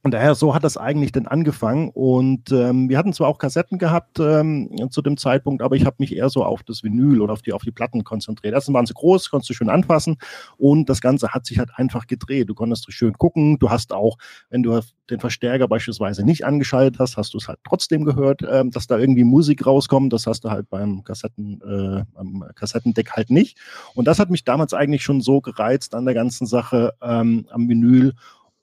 [0.04, 1.88] und daher, so hat das eigentlich dann angefangen.
[1.94, 5.96] Und ähm, wir hatten zwar auch Kassetten gehabt ähm, zu dem Zeitpunkt, aber ich habe
[6.00, 8.52] mich eher so auf das Vinyl oder auf die, auf die Platten konzentriert.
[8.52, 10.16] Erstens waren sie groß, konntest du schön anfassen
[10.58, 12.48] und das Ganze hat sich halt einfach gedreht.
[12.48, 13.60] Du konntest schön gucken.
[13.60, 14.18] Du hast auch,
[14.50, 18.72] wenn du den Verstärker beispielsweise nicht angeschaltet hast, hast du es halt trotzdem gehört, ähm,
[18.72, 20.12] dass da irgendwie Musik rauskommt.
[20.12, 23.56] Das hast du halt beim Kassetten, äh, beim Kassettendeck halt nicht.
[23.94, 27.68] Und das hat mich damals eigentlich schon so gereizt an der ganzen Sache ähm, am
[27.68, 28.14] Vinyl.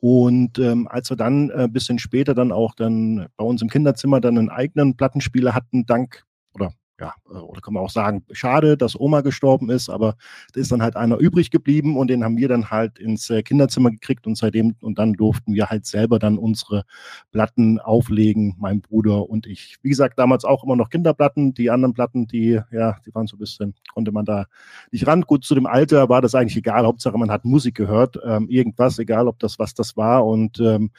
[0.01, 3.69] Und ähm, als wir dann ein äh, bisschen später dann auch dann bei uns im
[3.69, 6.23] Kinderzimmer dann einen eigenen Plattenspieler hatten, dank
[6.53, 10.15] oder ja, äh, oder kann man auch sagen, schade, dass Oma gestorben ist, aber
[10.53, 13.41] da ist dann halt einer übrig geblieben und den haben wir dann halt ins äh,
[13.43, 16.83] Kinderzimmer gekriegt und seitdem und dann durften wir halt selber dann unsere
[17.31, 19.77] Platten auflegen, mein Bruder und ich.
[19.81, 23.35] Wie gesagt, damals auch immer noch Kinderplatten, die anderen Platten, die, ja, die waren so
[23.35, 24.45] ein bisschen, konnte man da
[24.91, 25.21] nicht ran.
[25.21, 28.99] Gut, zu dem Alter war das eigentlich egal, Hauptsache man hat Musik gehört, ähm, irgendwas,
[28.99, 30.91] egal ob das was das war und ähm,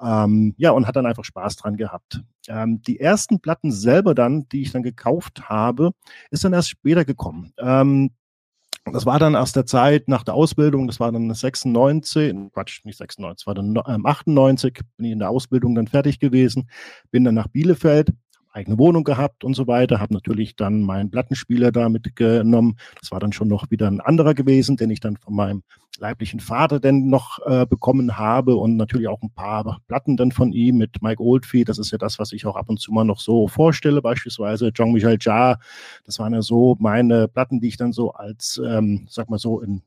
[0.00, 2.22] ähm, ja, und hat dann einfach Spaß dran gehabt.
[2.48, 5.92] Ähm, die ersten Platten selber dann, die ich dann gekauft habe,
[6.30, 7.52] ist dann erst später gekommen.
[7.58, 8.10] Ähm,
[8.92, 12.98] das war dann aus der Zeit nach der Ausbildung, das war dann 96, Quatsch, nicht
[12.98, 16.68] 96, war dann 98, ähm, bin ich in der Ausbildung dann fertig gewesen,
[17.10, 18.12] bin dann nach Bielefeld,
[18.54, 22.76] eigene Wohnung gehabt und so weiter, habe natürlich dann meinen Plattenspieler da mitgenommen.
[23.00, 25.62] Das war dann schon noch wieder ein anderer gewesen, den ich dann von meinem
[25.98, 30.52] leiblichen Vater denn noch äh, bekommen habe und natürlich auch ein paar Platten dann von
[30.52, 31.68] ihm mit Mike Oldfield.
[31.68, 34.72] Das ist ja das, was ich auch ab und zu mal noch so vorstelle, beispielsweise
[34.72, 35.58] Jean-Michel Jarre.
[36.04, 39.60] Das waren ja so meine Platten, die ich dann so als, ähm, sag mal so
[39.60, 39.82] in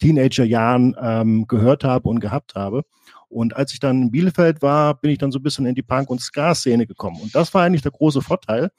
[0.00, 2.84] Teenagerjahren ähm, gehört habe und gehabt habe.
[3.28, 5.82] Und als ich dann in Bielefeld war, bin ich dann so ein bisschen in die
[5.82, 7.20] Punk- und Ska-Szene gekommen.
[7.20, 8.70] Und das war eigentlich der große Vorteil,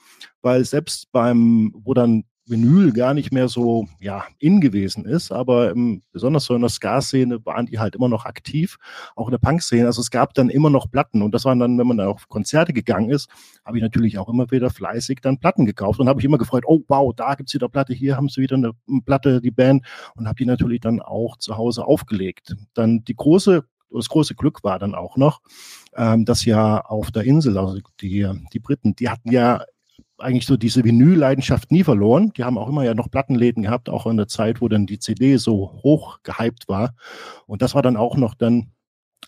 [0.41, 5.69] weil selbst beim, wo dann Vinyl gar nicht mehr so ja, in gewesen ist, aber
[5.69, 8.77] im, besonders so in der Ska-Szene waren die halt immer noch aktiv,
[9.15, 9.85] auch in der Punk-Szene.
[9.85, 12.27] Also es gab dann immer noch Platten und das waren dann, wenn man da auf
[12.27, 13.29] Konzerte gegangen ist,
[13.63, 16.63] habe ich natürlich auch immer wieder fleißig dann Platten gekauft und habe ich immer gefreut,
[16.65, 18.71] oh wow, da gibt's wieder Platte, hier haben sie wieder eine
[19.05, 19.85] Platte, die Band
[20.15, 22.55] und habe die natürlich dann auch zu Hause aufgelegt.
[22.73, 25.41] Dann die große das große Glück war dann auch noch,
[25.95, 29.63] ähm, dass ja auf der Insel, also die, die Briten, die hatten ja
[30.17, 32.31] eigentlich so diese Vinyl-Leidenschaft nie verloren.
[32.35, 34.99] Die haben auch immer ja noch Plattenläden gehabt, auch in der Zeit, wo dann die
[34.99, 36.93] CD so hoch gehypt war.
[37.45, 38.71] Und das war dann auch noch dann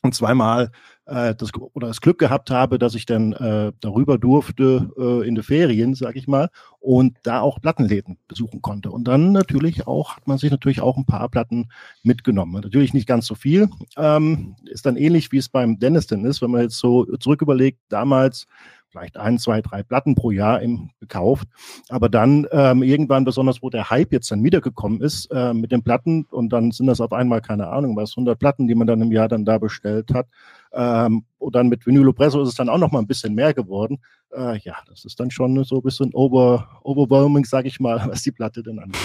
[0.02, 0.72] und zweimal
[1.06, 5.36] äh, das, oder das Glück gehabt habe, dass ich dann äh, darüber durfte äh, in
[5.36, 6.50] die Ferien, sag ich mal,
[6.80, 8.92] und da auch Plattenläden besuchen konnte.
[8.92, 11.70] Und dann natürlich auch, hat man sich natürlich auch ein paar Platten
[12.04, 12.62] mitgenommen.
[12.62, 13.70] Natürlich nicht ganz so viel.
[13.98, 17.42] Ähm, ist dann ähnlich, wie es beim Dennis denn ist, wenn man jetzt so zurück
[17.42, 18.48] überlegt, damals
[18.92, 21.48] vielleicht ein, zwei, drei Platten pro Jahr im, gekauft.
[21.90, 25.82] Aber dann ähm, irgendwann, besonders wo der Hype jetzt dann wiedergekommen ist äh, mit den
[25.82, 29.02] Platten und dann sind das auf einmal, keine Ahnung, was, 100 Platten, die man dann
[29.02, 30.28] im Jahr dann da bestellt hat.
[30.74, 33.54] Ähm, und dann mit Vinylo Presso ist es dann auch noch mal ein bisschen mehr
[33.54, 34.00] geworden.
[34.36, 38.22] Äh, ja, das ist dann schon so ein bisschen over, overwhelming, sag ich mal, was
[38.22, 39.02] die Platte denn angeht.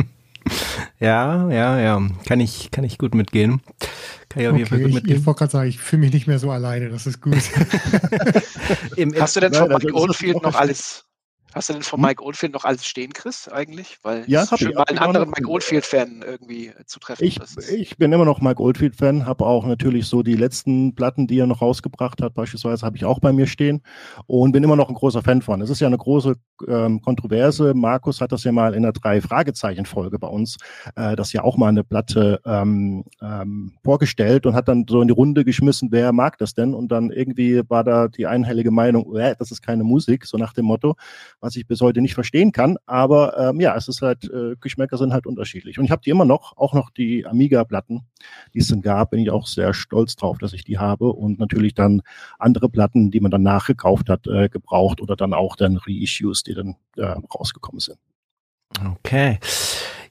[1.00, 3.60] ja, ja, ja, kann ich, kann ich gut mitgehen.
[4.36, 5.14] Kann ich auf jeden Fall gut mitgehen.
[5.14, 7.36] Ich, ich wollte gerade sagen, ich fühle mich nicht mehr so alleine, das ist gut.
[9.18, 11.06] Hast du denn von Mike Oldfield noch alles
[11.56, 12.06] Hast du denn von hm?
[12.08, 13.96] Mike Oldfield noch alles stehen, Chris, eigentlich?
[14.02, 17.24] Weil ja, es schön, mal einen anderen Mike Oldfield-Fan irgendwie äh, zu treffen.
[17.24, 17.40] Ich,
[17.70, 21.46] ich bin immer noch Mike Oldfield-Fan, habe auch natürlich so die letzten Platten, die er
[21.46, 23.82] noch rausgebracht hat, beispielsweise, habe ich auch bei mir stehen
[24.26, 25.62] und bin immer noch ein großer Fan von.
[25.62, 26.36] Es ist ja eine große
[26.68, 27.72] ähm, Kontroverse.
[27.72, 30.58] Markus hat das ja mal in der Drei-Fragezeichen-Folge bei uns,
[30.94, 35.08] äh, das ja auch mal eine Platte ähm, ähm, vorgestellt und hat dann so in
[35.08, 36.74] die Runde geschmissen, wer mag das denn?
[36.74, 40.52] Und dann irgendwie war da die einhellige Meinung, äh, das ist keine Musik, so nach
[40.52, 40.96] dem Motto
[41.46, 42.76] was ich bis heute nicht verstehen kann.
[42.86, 45.78] Aber ähm, ja, es ist halt, äh, Geschmäcker sind halt unterschiedlich.
[45.78, 48.02] Und ich habe die immer noch, auch noch die Amiga-Platten,
[48.52, 51.12] die es dann gab, bin ich auch sehr stolz drauf, dass ich die habe.
[51.12, 52.02] Und natürlich dann
[52.38, 56.54] andere Platten, die man dann nachgekauft hat, äh, gebraucht oder dann auch dann Reissues, die
[56.54, 57.98] dann äh, rausgekommen sind.
[58.84, 59.38] Okay.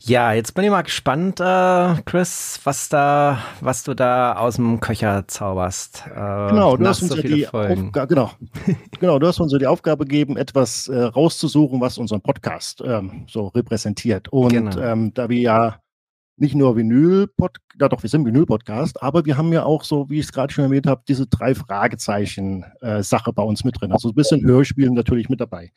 [0.07, 4.79] Ja, jetzt bin ich mal gespannt, äh, Chris, was da, was du da aus dem
[4.79, 6.03] Köcher zauberst.
[6.05, 8.31] Äh, genau, du hast uns so ja die Aufgabe, genau,
[8.99, 13.25] genau, du hast uns ja die Aufgabe gegeben, etwas äh, rauszusuchen, was unseren Podcast ähm,
[13.27, 14.29] so repräsentiert.
[14.29, 14.79] Und genau.
[14.79, 15.79] ähm, da wir ja
[16.37, 17.27] nicht nur Vinyl,
[17.79, 20.53] ja doch, wir sind Vinyl-Podcast, aber wir haben ja auch so, wie ich es gerade
[20.53, 23.91] schon erwähnt habe, diese drei Fragezeichen-Sache äh, bei uns mit drin.
[23.91, 25.71] Also ein bisschen Hörspielen natürlich mit dabei.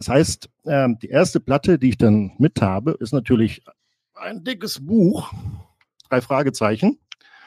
[0.00, 3.62] Das heißt, ähm, die erste Platte, die ich dann mit habe, ist natürlich
[4.14, 5.30] ein dickes Buch,
[6.08, 6.98] drei Fragezeichen.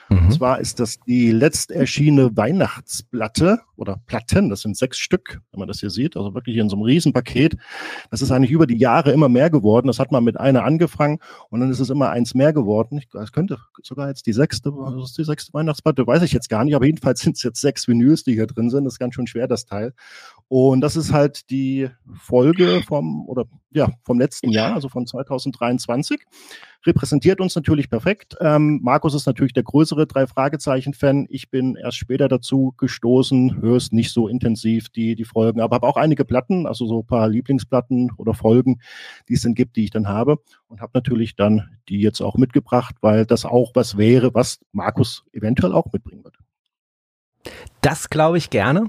[0.09, 0.17] Mhm.
[0.17, 4.49] Und zwar ist das die letzt erschienene Weihnachtsplatte oder Platten.
[4.49, 6.15] Das sind sechs Stück, wenn man das hier sieht.
[6.15, 7.57] Also wirklich in so einem Riesenpaket.
[8.11, 9.87] Das ist eigentlich über die Jahre immer mehr geworden.
[9.87, 11.19] Das hat man mit einer angefangen
[11.49, 13.01] und dann ist es immer eins mehr geworden.
[13.13, 16.63] Es könnte sogar jetzt die sechste, das ist die sechste Weihnachtsplatte, weiß ich jetzt gar
[16.63, 18.85] nicht, aber jedenfalls sind es jetzt sechs Vinyls, die hier drin sind.
[18.85, 19.93] Das ist ganz schön schwer, das Teil.
[20.55, 26.21] Und das ist halt die Folge vom, oder ja, vom letzten Jahr, also von 2023.
[26.85, 28.35] Repräsentiert uns natürlich perfekt.
[28.39, 31.25] Ähm, Markus ist natürlich der größere Drei-Fragezeichen-Fan.
[31.31, 35.77] Ich bin erst später dazu gestoßen, höre es nicht so intensiv, die, die Folgen, aber
[35.77, 38.79] habe auch einige Platten, also so ein paar Lieblingsplatten oder Folgen,
[39.29, 40.37] die es dann gibt, die ich dann habe.
[40.67, 45.25] Und habe natürlich dann die jetzt auch mitgebracht, weil das auch was wäre, was Markus
[45.33, 46.42] eventuell auch mitbringen wird.
[47.81, 48.85] Das glaube ich gerne,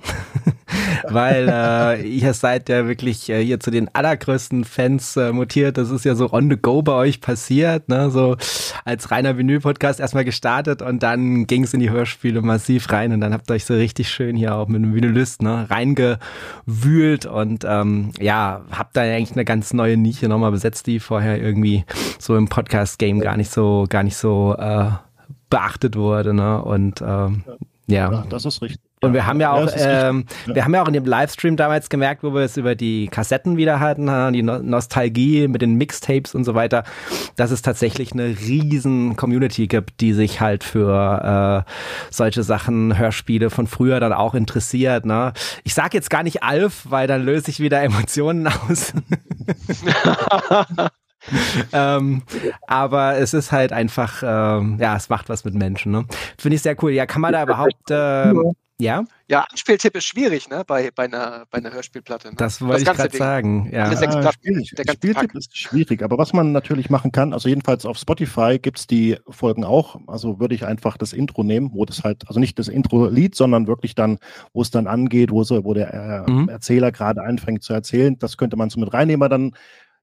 [1.09, 5.79] weil äh, ihr seid ja wirklich äh, hier zu den allergrößten Fans äh, mutiert.
[5.79, 8.11] Das ist ja so on the go bei euch passiert, ne?
[8.11, 8.37] so
[8.85, 13.21] als reiner Vinyl-Podcast erstmal gestartet und dann ging es in die Hörspiele massiv rein und
[13.21, 15.67] dann habt ihr euch so richtig schön hier auch mit einem Vinylist ne?
[15.69, 21.43] reingewühlt und ähm, ja, habt da eigentlich eine ganz neue Nische nochmal besetzt, die vorher
[21.43, 21.85] irgendwie
[22.21, 24.91] so im Podcast-Game gar nicht so, gar nicht so äh,
[25.51, 26.33] beachtet wurde.
[26.33, 26.63] Ne?
[26.63, 27.55] Und ähm, ja.
[27.87, 28.25] Ja.
[28.29, 28.81] Das ist richtig.
[29.03, 30.55] Und wir haben ja auch, ja, ähm, ja.
[30.55, 33.59] wir haben ja auch in dem Livestream damals gemerkt, wo wir es über die Kassetten
[33.59, 36.85] wieder hatten, die no Nostalgie mit den Mixtapes und so weiter,
[37.37, 41.71] dass es tatsächlich eine riesen Community gibt, die sich halt für äh,
[42.11, 45.05] solche Sachen, Hörspiele von früher dann auch interessiert.
[45.05, 45.35] Ne?
[45.65, 48.95] Ich sag jetzt gar nicht Alf, weil dann löse ich wieder Emotionen aus.
[51.73, 52.23] ähm,
[52.67, 55.93] aber es ist halt einfach, ähm, ja, es macht was mit Menschen.
[55.93, 56.05] Ne?
[56.39, 56.93] Finde ich sehr cool.
[56.93, 58.33] Ja, kann man da überhaupt, äh,
[58.81, 59.05] ja?
[59.29, 62.29] Ja, Anspieltipp ist schwierig, ne, bei, bei, einer, bei einer Hörspielplatte.
[62.29, 62.35] Ne?
[62.37, 63.71] Das wollte ich gerade sagen.
[63.73, 63.91] Ja.
[63.91, 64.69] ja ah, schwierig.
[64.69, 65.35] Spieltipp Pack.
[65.35, 69.17] ist schwierig, aber was man natürlich machen kann, also jedenfalls auf Spotify gibt es die
[69.29, 70.01] Folgen auch.
[70.09, 73.67] Also würde ich einfach das Intro nehmen, wo das halt, also nicht das Intro-Lied, sondern
[73.69, 74.19] wirklich dann,
[74.53, 76.49] wo es dann angeht, wo, so, wo der äh, mhm.
[76.49, 78.19] Erzähler gerade anfängt zu erzählen.
[78.19, 79.53] Das könnte man so mit reinnehmen, aber dann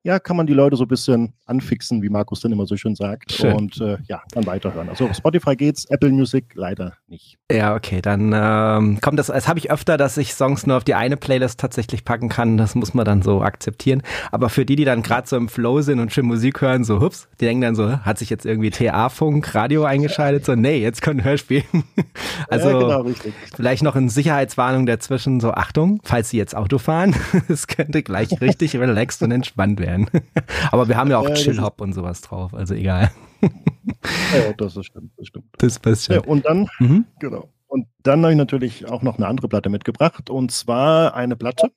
[0.04, 2.96] ja, kann man die Leute so ein bisschen anfixen, wie Markus dann immer so schön
[2.96, 3.32] sagt.
[3.32, 3.54] Schön.
[3.54, 4.90] Und äh, ja, dann weiterhören.
[4.90, 7.38] Also auf Spotify geht's, Apple Music leider nicht.
[7.52, 10.84] Ja, okay, dann ähm, kommt das, das habe ich öfter, dass ich Songs nur auf
[10.84, 12.58] die eine Playlist tatsächlich packen kann.
[12.58, 14.02] Das muss man dann so akzeptieren.
[14.32, 17.00] Aber für die, die dann gerade so im Flow sind und schön Musik hören, so
[17.00, 20.46] hups, die denken dann so, hat sich jetzt irgendwie TA-Funk, Radio eingeschaltet?
[20.46, 21.64] So, nee, jetzt können Hörspiel.
[22.50, 23.34] also ja, genau, richtig.
[23.56, 27.16] vielleicht noch in Sicherheitswarnung dazwischen, so Achtung, falls Sie jetzt Auto fahren,
[27.50, 30.08] es könnte gleich richtig relaxed und entspannt werden werden.
[30.72, 33.12] Aber wir haben ja auch ja, Chill-Hop und sowas drauf, also egal.
[33.42, 35.46] ja, das ist stimmt, das stimmt.
[35.58, 36.16] Das passt schon.
[36.16, 37.06] Ja, und dann, mhm.
[37.20, 37.50] genau.
[37.68, 41.72] Und dann habe ich natürlich auch noch eine andere Platte mitgebracht, und zwar eine Platte,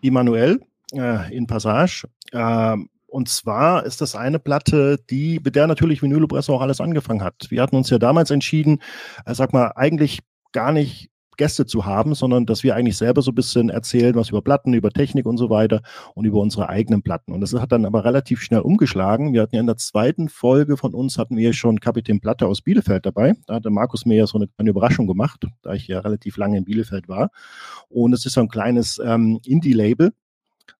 [0.00, 0.60] Immanuel
[0.92, 2.06] äh, in Passage.
[2.32, 2.76] Äh,
[3.06, 7.46] und zwar ist das eine Platte, die, mit der natürlich Vinylopresse auch alles angefangen hat.
[7.48, 8.80] Wir hatten uns ja damals entschieden,
[9.24, 10.20] äh, sag mal, eigentlich
[10.52, 14.30] gar nicht Gäste zu haben, sondern dass wir eigentlich selber so ein bisschen erzählen, was
[14.30, 15.82] über Platten, über Technik und so weiter
[16.14, 17.32] und über unsere eigenen Platten.
[17.32, 19.32] Und das hat dann aber relativ schnell umgeschlagen.
[19.32, 22.62] Wir hatten ja in der zweiten Folge von uns hatten wir schon Kapitän Platte aus
[22.62, 23.34] Bielefeld dabei.
[23.46, 26.58] Da hatte Markus mir ja so eine, eine Überraschung gemacht, da ich ja relativ lange
[26.58, 27.30] in Bielefeld war.
[27.88, 30.12] Und es ist so ein kleines ähm, Indie-Label.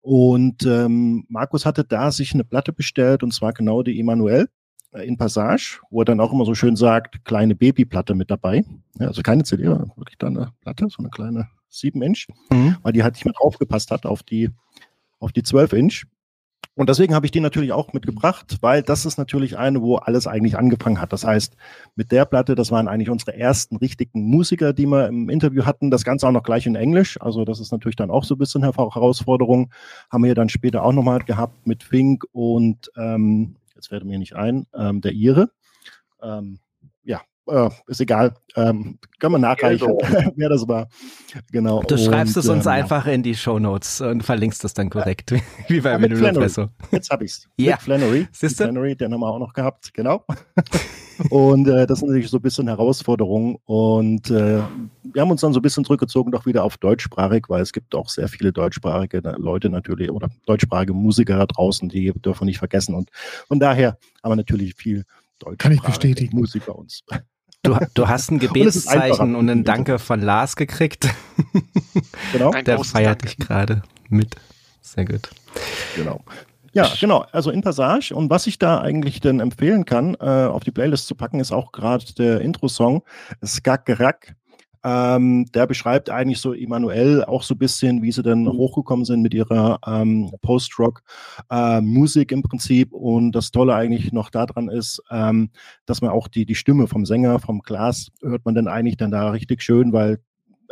[0.01, 4.49] Und ähm, Markus hatte da sich eine Platte bestellt und zwar genau die Emanuel.
[4.95, 8.65] Äh, in Passage, wo er dann auch immer so schön sagt, kleine Babyplatte mit dabei.
[8.99, 12.77] Ja, also keine CD, wirklich da eine Platte, so eine kleine 7-Inch, mhm.
[12.83, 14.51] weil die halt nicht mehr draufgepasst hat auf die,
[15.19, 16.05] auf die 12-Inch.
[16.77, 20.27] Und deswegen habe ich die natürlich auch mitgebracht, weil das ist natürlich eine, wo alles
[20.27, 21.13] eigentlich angefangen hat.
[21.13, 21.57] Das heißt,
[21.95, 25.93] mit der Platte, das waren eigentlich unsere ersten richtigen Musiker, die wir im Interview hatten.
[25.93, 27.21] Das Ganze auch noch gleich in Englisch.
[27.21, 29.73] Also das ist natürlich dann auch so ein bisschen Herausforderung.
[30.11, 34.35] Haben wir dann später auch nochmal gehabt mit Fink und ähm, jetzt fällt mir nicht
[34.35, 35.51] ein, ähm, der Ire.
[36.23, 36.61] Ähm,
[37.47, 38.35] äh, ist egal.
[38.57, 39.89] Ähm, können wir nachreichen,
[40.37, 40.89] wer das war.
[41.51, 41.83] Genau.
[41.83, 44.91] Du schreibst und, es uns ähm, einfach in die Show Notes und verlinkst es dann
[44.91, 45.39] korrekt, ja.
[45.69, 46.23] wie bei Vinyl
[46.91, 47.49] Jetzt habe ich es.
[47.57, 47.73] Ja.
[47.73, 48.29] Mit Flannery.
[48.33, 48.65] Siehst du?
[48.65, 50.25] Flannery, den haben wir auch noch gehabt, genau.
[51.31, 53.59] und äh, das ist natürlich so ein bisschen Herausforderung.
[53.65, 54.61] Und äh,
[55.03, 57.95] wir haben uns dann so ein bisschen zurückgezogen, doch wieder auf deutschsprachig, weil es gibt
[57.95, 62.59] auch sehr viele deutschsprachige Leute natürlich oder deutschsprachige Musiker da draußen, die dürfen wir nicht
[62.59, 62.95] vergessen.
[62.95, 63.11] Und
[63.49, 65.05] von daher haben wir natürlich viel
[65.59, 66.37] Kann ich bestätigen.
[66.37, 67.05] Musik bei uns.
[67.65, 71.09] Du, du hast ein Gebetszeichen und, und einen Danke von Lars gekriegt.
[72.33, 72.51] Genau.
[72.53, 74.37] Der feiert dich gerade mit.
[74.81, 75.31] Sehr gut.
[75.97, 76.23] Genau.
[76.73, 77.25] Ja, genau.
[77.33, 78.15] Also in Passage.
[78.15, 81.53] Und was ich da eigentlich denn empfehlen kann, äh, auf die Playlist zu packen, ist
[81.53, 83.03] auch gerade der Intro-Song
[83.45, 84.35] Skakgerak
[84.85, 88.53] Ähm, der beschreibt eigentlich so Emanuel auch so ein bisschen, wie sie dann mhm.
[88.53, 92.93] hochgekommen sind mit ihrer ähm, Post-Rock-Musik äh, im Prinzip.
[92.93, 95.51] Und das Tolle eigentlich noch daran ist, ähm,
[95.87, 99.11] dass man auch die, die Stimme vom Sänger, vom Glas, hört man dann eigentlich dann
[99.11, 100.19] da richtig schön, weil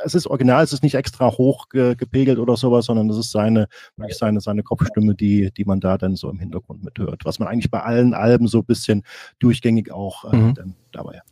[0.05, 3.30] es ist original, es ist nicht extra hoch ge, gepegelt oder sowas, sondern es ist
[3.30, 7.24] seine, wirklich seine, seine Kopfstimme, die, die man da dann so im Hintergrund mithört.
[7.24, 9.02] Was man eigentlich bei allen Alben so ein bisschen
[9.39, 10.74] durchgängig auch äh, mhm.
[10.93, 11.26] dabei hat.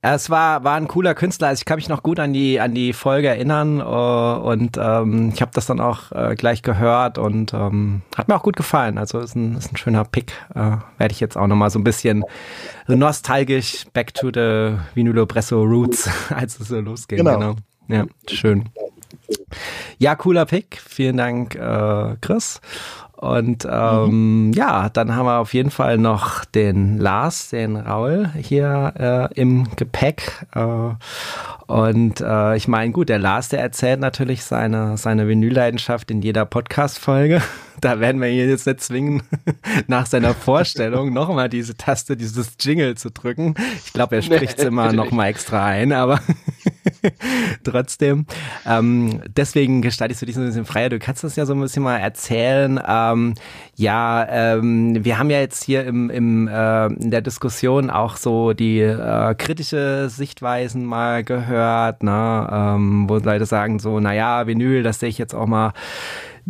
[0.00, 1.48] Es war, war ein cooler Künstler.
[1.48, 5.32] Also ich kann mich noch gut an die, an die Folge erinnern uh, und ähm,
[5.34, 8.96] ich habe das dann auch äh, gleich gehört und ähm, hat mir auch gut gefallen.
[8.96, 10.32] Also ist ein, ist ein schöner Pick.
[10.54, 12.24] Äh, Werde ich jetzt auch nochmal so ein bisschen
[12.86, 17.18] nostalgisch back to the Vinulo Bresso Roots, als es so losging.
[17.18, 17.38] Genau.
[17.38, 17.54] genau.
[17.88, 18.68] Ja, schön.
[19.98, 20.80] Ja, cooler Pick.
[20.80, 22.60] Vielen Dank, äh, Chris.
[23.18, 24.52] Und ähm, mhm.
[24.52, 29.66] ja, dann haben wir auf jeden Fall noch den Lars, den Raul hier äh, im
[29.74, 30.46] Gepäck.
[30.54, 30.94] Äh,
[31.66, 36.44] und äh, ich meine, gut, der Lars, der erzählt natürlich seine, seine Vinylleidenschaft in jeder
[36.44, 37.42] Podcast-Folge.
[37.80, 39.22] Da werden wir ihn jetzt nicht zwingen,
[39.86, 43.54] nach seiner Vorstellung nochmal diese Taste, dieses Jingle zu drücken.
[43.84, 46.18] Ich glaube, er spricht es immer nochmal extra ein, aber
[47.64, 48.26] trotzdem.
[48.66, 50.88] Ähm, deswegen gestaltest du dich so ein bisschen freier.
[50.88, 52.80] Du kannst das ja so ein bisschen mal erzählen.
[52.86, 53.34] Ähm,
[53.76, 58.52] ja, ähm, wir haben ja jetzt hier im, im, äh, in der Diskussion auch so
[58.52, 62.48] die äh, kritische Sichtweisen mal gehört, ne?
[62.50, 65.72] ähm, wo Leute sagen so, naja, Vinyl, das sehe ich jetzt auch mal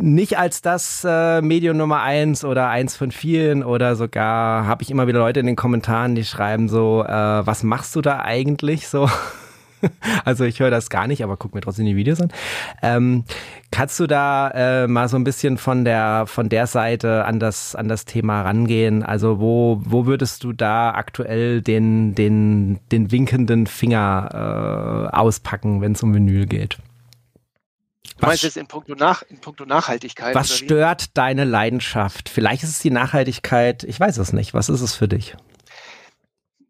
[0.00, 4.90] nicht als das äh, Medium Nummer eins oder eins von vielen oder sogar habe ich
[4.90, 8.88] immer wieder Leute in den Kommentaren, die schreiben so, äh, was machst du da eigentlich
[8.88, 9.08] so?
[10.24, 12.32] also ich höre das gar nicht, aber guck mir trotzdem die Videos an.
[12.82, 13.24] Ähm,
[13.70, 17.74] kannst du da äh, mal so ein bisschen von der von der Seite an das
[17.74, 19.02] an das Thema rangehen?
[19.02, 25.92] Also wo wo würdest du da aktuell den den den winkenden Finger äh, auspacken, wenn
[25.92, 26.78] es um Vinyl geht?
[28.18, 30.34] Du meinst jetzt in puncto, Nach, in puncto Nachhaltigkeit?
[30.34, 32.28] Was stört deine Leidenschaft?
[32.28, 34.54] Vielleicht ist es die Nachhaltigkeit, ich weiß es nicht.
[34.54, 35.36] Was ist es für dich?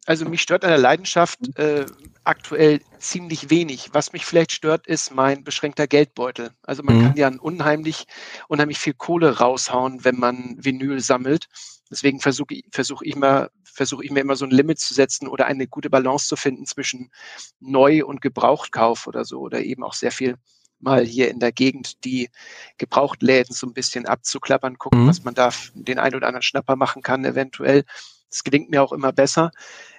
[0.04, 1.84] Also mich stört an der Leidenschaft äh,
[2.28, 3.90] aktuell ziemlich wenig.
[3.92, 6.50] Was mich vielleicht stört, ist mein beschränkter Geldbeutel.
[6.62, 7.02] Also man mhm.
[7.02, 8.06] kann ja unheimlich,
[8.48, 11.46] unheimlich viel Kohle raushauen, wenn man Vinyl sammelt.
[11.90, 15.26] Deswegen versuche ich, versuch ich, mal, versuch ich mir immer so ein Limit zu setzen
[15.26, 17.10] oder eine gute Balance zu finden zwischen
[17.60, 19.40] Neu- und Gebrauchtkauf oder so.
[19.40, 20.36] Oder eben auch sehr viel
[20.80, 22.28] mal hier in der Gegend die
[22.76, 25.08] Gebrauchtläden so ein bisschen abzuklappern, gucken, mhm.
[25.08, 27.84] was man da den ein oder anderen Schnapper machen kann, eventuell.
[28.28, 29.50] Das gelingt mir auch immer besser.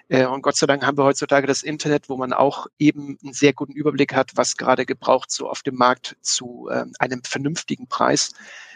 [0.09, 3.33] Äh, und Gott sei Dank haben wir heutzutage das Internet, wo man auch eben einen
[3.33, 7.87] sehr guten Überblick hat, was gerade gebraucht so auf dem Markt zu äh, einem vernünftigen
[7.87, 8.33] Preis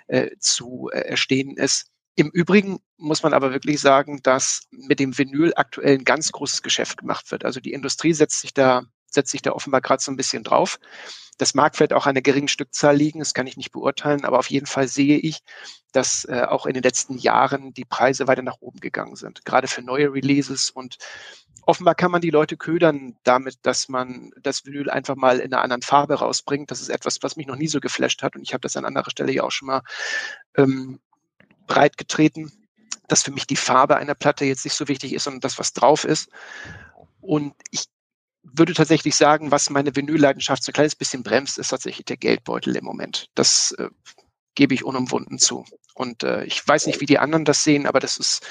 [0.07, 1.87] äh, zu äh, erstehen ist.
[2.15, 6.61] Im Übrigen muss man aber wirklich sagen, dass mit dem Vinyl aktuell ein ganz großes
[6.61, 7.43] Geschäft gemacht wird.
[7.43, 10.79] Also die Industrie setzt sich da, setzt sich da offenbar gerade so ein bisschen drauf.
[11.37, 14.39] Das mag vielleicht auch an einer geringen Stückzahl liegen, das kann ich nicht beurteilen, aber
[14.39, 15.39] auf jeden Fall sehe ich,
[15.91, 19.67] dass äh, auch in den letzten Jahren die Preise weiter nach oben gegangen sind, gerade
[19.67, 20.97] für neue Releases und
[21.65, 25.61] offenbar kann man die Leute ködern damit, dass man das Vinyl einfach mal in einer
[25.61, 26.69] anderen Farbe rausbringt.
[26.71, 28.85] Das ist etwas, was mich noch nie so geflasht hat und ich habe das an
[28.85, 29.81] anderer Stelle ja auch schon mal
[30.55, 30.99] ähm,
[31.67, 32.51] breit getreten,
[33.07, 35.73] dass für mich die Farbe einer Platte jetzt nicht so wichtig ist, sondern das, was
[35.73, 36.29] drauf ist.
[37.21, 37.85] Und ich
[38.43, 42.75] würde tatsächlich sagen, was meine Vinylleidenschaft so ein kleines bisschen bremst, ist tatsächlich der Geldbeutel
[42.75, 43.29] im Moment.
[43.35, 43.89] Das äh,
[44.55, 45.65] gebe ich unumwunden zu.
[45.95, 48.45] Und äh, ich weiß nicht, wie die anderen das sehen, aber das ist,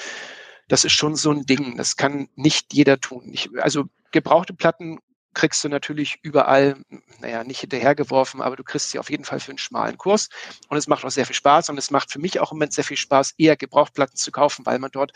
[0.68, 1.76] das ist schon so ein Ding.
[1.76, 3.30] Das kann nicht jeder tun.
[3.32, 4.98] Ich, also gebrauchte Platten
[5.34, 6.76] kriegst du natürlich überall,
[7.20, 10.28] naja, nicht hinterhergeworfen, aber du kriegst sie auf jeden Fall für einen schmalen Kurs.
[10.68, 11.70] Und es macht auch sehr viel Spaß.
[11.70, 14.66] Und es macht für mich auch im Moment sehr viel Spaß, eher Gebrauchtplatten zu kaufen,
[14.66, 15.12] weil man dort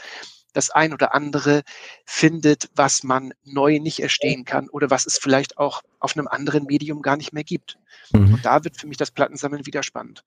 [0.57, 1.63] das ein oder andere
[2.05, 6.65] findet, was man neu nicht erstehen kann oder was es vielleicht auch auf einem anderen
[6.65, 7.79] Medium gar nicht mehr gibt.
[8.13, 8.35] Mhm.
[8.35, 10.25] Und da wird für mich das Plattensammeln wieder spannend.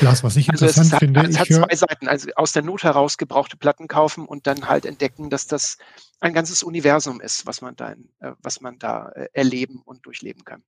[0.00, 1.22] Lars, was ich also interessant es hat, finde.
[1.22, 2.08] Es hat zwei Seiten.
[2.08, 5.78] Also aus der Not heraus gebrauchte Platten kaufen und dann halt entdecken, dass das
[6.20, 10.44] ein ganzes Universum ist, was man da, äh, was man da äh, erleben und durchleben
[10.44, 10.62] kann.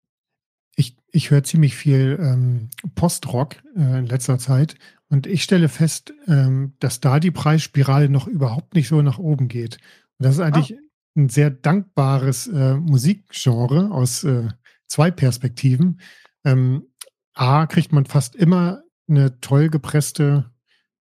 [0.76, 4.76] Ich, ich höre ziemlich viel ähm, Postrock äh, in letzter Zeit
[5.12, 9.46] und ich stelle fest, ähm, dass da die Preisspirale noch überhaupt nicht so nach oben
[9.46, 9.76] geht.
[10.18, 10.80] Und das ist eigentlich ah.
[11.18, 14.48] ein sehr dankbares äh, Musikgenre aus äh,
[14.86, 16.00] zwei Perspektiven.
[16.46, 16.86] Ähm,
[17.34, 20.50] A, kriegt man fast immer eine toll gepresste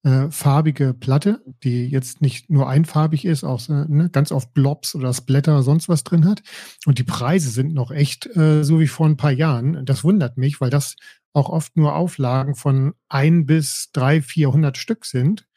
[0.04, 4.94] äh, farbige Platte, die jetzt nicht nur einfarbig ist, auch äh, ne, ganz oft Blobs
[4.94, 6.42] oder Splatter oder sonst was drin hat.
[6.86, 9.86] Und die Preise sind noch echt äh, so wie vor ein paar Jahren.
[9.86, 10.98] Das wundert mich, weil das
[11.34, 15.48] auch oft nur Auflagen von ein bis drei, vierhundert Stück sind.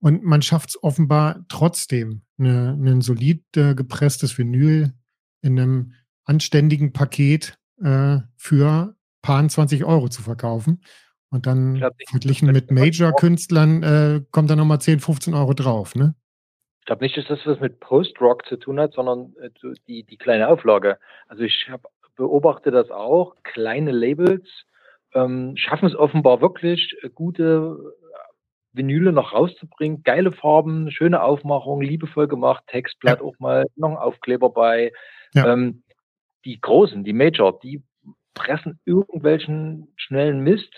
[0.00, 4.92] Und man schafft es offenbar trotzdem, eine, ein solid äh, gepresstes Vinyl
[5.42, 5.92] in einem
[6.24, 10.82] anständigen Paket äh, für paar 20 Euro zu verkaufen.
[11.30, 16.14] Und dann verglichen mit Major-Künstlern äh, kommt da nochmal 10, 15 Euro drauf, ne?
[16.80, 19.50] Ich glaube nicht, dass das was mit Post-Rock zu tun hat, sondern äh,
[19.86, 20.98] die, die kleine Auflage.
[21.26, 21.82] Also ich hab,
[22.16, 23.36] beobachte das auch.
[23.42, 24.48] Kleine Labels
[25.14, 27.78] ähm, schaffen es offenbar wirklich, äh, gute
[28.72, 30.02] Vinyle noch rauszubringen.
[30.02, 33.24] Geile Farben, schöne Aufmachung, liebevoll gemacht, Textblatt ja.
[33.24, 34.92] auch mal, noch ein Aufkleber bei.
[35.34, 35.52] Ja.
[35.52, 35.82] Ähm,
[36.44, 37.82] die Großen, die Major, die
[38.34, 40.72] pressen irgendwelchen schnellen Mist,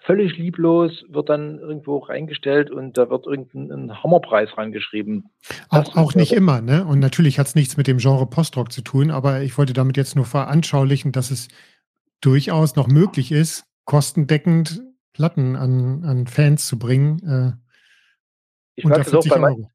[0.00, 5.30] völlig lieblos, wird dann irgendwo reingestellt und da wird irgendein Hammerpreis reingeschrieben.
[5.68, 6.86] Auch, auch nicht immer, ne?
[6.86, 9.96] Und natürlich hat es nichts mit dem Genre Postrock zu tun, aber ich wollte damit
[9.96, 11.48] jetzt nur veranschaulichen, dass es
[12.20, 14.82] durchaus noch möglich ist, kostendeckend
[15.12, 17.18] Platten an, an Fans zu bringen.
[17.26, 17.52] Äh,
[18.76, 19.70] ich unter 40 Euro.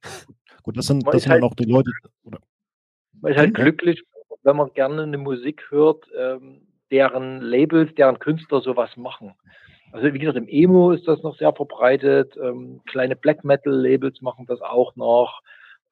[0.63, 1.91] Gut, das sind, das sind halt, auch die Leute.
[2.23, 2.39] Oder?
[3.19, 4.01] Man ist halt glücklich,
[4.43, 6.61] wenn man gerne eine Musik hört, ähm,
[6.91, 9.33] deren Labels, deren Künstler sowas machen.
[9.91, 12.35] Also wie gesagt, im Emo ist das noch sehr verbreitet.
[12.41, 15.41] Ähm, kleine Black Metal Labels machen das auch noch.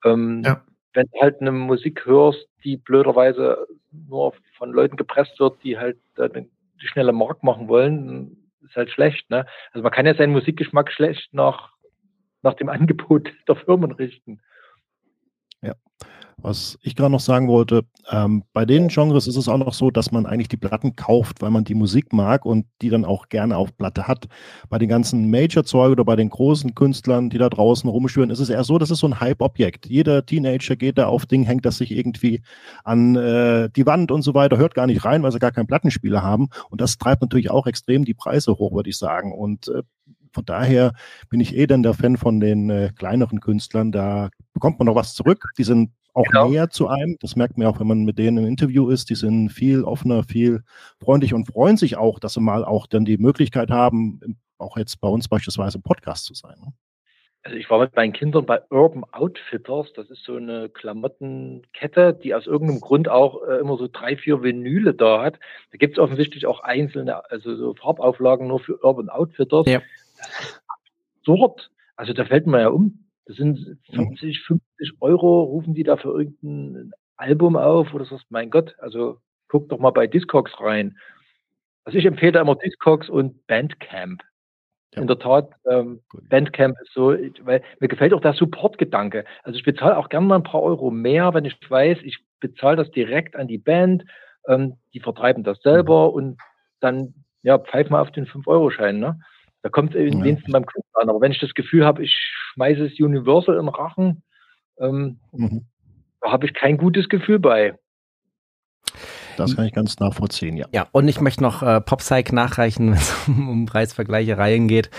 [0.04, 0.64] Ähm, ja.
[0.94, 5.98] Wenn du halt eine Musik hörst, die blöderweise nur von Leuten gepresst wird, die halt
[6.16, 6.28] äh,
[6.82, 9.28] die schnelle Mark machen wollen, ist halt schlecht.
[9.30, 9.46] Ne?
[9.72, 11.72] Also man kann ja seinen Musikgeschmack schlecht nach,
[12.42, 14.40] nach dem Angebot der Firmen richten.
[15.62, 15.74] Ja.
[16.36, 19.90] Was ich gerade noch sagen wollte, ähm, bei den Genres ist es auch noch so,
[19.90, 23.28] dass man eigentlich die Platten kauft, weil man die Musik mag und die dann auch
[23.28, 24.26] gerne auf Platte hat.
[24.68, 28.50] Bei den ganzen Major-Zeug oder bei den großen Künstlern, die da draußen rumschwören, ist es
[28.50, 29.86] eher so, das ist so ein Hype-Objekt.
[29.86, 32.42] Jeder Teenager geht da auf Ding, hängt das sich irgendwie
[32.84, 35.66] an äh, die Wand und so weiter, hört gar nicht rein, weil sie gar keinen
[35.66, 36.48] Plattenspieler haben.
[36.70, 39.32] Und das treibt natürlich auch extrem die Preise hoch, würde ich sagen.
[39.32, 39.82] Und äh,
[40.32, 40.92] von daher
[41.28, 43.92] bin ich eh dann der Fan von den äh, kleineren Künstlern.
[43.92, 45.52] Da bekommt man noch was zurück.
[45.58, 46.48] Die sind auch genau.
[46.48, 47.16] näher zu einem.
[47.20, 49.10] Das merkt man auch, wenn man mit denen im Interview ist.
[49.10, 50.62] Die sind viel offener, viel
[51.02, 54.20] freundlich und freuen sich auch, dass sie mal auch dann die Möglichkeit haben,
[54.58, 56.56] auch jetzt bei uns beispielsweise im Podcast zu sein.
[56.60, 56.72] Ne?
[57.44, 59.92] Also ich war mit meinen Kindern bei Urban Outfitters.
[59.94, 64.42] Das ist so eine Klamottenkette, die aus irgendeinem Grund auch äh, immer so drei, vier
[64.42, 65.40] Vinyle da hat.
[65.72, 69.66] Da gibt es offensichtlich auch einzelne, also so Farbauflagen nur für Urban Outfitters.
[69.66, 69.82] Ja.
[71.18, 71.70] Absurd.
[71.96, 73.01] Also da fällt man ja um.
[73.26, 78.50] Das sind 50, 50 Euro, rufen die da für irgendein Album auf oder sagst, mein
[78.50, 79.18] Gott, also
[79.48, 80.98] guck doch mal bei Discogs rein.
[81.84, 84.22] Also ich empfehle immer Discogs und Bandcamp.
[84.94, 85.02] Ja.
[85.02, 89.24] In der Tat, ähm, Bandcamp ist so, weil mir gefällt auch der Support-Gedanke.
[89.42, 92.76] Also ich bezahle auch gerne mal ein paar Euro mehr, wenn ich weiß, ich bezahle
[92.76, 94.04] das direkt an die Band,
[94.48, 96.14] ähm, die vertreiben das selber mhm.
[96.14, 96.40] und
[96.80, 98.98] dann ja, pfeif mal auf den 5-Euro-Schein.
[98.98, 99.18] Ne?
[99.62, 100.24] Da kommt es ja.
[100.24, 101.08] wenigstens beim Kunden an.
[101.08, 102.12] Aber wenn ich das Gefühl habe, ich
[102.52, 104.22] schmeiße es Universal im Rachen,
[104.78, 105.66] ähm, mhm.
[106.20, 107.78] da habe ich kein gutes Gefühl bei.
[109.36, 110.66] Das kann ich ganz nachvollziehen, ja.
[110.72, 114.90] Ja, und ich möchte noch äh, Popsych nachreichen, wenn es um, um Preisvergleichereien geht.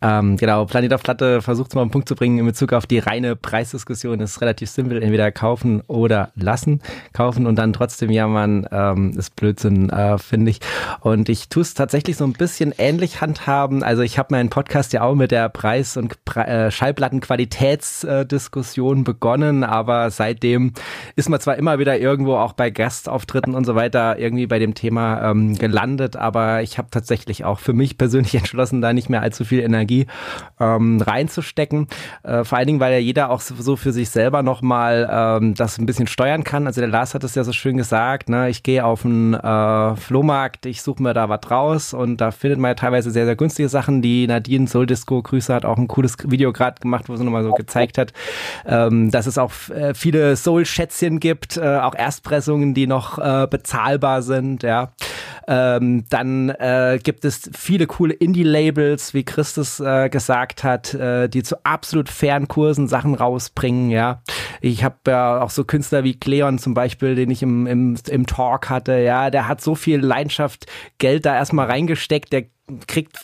[0.00, 2.86] Ähm, genau, Planet auf Platte versucht es mal einen Punkt zu bringen in Bezug auf
[2.86, 4.18] die reine Preisdiskussion.
[4.18, 6.80] Das ist relativ simpel, entweder kaufen oder lassen.
[7.12, 10.60] Kaufen und dann trotzdem jammern, ähm, ist Blödsinn, äh, finde ich.
[11.00, 13.82] Und ich tue es tatsächlich so ein bisschen ähnlich handhaben.
[13.82, 19.64] Also ich habe meinen Podcast ja auch mit der Preis- und Pre äh, Schallplattenqualitätsdiskussion begonnen,
[19.64, 20.72] aber seitdem
[21.16, 24.58] ist man zwar immer wieder irgendwo auch bei Gastauftritten und so weiter weiter irgendwie bei
[24.60, 29.10] dem Thema ähm, gelandet, aber ich habe tatsächlich auch für mich persönlich entschlossen, da nicht
[29.10, 30.06] mehr allzu viel Energie
[30.60, 31.88] ähm, reinzustecken.
[32.22, 35.78] Äh, vor allen Dingen, weil ja jeder auch so für sich selber nochmal ähm, das
[35.78, 36.66] ein bisschen steuern kann.
[36.66, 38.48] Also der Lars hat es ja so schön gesagt, ne?
[38.48, 42.60] ich gehe auf einen äh, Flohmarkt, ich suche mir da was raus und da findet
[42.60, 44.00] man ja teilweise sehr, sehr günstige Sachen.
[44.02, 47.42] Die Nadine Soul Disco Grüße hat auch ein cooles Video gerade gemacht, wo sie nochmal
[47.42, 48.12] so gezeigt hat,
[48.64, 53.71] ähm, dass es auch äh, viele Soul-Schätzchen gibt, äh, auch Erstpressungen, die noch äh, bezahlt
[53.72, 54.92] bezahlbar sind, ja.
[55.48, 61.42] Ähm, dann äh, gibt es viele coole Indie-Labels, wie Christus äh, gesagt hat, äh, die
[61.42, 64.22] zu absolut fairen Kursen Sachen rausbringen, ja.
[64.60, 68.26] Ich habe ja auch so Künstler wie Cleon zum Beispiel, den ich im, im, im
[68.26, 70.66] Talk hatte, ja, der hat so viel Leidenschaft,
[70.98, 72.44] Geld da erstmal reingesteckt, der
[72.86, 73.18] kriegt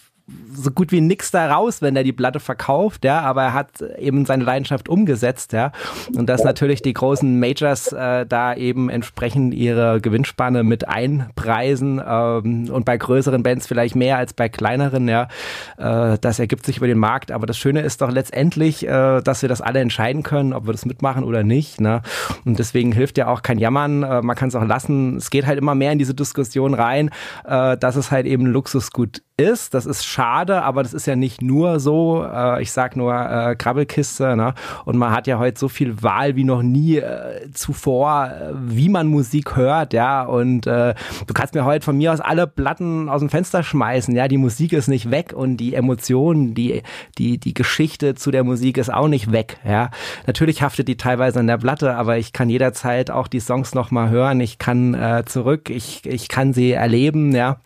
[0.52, 3.80] so gut wie nix da raus, wenn er die Platte verkauft, ja, aber er hat
[3.98, 5.72] eben seine Leidenschaft umgesetzt, ja.
[6.14, 12.70] Und dass natürlich die großen Majors äh, da eben entsprechend ihre Gewinnspanne mit einpreisen ähm,
[12.70, 15.28] und bei größeren Bands vielleicht mehr als bei kleineren, ja.
[15.76, 19.42] Äh, das ergibt sich über den Markt, aber das Schöne ist doch letztendlich, äh, dass
[19.42, 22.02] wir das alle entscheiden können, ob wir das mitmachen oder nicht, ne?
[22.44, 25.16] Und deswegen hilft ja auch kein Jammern, äh, man kann es auch lassen.
[25.16, 27.10] Es geht halt immer mehr in diese Diskussion rein,
[27.44, 29.72] äh, dass es halt eben Luxusgut ist.
[29.74, 32.24] Das ist schade, aber das ist ja nicht nur so.
[32.24, 34.52] Äh, ich sag nur äh, Krabbelkiste, ne?
[34.84, 38.88] Und man hat ja heute so viel Wahl wie noch nie äh, zuvor, äh, wie
[38.88, 40.24] man Musik hört, ja.
[40.24, 44.16] Und äh, du kannst mir heute von mir aus alle Platten aus dem Fenster schmeißen,
[44.16, 44.26] ja.
[44.26, 46.82] Die Musik ist nicht weg und die Emotionen, die,
[47.16, 49.90] die, die Geschichte zu der Musik ist auch nicht weg, ja.
[50.26, 54.10] Natürlich haftet die teilweise an der Platte, aber ich kann jederzeit auch die Songs nochmal
[54.10, 54.40] hören.
[54.40, 57.60] Ich kann äh, zurück, ich, ich kann sie erleben, ja.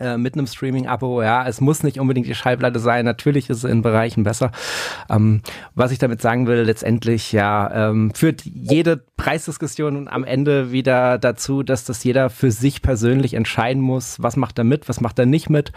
[0.00, 3.70] Äh, mit einem Streaming-Abo, ja, es muss nicht unbedingt die Schallplatte sein, natürlich ist es
[3.70, 4.50] in Bereichen besser.
[5.08, 5.40] Ähm,
[5.76, 11.62] was ich damit sagen will, letztendlich, ja, ähm, führt jede Preisdiskussion am Ende wieder dazu,
[11.62, 15.26] dass das jeder für sich persönlich entscheiden muss, was macht er mit, was macht er
[15.26, 15.70] nicht mit.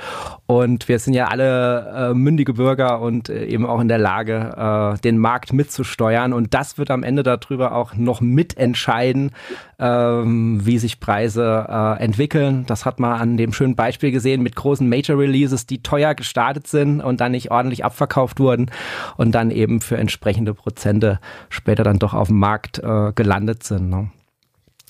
[0.48, 4.96] Und wir sind ja alle äh, mündige Bürger und äh, eben auch in der Lage,
[4.98, 6.34] äh, den Markt mitzusteuern.
[6.34, 9.30] Und das wird am Ende darüber auch noch mitentscheiden,
[9.78, 11.68] ähm, wie sich Preise
[12.00, 12.66] entwickeln.
[12.66, 16.68] Das hat man an dem schönen Beispiel gesehen mit großen Major Releases, die teuer gestartet
[16.68, 18.72] sind und dann nicht ordentlich abverkauft wurden
[19.18, 21.20] und dann eben für entsprechende Prozente
[21.50, 23.90] später dann doch auf dem Markt äh, gelandet sind.
[23.90, 24.12] Ne?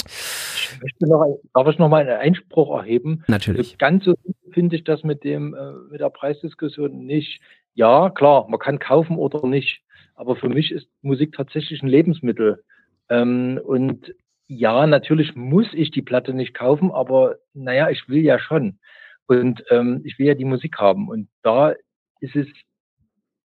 [0.05, 3.23] Ich möchte noch, darf ich noch mal einen Einspruch erheben?
[3.27, 3.77] Natürlich.
[3.77, 4.15] Ganz so
[4.51, 7.41] finde ich das mit dem, äh, mit der Preisdiskussion nicht.
[7.73, 9.81] Ja, klar, man kann kaufen oder nicht.
[10.15, 12.63] Aber für mich ist Musik tatsächlich ein Lebensmittel.
[13.09, 14.13] Ähm, und
[14.47, 18.79] ja, natürlich muss ich die Platte nicht kaufen, aber naja, ich will ja schon.
[19.27, 21.09] Und ähm, ich will ja die Musik haben.
[21.09, 21.73] Und da
[22.19, 22.47] ist es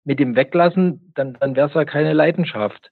[0.04, 2.90] mit dem Weglassen, dann, dann wäre es ja keine Leidenschaft.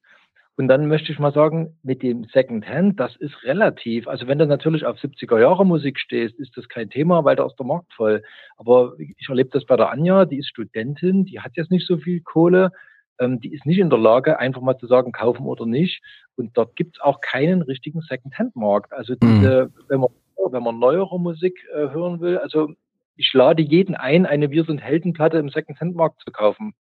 [0.56, 4.06] Und dann möchte ich mal sagen, mit dem Secondhand, das ist relativ.
[4.06, 7.44] Also wenn du natürlich auf 70er Jahre Musik stehst, ist das kein Thema, weil da
[7.46, 8.22] ist der Markt voll.
[8.56, 11.96] Aber ich erlebe das bei der Anja, die ist Studentin, die hat jetzt nicht so
[11.96, 12.70] viel Kohle,
[13.18, 16.02] ähm, die ist nicht in der Lage, einfach mal zu sagen, kaufen oder nicht.
[16.36, 18.92] Und dort gibt es auch keinen richtigen Secondhand-Markt.
[18.92, 19.84] Also diese, mhm.
[19.88, 20.10] wenn man
[20.50, 22.70] wenn man neuere Musik äh, hören will, also
[23.16, 26.74] ich lade jeden ein, eine Wir sind Heldenplatte im Secondhand-Markt zu kaufen.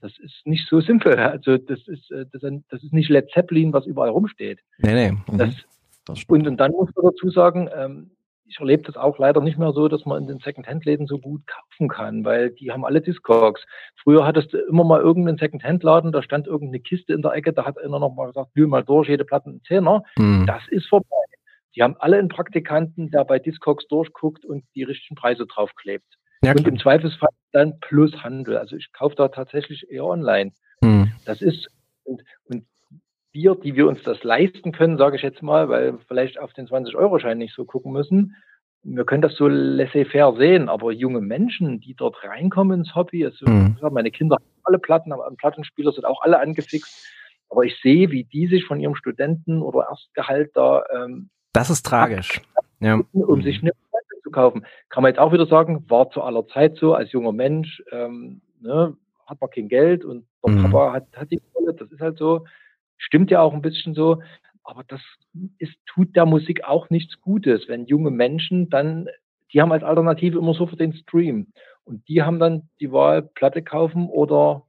[0.00, 1.16] Das ist nicht so simpel.
[1.18, 4.60] Also das ist, äh, das, das ist nicht Led Zeppelin, was überall rumsteht.
[4.78, 5.12] Nee, nee.
[5.12, 5.38] Mhm.
[5.38, 5.54] Das,
[6.06, 8.10] das und, und dann muss man dazu sagen, ähm,
[8.50, 11.42] ich erlebe das auch leider nicht mehr so, dass man in den Secondhand-Läden so gut
[11.46, 13.64] kaufen kann, weil die haben alle Discogs.
[14.02, 17.64] Früher hattest du immer mal irgendeinen Secondhand-Laden, da stand irgendeine Kiste in der Ecke, da
[17.64, 20.02] hat einer noch mal gesagt, wühl mal durch, jede Platte ein Zehner.
[20.16, 20.46] Mhm.
[20.46, 21.06] Das ist vorbei.
[21.76, 26.06] Die haben alle einen Praktikanten, der bei Discogs durchguckt und die richtigen Preise draufklebt.
[26.42, 28.56] Ja, und im Zweifelsfall dann plus Handel.
[28.56, 30.52] Also ich kaufe da tatsächlich eher online.
[30.82, 31.12] Hm.
[31.24, 31.68] Das ist,
[32.04, 32.64] und, und
[33.32, 36.52] wir, die wir uns das leisten können, sage ich jetzt mal, weil wir vielleicht auf
[36.52, 38.36] den 20-Euro-Schein nicht so gucken müssen,
[38.82, 43.46] wir können das so laissez-faire sehen, aber junge Menschen, die dort reinkommen ins Hobby, also
[43.46, 43.76] mhm.
[43.90, 47.06] meine Kinder haben alle Platten, haben Plattenspieler, sind auch alle angefixt,
[47.50, 51.84] aber ich sehe, wie die sich von ihrem Studenten- oder Erstgehalt da ähm, das ist
[51.84, 52.40] tragisch.
[52.80, 53.00] Ja.
[53.12, 54.64] Um sich eine Platte zu kaufen.
[54.88, 58.40] Kann man jetzt auch wieder sagen, war zu aller Zeit so, als junger Mensch, ähm,
[58.60, 58.96] ne,
[59.26, 60.62] hat man kein Geld und der mhm.
[60.64, 62.46] Papa hat, hat die Kohle, das ist halt so.
[62.96, 64.22] Stimmt ja auch ein bisschen so.
[64.62, 65.00] Aber das
[65.58, 69.08] ist, tut der Musik auch nichts Gutes, wenn junge Menschen dann,
[69.52, 71.48] die haben als Alternative immer so für den Stream.
[71.84, 74.62] Und die haben dann die Wahl, Platte kaufen oder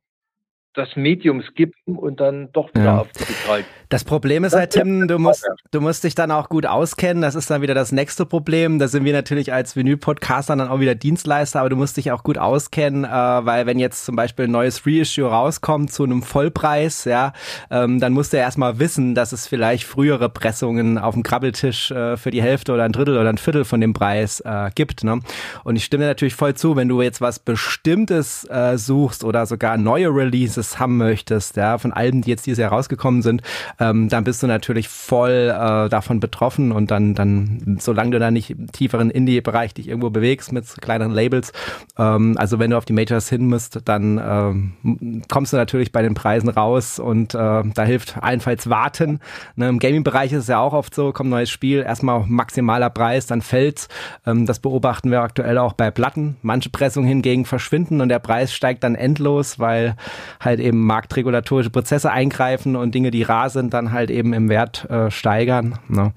[0.74, 3.02] das Medium skippen und dann doch wieder ja.
[3.02, 3.64] auf digital.
[3.92, 7.22] Das Problem ist halt, Tim, du musst, du musst dich dann auch gut auskennen.
[7.22, 8.80] Das ist dann wieder das nächste Problem.
[8.80, 12.24] Da sind wir natürlich als Vinyl-Podcaster dann auch wieder Dienstleister, aber du musst dich auch
[12.24, 17.04] gut auskennen, äh, weil wenn jetzt zum Beispiel ein neues Reissue rauskommt zu einem Vollpreis,
[17.04, 17.34] ja,
[17.70, 21.92] ähm, dann musst du ja erstmal wissen, dass es vielleicht frühere Pressungen auf dem Krabbeltisch
[21.92, 25.04] äh, für die Hälfte oder ein Drittel oder ein Viertel von dem Preis äh, gibt.
[25.04, 25.20] Ne?
[25.66, 29.76] Und ich stimme natürlich voll zu, wenn du jetzt was Bestimmtes äh, suchst oder sogar
[29.76, 33.42] neue Releases haben möchtest, ja, von Alben, die jetzt dieses Jahr rausgekommen sind,
[33.82, 38.30] ähm, dann bist du natürlich voll äh, davon betroffen und dann, dann, solange du da
[38.30, 41.52] nicht im tieferen Indie-Bereich dich irgendwo bewegst mit kleineren Labels,
[41.98, 46.04] ähm, also wenn du auf die Majors hin musst, dann ähm, kommst du natürlich bei
[46.04, 49.20] den Preisen raus und äh, da hilft allenfalls warten.
[49.56, 53.26] Ne, Im Gaming-Bereich ist es ja auch oft so, kommt neues Spiel, erstmal maximaler Preis,
[53.26, 53.88] dann fällt's.
[54.28, 56.38] Ähm, das beobachten wir aktuell auch bei Platten.
[56.44, 59.96] Manche Pressungen hingegen verschwinden und der Preis steigt dann endlos, weil
[60.40, 64.90] halt eben marktregulatorische Prozesse eingreifen und Dinge, die rar sind, dann halt eben im Wert
[64.90, 65.80] äh, steigern.
[65.88, 66.14] Ne?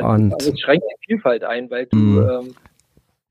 [0.00, 2.30] Und also schränkt die Vielfalt ein, weil du, mhm.
[2.30, 2.54] ähm,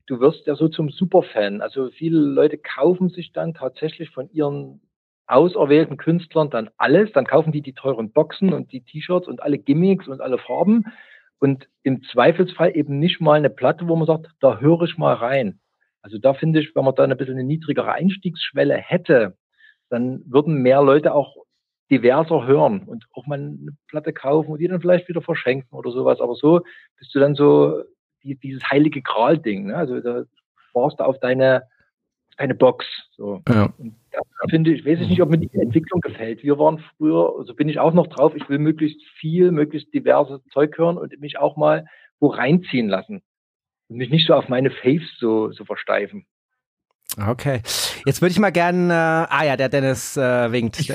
[0.06, 1.60] du wirst ja so zum Superfan.
[1.60, 4.80] Also viele Leute kaufen sich dann tatsächlich von ihren
[5.26, 9.58] auserwählten Künstlern dann alles, dann kaufen die die teuren Boxen und die T-Shirts und alle
[9.58, 10.84] Gimmicks und alle Farben
[11.38, 15.14] und im Zweifelsfall eben nicht mal eine Platte, wo man sagt, da höre ich mal
[15.14, 15.58] rein.
[16.02, 19.36] Also da finde ich, wenn man da ein bisschen eine niedrigere Einstiegsschwelle hätte,
[19.88, 21.36] dann würden mehr Leute auch
[21.92, 25.90] diverser hören und auch mal eine Platte kaufen und die dann vielleicht wieder verschenken oder
[25.90, 26.20] sowas.
[26.20, 26.62] Aber so
[26.98, 27.82] bist du dann so
[28.22, 29.66] die, dieses heilige Gral-Ding.
[29.66, 29.76] Ne?
[29.76, 30.24] Also da
[30.70, 31.64] sparst du auf deine
[32.38, 32.86] eine Box.
[33.16, 33.42] So.
[33.46, 33.72] Ja.
[33.76, 36.42] Und das finde ich, weiß ich nicht, ob mir die Entwicklung gefällt.
[36.42, 39.92] Wir waren früher, so also bin ich auch noch drauf, ich will möglichst viel, möglichst
[39.92, 41.86] diverses Zeug hören und mich auch mal
[42.20, 43.20] wo reinziehen lassen.
[43.88, 46.24] Und mich nicht so auf meine Faves so, so versteifen.
[47.28, 47.60] Okay.
[48.06, 50.80] Jetzt würde ich mal gerne, äh, ah ja, der Dennis äh, winkt.
[50.80, 50.94] Ich,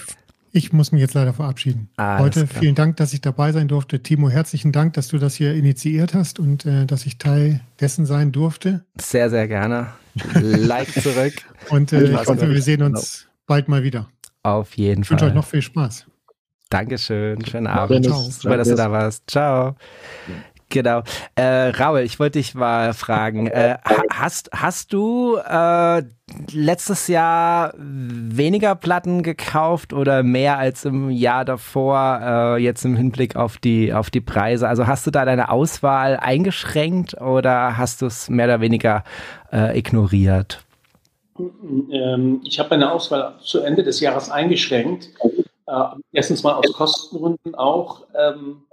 [0.52, 1.90] ich, muss mich jetzt leider verabschieden.
[1.98, 4.02] Ah, Heute vielen Dank, dass ich dabei sein durfte.
[4.02, 8.06] Timo, herzlichen Dank, dass du das hier initiiert hast und äh, dass ich Teil dessen
[8.06, 8.86] sein durfte.
[9.00, 9.88] Sehr, sehr gerne.
[10.34, 11.34] Like zurück.
[11.70, 14.08] und äh, ich hoffe, wir sehen uns bald mal wieder.
[14.44, 15.18] Auf jeden Fall.
[15.18, 16.06] Ich wünsche euch noch viel Spaß.
[16.70, 17.46] Dankeschön.
[17.46, 18.06] Schönen Abend.
[18.06, 18.22] Ciao.
[18.22, 19.24] Super, dass du da warst.
[19.30, 19.76] Ciao.
[20.70, 21.02] Genau.
[21.36, 23.78] Äh, Raul, ich wollte dich mal fragen, äh,
[24.12, 26.04] hast, hast du äh,
[26.52, 33.38] letztes Jahr weniger Platten gekauft oder mehr als im Jahr davor, äh, jetzt im Hinblick
[33.38, 34.68] auf die, auf die Preise?
[34.68, 39.06] Also hast du da deine Auswahl eingeschränkt oder hast du es mehr oder weniger
[39.54, 40.66] äh, ignoriert?
[41.40, 45.12] Ähm, ich habe meine Auswahl zu Ende des Jahres eingeschränkt.
[45.68, 48.02] Äh, erstens mal aus Kostengründen auch.
[48.18, 48.64] Ähm,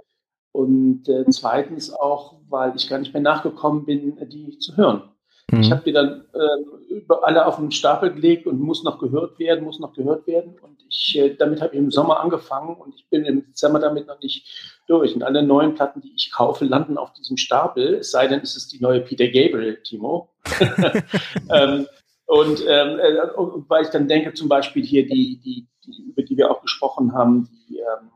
[0.55, 5.03] und äh, zweitens auch, weil ich gar nicht mehr nachgekommen bin, die zu hören.
[5.51, 5.61] Mhm.
[5.61, 9.41] Ich habe die dann äh, über alle auf den Stapel gelegt und muss noch gehört
[9.41, 10.55] werden, muss noch gehört werden.
[10.63, 14.07] Und ich, äh, damit habe ich im Sommer angefangen und ich bin im Dezember damit
[14.07, 14.47] noch nicht
[14.87, 15.13] durch.
[15.17, 18.55] Und alle neuen Platten, die ich kaufe, landen auf diesem Stapel, es sei denn, es
[18.55, 20.31] ist die neue Peter Gabriel, Timo.
[21.51, 21.89] ähm,
[22.27, 23.17] und ähm, äh,
[23.67, 27.13] weil ich dann denke, zum Beispiel hier die, die, die über die wir auch gesprochen
[27.13, 28.14] haben, die ähm, äh,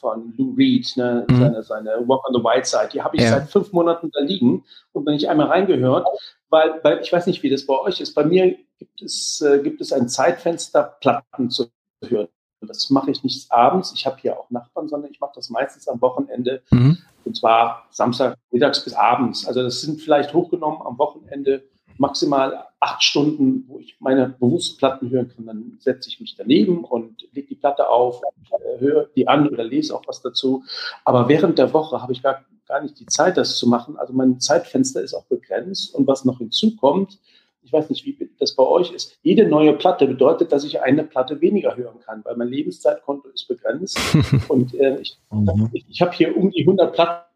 [0.00, 1.40] von Lou Reed, ne, mhm.
[1.40, 2.90] seine, seine Walk on the White Side.
[2.92, 3.30] Die habe ich ja.
[3.30, 6.06] seit fünf Monaten da liegen und noch nicht einmal reingehört,
[6.48, 8.14] weil, weil ich weiß nicht, wie das bei euch ist.
[8.14, 11.70] Bei mir gibt es, äh, gibt es ein Zeitfenster, Platten zu
[12.06, 12.28] hören.
[12.62, 13.92] Das mache ich nicht abends.
[13.94, 16.62] Ich habe hier auch Nachbarn, sondern ich mache das meistens am Wochenende.
[16.70, 16.98] Mhm.
[17.24, 19.46] Und zwar Samstag mittags bis abends.
[19.46, 21.64] Also das sind vielleicht hochgenommen am Wochenende
[22.00, 25.46] maximal acht Stunden, wo ich meine Berufsplatten hören kann.
[25.46, 29.64] Dann setze ich mich daneben und lege die Platte auf, äh, höre die an oder
[29.64, 30.64] lese auch was dazu.
[31.04, 33.98] Aber während der Woche habe ich gar, gar nicht die Zeit, das zu machen.
[33.98, 35.94] Also mein Zeitfenster ist auch begrenzt.
[35.94, 37.18] Und was noch hinzukommt,
[37.62, 39.18] ich weiß nicht, wie das bei euch ist.
[39.22, 43.46] Jede neue Platte bedeutet, dass ich eine Platte weniger hören kann, weil mein Lebenszeitkonto ist
[43.46, 43.98] begrenzt.
[44.48, 45.68] und äh, ich, mhm.
[45.74, 47.30] ich, ich habe hier um die 100 Platten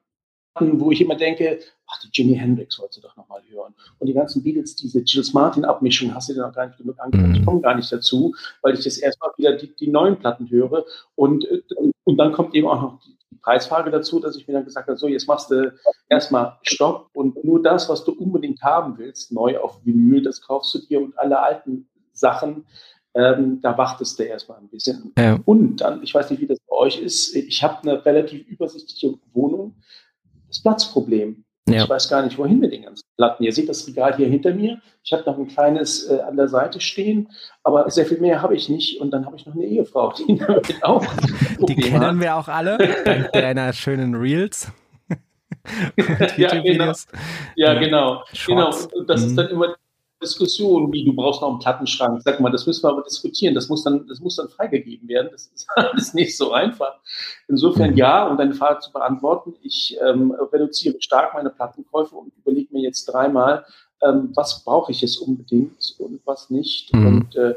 [0.57, 1.59] wo ich immer denke,
[1.95, 3.75] ach, die Jimi Hendrix wolltest du doch nochmal hören.
[3.99, 7.29] Und die ganzen Beatles, diese Gilles Martin-Abmischung, hast du dir noch gar nicht genug angehört.
[7.29, 7.35] Mhm.
[7.35, 10.85] Ich komme gar nicht dazu, weil ich jetzt erstmal wieder die, die, neuen Platten höre.
[11.15, 11.47] Und,
[12.05, 14.89] und dann kommt eben auch noch die, die Preisfrage dazu, dass ich mir dann gesagt
[14.89, 15.73] habe, so, jetzt machst du
[16.09, 20.75] erstmal Stopp und nur das, was du unbedingt haben willst, neu auf Vinyl, das kaufst
[20.75, 22.65] du dir und alle alten Sachen,
[23.16, 25.12] ähm, da wartest du erstmal ein bisschen.
[25.16, 25.39] Ja.
[25.45, 29.15] Und dann, ich weiß nicht, wie das bei euch ist, ich habe eine relativ übersichtliche
[29.33, 29.77] Wohnung
[30.55, 31.45] das Platzproblem.
[31.69, 31.85] Ja.
[31.85, 33.43] Ich weiß gar nicht, wohin mit den ganzen Platten.
[33.43, 34.81] Ihr seht das Regal hier hinter mir.
[35.03, 37.31] Ich habe noch ein kleines äh, an der Seite stehen,
[37.62, 39.01] aber sehr viel mehr habe ich nicht.
[39.01, 41.05] Und dann habe ich noch eine Ehefrau, die damit auch.
[41.61, 44.70] Die kennen wir auch alle, dank deiner schönen Reels.
[46.36, 46.93] ja, genau.
[47.57, 48.23] ja, genau.
[48.47, 48.70] genau.
[48.93, 49.27] Und das mhm.
[49.28, 49.74] ist dann immer
[50.25, 52.21] Diskussion, wie du brauchst noch einen Plattenschrank.
[52.23, 53.55] Sag mal, das müssen wir aber diskutieren.
[53.55, 55.29] Das muss dann, das muss dann freigegeben werden.
[55.31, 57.01] Das ist alles nicht so einfach.
[57.49, 62.73] Insofern ja, um deine Frage zu beantworten, ich ähm, reduziere stark meine Plattenkäufe und überlege
[62.73, 63.65] mir jetzt dreimal,
[64.03, 66.93] ähm, was brauche ich jetzt unbedingt und was nicht.
[66.93, 67.07] Mhm.
[67.07, 67.55] Und, äh,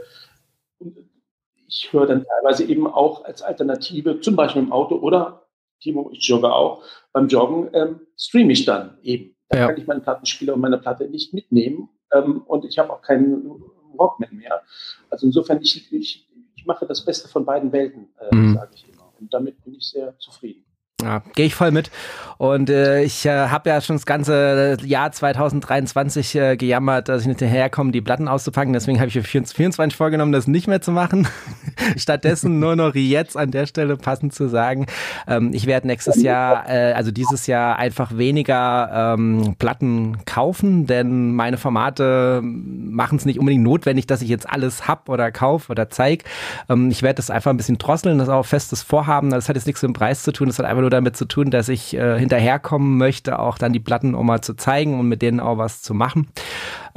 [1.69, 5.48] ich höre dann teilweise eben auch als Alternative, zum Beispiel im Auto oder
[5.81, 9.35] Timo, ich jogge auch, beim Joggen ähm, streame ich dann eben.
[9.49, 9.68] Da ja.
[9.68, 13.63] kann ich meinen Plattenspieler und meine Platte nicht mitnehmen ähm, und ich habe auch keinen
[13.97, 14.61] Rockman mehr.
[15.09, 18.55] Also insofern, ich, ich, ich mache das Beste von beiden Welten, äh, mhm.
[18.55, 19.11] sage ich immer.
[19.19, 20.63] Und damit bin ich sehr zufrieden.
[21.03, 21.91] Ja, gehe ich voll mit.
[22.38, 27.28] Und äh, ich äh, habe ja schon das ganze Jahr 2023 äh, gejammert, dass ich
[27.28, 28.74] nicht hinterherkomme, die Platten auszupacken.
[28.74, 31.28] Deswegen habe ich für 24 vorgenommen, das nicht mehr zu machen.
[31.98, 34.86] Stattdessen nur noch jetzt an der Stelle passend zu sagen,
[35.28, 41.34] ähm, ich werde nächstes Jahr, äh, also dieses Jahr einfach weniger ähm, Platten kaufen, denn
[41.34, 45.90] meine Formate machen es nicht unbedingt notwendig, dass ich jetzt alles hab oder kauf oder
[45.90, 46.24] zeig.
[46.69, 49.32] Ähm, ich werde das einfach ein bisschen drosseln, das ist auch festes Vorhaben.
[49.32, 51.26] Das hat jetzt nichts mit dem Preis zu tun, das hat einfach nur damit zu
[51.26, 55.07] tun, dass ich äh, hinterherkommen möchte, auch dann die Platten auch mal zu zeigen und
[55.07, 56.27] mit denen auch was zu machen.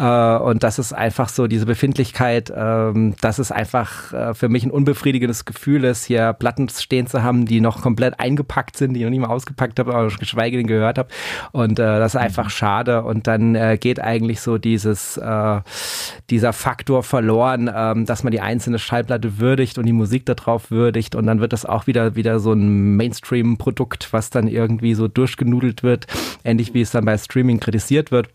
[0.01, 4.65] Äh, und das ist einfach so diese Befindlichkeit, ähm, dass es einfach äh, für mich
[4.65, 9.01] ein unbefriedigendes Gefühl ist, hier Platten stehen zu haben, die noch komplett eingepackt sind, die
[9.01, 11.09] ich noch nicht mal ausgepackt habe, aber geschweige denn gehört habe.
[11.53, 13.03] Und äh, das ist einfach schade.
[13.03, 15.61] Und dann äh, geht eigentlich so dieses, äh,
[16.31, 21.15] dieser Faktor verloren, ähm, dass man die einzelne Schallplatte würdigt und die Musik darauf würdigt.
[21.15, 23.80] Und dann wird das auch wieder, wieder so ein Mainstream-Produkt,
[24.13, 26.07] was dann irgendwie so durchgenudelt wird,
[26.45, 28.29] ähnlich wie es dann bei Streaming kritisiert wird.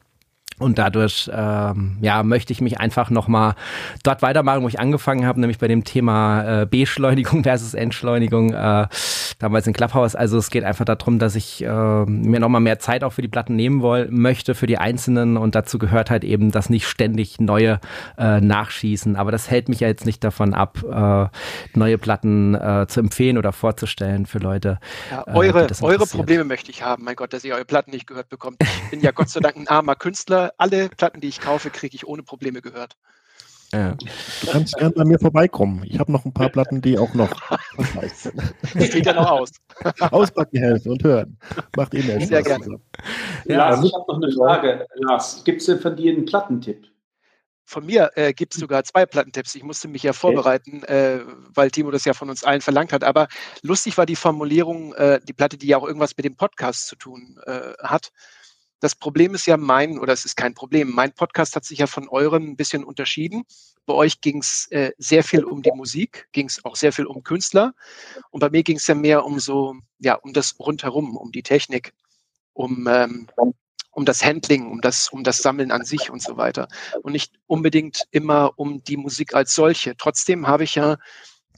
[0.57, 3.55] Und dadurch ähm, ja, möchte ich mich einfach nochmal
[4.03, 8.87] dort weitermachen, wo ich angefangen habe, nämlich bei dem Thema äh, Beschleunigung versus Entschleunigung, äh,
[9.39, 10.15] damals in Clubhouse.
[10.15, 13.27] Also es geht einfach darum, dass ich äh, mir nochmal mehr Zeit auch für die
[13.27, 15.35] Platten nehmen woll möchte, für die einzelnen.
[15.35, 17.81] Und dazu gehört halt eben das nicht ständig neue
[18.17, 19.17] äh, nachschießen.
[19.17, 23.37] Aber das hält mich ja jetzt nicht davon ab, äh, neue Platten äh, zu empfehlen
[23.37, 24.79] oder vorzustellen für Leute.
[25.11, 27.03] Ja, eure eure Probleme möchte ich haben.
[27.03, 28.57] Mein Gott, dass ihr eure Platten nicht gehört bekommt.
[28.61, 31.95] Ich bin ja Gott sei Dank ein armer Künstler alle Platten, die ich kaufe, kriege
[31.95, 32.95] ich ohne Probleme gehört.
[33.73, 33.95] Ja.
[33.95, 35.83] Du kannst gerne bei mir vorbeikommen.
[35.85, 37.31] Ich habe noch ein paar Platten, die auch noch.
[38.73, 39.51] Das sieht ja noch aus.
[39.99, 41.37] Auspacken helfen und hören.
[41.75, 42.29] Macht eh mehr Spaß.
[42.29, 42.79] Sehr gerne.
[43.45, 44.87] Ja, Lars, ich habe noch eine Frage.
[44.95, 46.87] Lars, gibt es denn von dir einen Plattentipp?
[47.65, 49.55] Von mir äh, gibt es sogar zwei Plattentipps.
[49.55, 51.19] Ich musste mich ja vorbereiten, äh,
[51.53, 53.03] weil Timo das ja von uns allen verlangt hat.
[53.03, 53.27] Aber
[53.61, 56.95] lustig war die Formulierung, äh, die Platte, die ja auch irgendwas mit dem Podcast zu
[56.95, 58.11] tun äh, hat.
[58.79, 61.87] Das Problem ist ja mein, oder es ist kein Problem, mein Podcast hat sich ja
[61.87, 63.43] von eurem ein bisschen unterschieden.
[63.85, 67.05] Bei euch ging es äh, sehr viel um die Musik, ging es auch sehr viel
[67.05, 67.73] um Künstler.
[68.31, 71.43] Und bei mir ging es ja mehr um so, ja, um das rundherum, um die
[71.43, 71.93] Technik,
[72.53, 73.27] um, ähm,
[73.91, 76.67] um das Handling, um das, um das Sammeln an sich und so weiter.
[77.01, 79.95] Und nicht unbedingt immer um die Musik als solche.
[79.95, 80.97] Trotzdem habe ich ja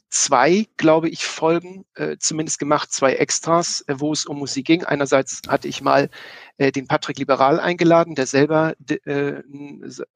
[0.10, 4.84] zwei, glaube ich, Folgen äh, zumindest gemacht, zwei Extras, äh, wo es um Musik ging.
[4.84, 6.10] Einerseits hatte ich mal
[6.58, 9.42] äh, den Patrick Liberal eingeladen, der selber äh,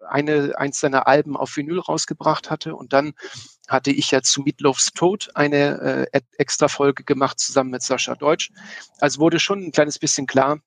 [0.08, 2.76] eine, eins seiner Alben auf Vinyl rausgebracht hatte.
[2.76, 3.14] Und dann
[3.68, 8.52] hatte ich ja zu Meatloafs Tod eine äh, extra Folge gemacht, zusammen mit Sascha Deutsch.
[9.00, 10.60] Also wurde schon ein kleines bisschen klar,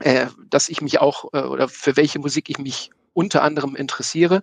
[0.00, 4.42] äh, dass ich mich auch äh, oder für welche Musik ich mich unter anderem interessiere.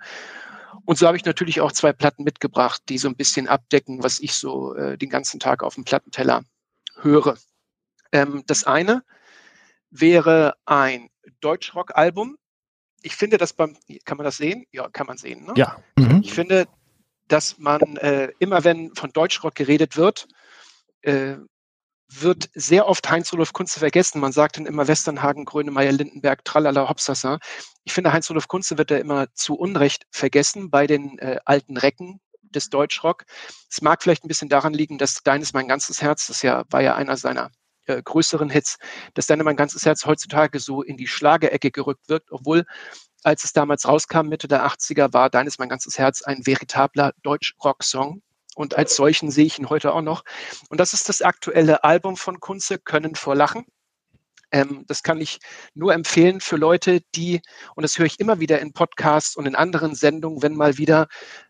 [0.86, 4.20] Und so habe ich natürlich auch zwei Platten mitgebracht, die so ein bisschen abdecken, was
[4.20, 6.44] ich so äh, den ganzen Tag auf dem Plattenteller
[7.02, 7.38] höre.
[8.12, 9.03] Ähm, das eine
[9.90, 11.10] wäre ein
[11.41, 12.38] Deutschrock-Album.
[13.02, 14.66] Ich finde, dass beim, kann man das sehen?
[14.72, 15.45] Ja, kann man sehen.
[15.45, 15.53] Ne?
[15.56, 15.78] Ja.
[15.98, 16.22] Mhm.
[16.24, 16.68] Ich finde,
[17.28, 20.28] dass man äh, immer, wenn von Deutschrock geredet wird,
[21.02, 21.36] äh,
[22.07, 24.19] wird sehr oft Heinz-Rudolf Kunze vergessen.
[24.19, 27.40] Man sagt dann immer Westernhagen, Grönemeyer, Lindenberg, Tralala, Hopsasa.
[27.84, 32.19] Ich finde, Heinz-Rudolf Kunze wird da immer zu Unrecht vergessen bei den äh, alten Recken
[32.44, 33.26] des Deutschrock.
[33.69, 36.64] Es mag vielleicht ein bisschen daran liegen, dass Dein ist mein ganzes Herz, das ja,
[36.69, 37.52] war ja einer seiner
[37.86, 38.77] äh, größeren Hits,
[39.14, 42.65] dass Dein ist mein ganzes Herz heutzutage so in die Schlagerecke gerückt wird, obwohl
[43.23, 47.14] als es damals rauskam, Mitte der 80er, war Dein ist mein ganzes Herz ein veritabler
[47.23, 48.22] Deutsch-Rock-Song
[48.56, 50.23] und als solchen sehe ich ihn heute auch noch.
[50.69, 53.65] Und das ist das aktuelle Album von Kunze, Können vor Lachen.
[54.52, 55.40] Ähm, das kann ich
[55.73, 57.41] nur empfehlen für Leute, die,
[57.76, 61.07] und das höre ich immer wieder in Podcasts und in anderen Sendungen, wenn mal wieder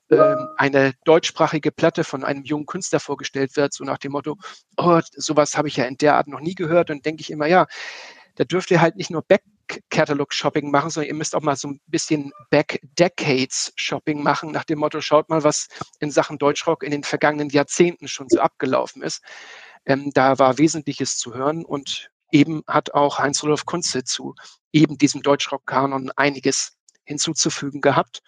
[0.09, 4.37] ähm, eine deutschsprachige Platte von einem jungen Künstler vorgestellt wird, so nach dem Motto,
[4.77, 6.89] oh, sowas habe ich ja in der Art noch nie gehört.
[6.89, 7.67] Und denke ich immer, ja,
[8.35, 9.21] da dürft ihr halt nicht nur
[9.67, 14.79] Back Catalog-Shopping machen, sondern ihr müsst auch mal so ein bisschen Back-Decades-Shopping machen, nach dem
[14.79, 15.67] Motto, schaut mal, was
[15.99, 19.21] in Sachen Deutschrock in den vergangenen Jahrzehnten schon so abgelaufen ist.
[19.85, 24.35] Ähm, da war Wesentliches zu hören und eben hat auch Heinz-Rudolf Kunze zu
[24.71, 26.73] eben diesem Deutschrock-Kanon einiges
[27.03, 28.21] hinzuzufügen gehabt.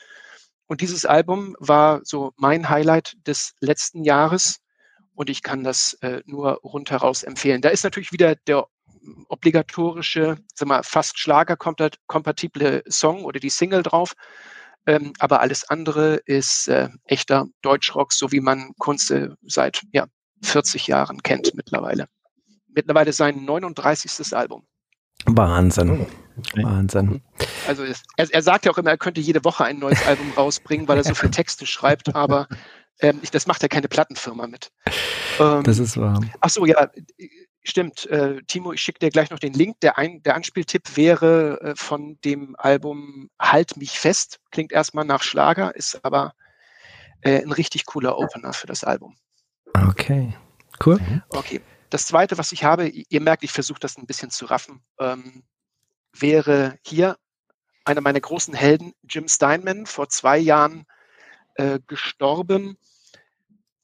[0.68, 4.60] Und dieses Album war so mein Highlight des letzten Jahres
[5.14, 7.62] und ich kann das äh, nur rundheraus empfehlen.
[7.62, 8.68] Da ist natürlich wieder der
[9.30, 14.14] obligatorische, sag mal, fast schlagerkompatible Song oder die Single drauf.
[14.86, 20.06] Ähm, aber alles andere ist äh, echter Deutschrock, so wie man Kunze seit ja,
[20.44, 22.08] 40 Jahren kennt mittlerweile.
[22.74, 24.34] Mittlerweile sein 39.
[24.34, 24.66] Album.
[25.26, 26.06] Wahnsinn.
[26.38, 26.64] Okay.
[26.64, 27.22] Wahnsinn.
[27.68, 30.32] Also es, er, er, sagt ja auch immer, er könnte jede Woche ein neues Album
[30.38, 32.48] rausbringen, weil er so viele Texte schreibt, aber
[33.00, 34.72] ähm, ich, das macht ja keine Plattenfirma mit.
[35.40, 36.22] Ähm, das ist wahr.
[36.42, 36.90] Ach so, ja,
[37.68, 39.82] Stimmt, äh, Timo, ich schicke dir gleich noch den Link.
[39.82, 44.40] Der, ein, der Anspieltipp wäre äh, von dem Album Halt mich fest.
[44.52, 46.34] Klingt erstmal nach Schlager, ist aber
[47.24, 49.18] äh, ein richtig cooler Opener für das Album.
[49.74, 50.34] Okay,
[50.86, 50.98] cool.
[51.28, 51.60] Okay,
[51.90, 55.44] das zweite, was ich habe, ihr merkt, ich versuche das ein bisschen zu raffen, ähm,
[56.18, 57.18] wäre hier
[57.84, 60.86] einer meiner großen Helden, Jim Steinman, vor zwei Jahren
[61.56, 62.78] äh, gestorben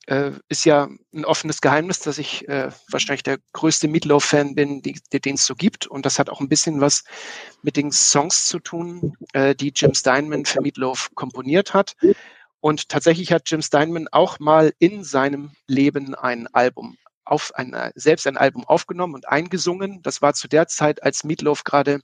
[0.07, 5.35] äh, ist ja ein offenes Geheimnis, dass ich äh, wahrscheinlich der größte Meatloaf-Fan bin, den
[5.35, 5.87] es so gibt.
[5.87, 7.03] Und das hat auch ein bisschen was
[7.61, 11.95] mit den Songs zu tun, äh, die Jim Steinman für Meatloaf komponiert hat.
[12.59, 18.27] Und tatsächlich hat Jim Steinman auch mal in seinem Leben ein Album auf ein, selbst
[18.27, 20.01] ein Album aufgenommen und eingesungen.
[20.01, 22.01] Das war zu der Zeit, als Meatloaf gerade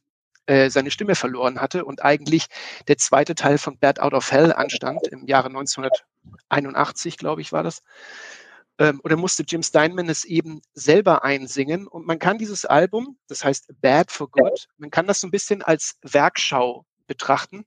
[0.50, 2.48] äh, seine Stimme verloren hatte und eigentlich
[2.88, 7.62] der zweite Teil von Bad Out of Hell anstand im Jahre 1981, glaube ich, war
[7.62, 7.84] das.
[8.80, 11.86] Ähm, oder musste Jim Steinman es eben selber einsingen.
[11.86, 15.32] Und man kann dieses Album, das heißt Bad for Good, man kann das so ein
[15.32, 17.66] bisschen als Werkschau betrachten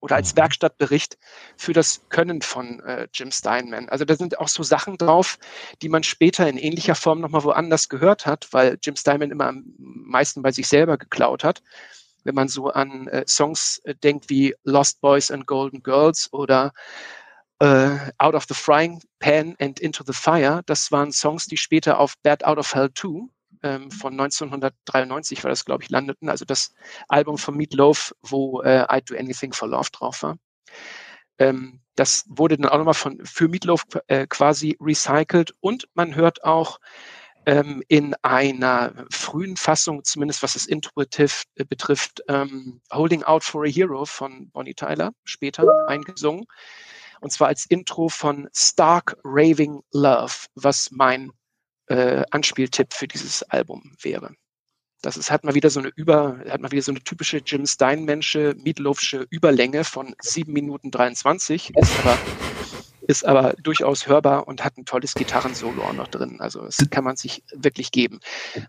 [0.00, 0.38] oder als mhm.
[0.38, 1.18] Werkstattbericht
[1.56, 3.88] für das Können von äh, Jim Steinman.
[3.90, 5.38] Also da sind auch so Sachen drauf,
[5.82, 9.64] die man später in ähnlicher Form nochmal woanders gehört hat, weil Jim Steinman immer am
[9.78, 11.62] meisten bei sich selber geklaut hat.
[12.28, 16.72] Wenn man so an äh, Songs äh, denkt wie Lost Boys and Golden Girls oder
[17.58, 21.98] äh, Out of the Frying Pan and Into the Fire, das waren Songs, die später
[21.98, 23.28] auf Bad Out of Hell 2
[23.62, 26.28] ähm, von 1993 war das, glaube ich, landeten.
[26.28, 26.74] Also das
[27.08, 30.36] Album von Meatloaf, wo äh, I'd Do Anything for Love drauf war.
[31.38, 36.44] Ähm, das wurde dann auch nochmal von, für Meatloaf äh, quasi recycelt und man hört
[36.44, 36.78] auch
[37.48, 43.64] ähm, in einer frühen Fassung, zumindest was das Intuitiv äh, betrifft, ähm, Holding Out for
[43.64, 46.44] a Hero von Bonnie Tyler, später eingesungen.
[47.20, 51.32] Und zwar als Intro von Stark Raving Love, was mein
[51.86, 54.34] äh, Anspieltipp für dieses Album wäre.
[55.00, 57.64] Das ist, hat mal wieder so eine über, hat mal wieder so eine typische Jim
[57.64, 62.18] Steinmensche, Meatloafsche Überlänge von 7 Minuten 23, ist aber,
[63.08, 66.40] ist aber durchaus hörbar und hat ein tolles Gitarrensolo auch noch drin.
[66.40, 68.20] Also das kann man sich wirklich geben.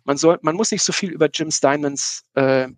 [0.06, 2.70] Man soll, man muss nicht so viel über Jim Steinmans äh,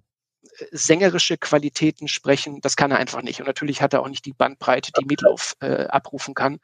[0.71, 3.39] sängerische Qualitäten sprechen, das kann er einfach nicht.
[3.39, 6.59] Und natürlich hat er auch nicht die Bandbreite, die Meatloaf äh, abrufen kann.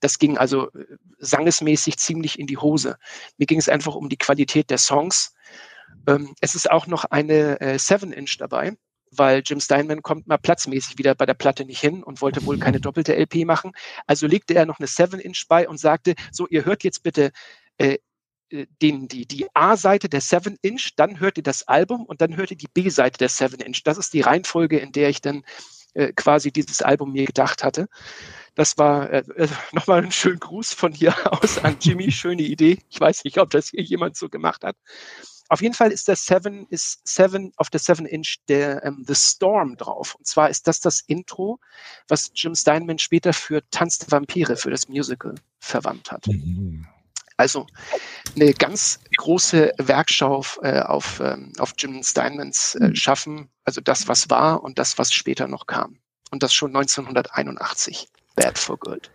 [0.00, 0.86] Das ging also äh,
[1.18, 2.96] sangesmäßig ziemlich in die Hose.
[3.38, 5.34] Mir ging es einfach um die Qualität der Songs.
[6.08, 8.76] Ähm, es ist auch noch eine äh, 7-Inch dabei,
[9.12, 12.58] weil Jim Steinman kommt mal platzmäßig wieder bei der Platte nicht hin und wollte wohl
[12.58, 13.72] keine doppelte LP machen.
[14.06, 17.32] Also legte er noch eine 7-Inch bei und sagte, so, ihr hört jetzt bitte
[17.78, 17.98] äh,
[18.52, 22.50] äh, den, die, die A-Seite der 7-Inch, dann hört ihr das Album und dann hört
[22.50, 23.82] ihr die B-Seite der 7-Inch.
[23.84, 25.42] Das ist die Reihenfolge, in der ich dann
[25.94, 27.88] äh, quasi dieses Album mir gedacht hatte.
[28.54, 32.10] Das war äh, äh nochmal ein schöner Gruß von hier aus an Jimmy.
[32.12, 32.78] Schöne Idee.
[32.90, 34.76] Ich weiß nicht, ob das hier jemand so gemacht hat.
[35.48, 39.14] Auf jeden Fall ist der Seven, ist Seven auf der Seven Inch der ähm, The
[39.14, 40.14] Storm drauf.
[40.14, 41.58] Und zwar ist das das Intro,
[42.08, 46.26] was Jim Steinman später für Tanz der Vampire für das Musical verwandt hat.
[46.26, 46.86] Mhm.
[47.36, 47.66] Also
[48.36, 54.30] eine ganz große Werkschau äh, auf, ähm, auf Jim Steinmans äh, Schaffen, also das, was
[54.30, 55.98] war und das, was später noch kam.
[56.30, 58.08] Und das schon 1981.
[58.34, 59.10] Bad for Good.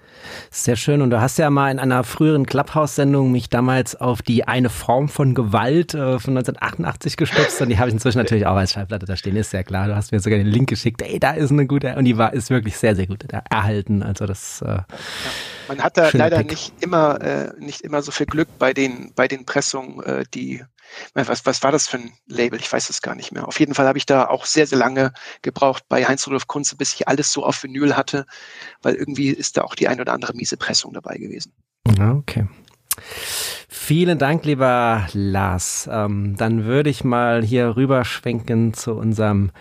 [0.52, 1.02] Sehr schön.
[1.02, 5.10] Und du hast ja mal in einer früheren Clubhouse-Sendung mich damals auf die eine Form
[5.10, 9.06] von Gewalt äh, von 1988 gestupst und die habe ich inzwischen natürlich auch als Schallplatte
[9.06, 9.88] da stehen, ist ja klar.
[9.88, 11.02] Du hast mir sogar den Link geschickt.
[11.02, 14.04] Ey, da ist eine gute und die war ist wirklich sehr sehr gut erhalten.
[14.04, 14.62] Also das.
[14.62, 14.86] Äh, ja.
[15.68, 16.52] Man hat da leider Pick.
[16.52, 20.64] nicht immer äh, nicht immer so viel Glück bei den bei den Pressungen, äh, die
[21.14, 22.60] was, was war das für ein Label?
[22.60, 23.48] Ich weiß es gar nicht mehr.
[23.48, 26.94] Auf jeden Fall habe ich da auch sehr, sehr lange gebraucht bei Heinz-Rudolf Kunze, bis
[26.94, 28.26] ich alles so auf Vinyl hatte,
[28.82, 31.54] weil irgendwie ist da auch die ein oder andere miese Pressung dabei gewesen.
[32.00, 32.48] Okay.
[33.70, 35.88] Vielen Dank, lieber Lars.
[35.92, 39.52] Ähm, dann würde ich mal hier rüberschwenken zu unserem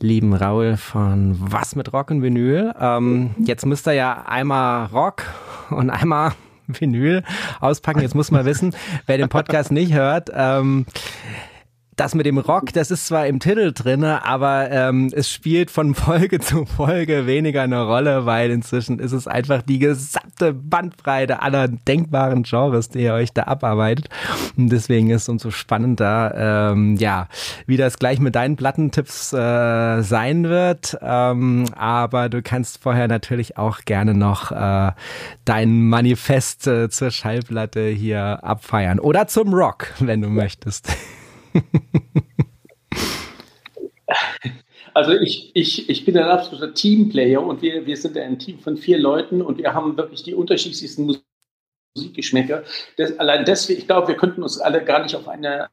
[0.00, 2.74] lieben Raul von Was mit Rock und Vinyl.
[2.78, 5.24] Ähm, jetzt müsst ihr ja einmal Rock
[5.70, 6.32] und einmal
[6.68, 7.22] Vinyl
[7.60, 8.00] auspacken.
[8.00, 8.74] Jetzt muss man wissen,
[9.06, 10.30] wer den Podcast nicht hört.
[10.34, 10.86] Ähm,
[11.96, 15.94] das mit dem Rock, das ist zwar im Titel drin, aber ähm, es spielt von
[15.94, 21.68] Folge zu Folge weniger eine Rolle, weil inzwischen ist es einfach die gesamte Bandbreite aller
[21.68, 24.10] denkbaren Genres, die ihr euch da abarbeitet.
[24.58, 27.28] Und deswegen ist es umso spannender, ähm, ja,
[27.66, 30.98] wie das gleich mit deinen Plattentipps äh, sein wird.
[31.00, 34.92] Ähm, aber du kannst vorher natürlich auch gerne noch äh,
[35.46, 39.00] dein Manifest äh, zur Schallplatte hier abfeiern.
[39.00, 40.94] Oder zum Rock, wenn du möchtest.
[44.96, 48.78] Also ich, ich, ich bin ein absoluter Teamplayer und wir, wir sind ein Team von
[48.78, 51.14] vier Leuten und wir haben wirklich die unterschiedlichsten
[51.94, 52.62] Musikgeschmäcker.
[52.96, 55.68] Das, allein deswegen, ich glaube, wir könnten uns alle gar nicht auf eine,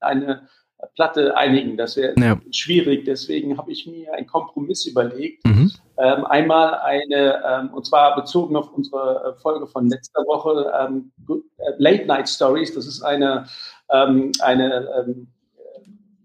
[0.00, 0.48] eine
[0.94, 1.76] Platte einigen.
[1.76, 2.40] Das wäre ja.
[2.50, 3.04] schwierig.
[3.04, 5.44] Deswegen habe ich mir einen Kompromiss überlegt.
[5.44, 5.72] Mhm.
[5.98, 11.12] Ähm, einmal eine, ähm, und zwar bezogen auf unsere äh, Folge von letzter Woche, ähm,
[11.28, 12.74] äh, Late Night Stories.
[12.74, 13.46] Das ist eine
[13.90, 15.28] ähm, eine, ähm,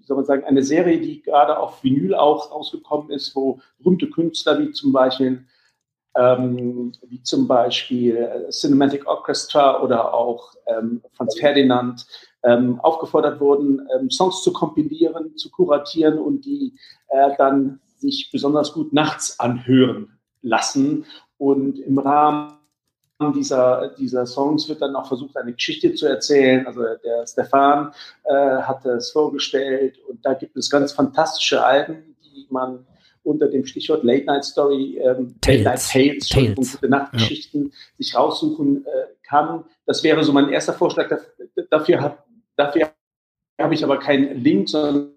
[0.05, 4.59] soll man sagen, eine Serie, die gerade auf Vinyl auch rausgekommen ist, wo berühmte Künstler
[4.59, 5.45] wie zum Beispiel
[6.17, 12.05] ähm, wie zum Beispiel äh, Cinematic Orchestra oder auch ähm, Franz Ferdinand
[12.43, 16.75] ähm, aufgefordert wurden, ähm, Songs zu kompilieren, zu kuratieren und die
[17.09, 21.05] äh, dann sich besonders gut nachts anhören lassen.
[21.37, 22.57] Und im Rahmen
[23.29, 26.65] dieser, dieser Songs wird dann auch versucht, eine Geschichte zu erzählen.
[26.65, 27.93] Also der Stefan
[28.23, 32.85] äh, hat es vorgestellt und da gibt es ganz fantastische Alben, die man
[33.23, 35.63] unter dem Stichwort Late Night Story, ähm, Tales.
[35.63, 36.57] Late Night Tales, Tales.
[36.57, 37.71] und gute Nachtgeschichten ja.
[37.97, 38.89] sich raussuchen äh,
[39.23, 39.65] kann.
[39.85, 41.09] Das wäre so mein erster Vorschlag.
[41.09, 42.17] Dafür, dafür,
[42.55, 42.91] dafür
[43.59, 45.13] habe ich aber keinen Link, sondern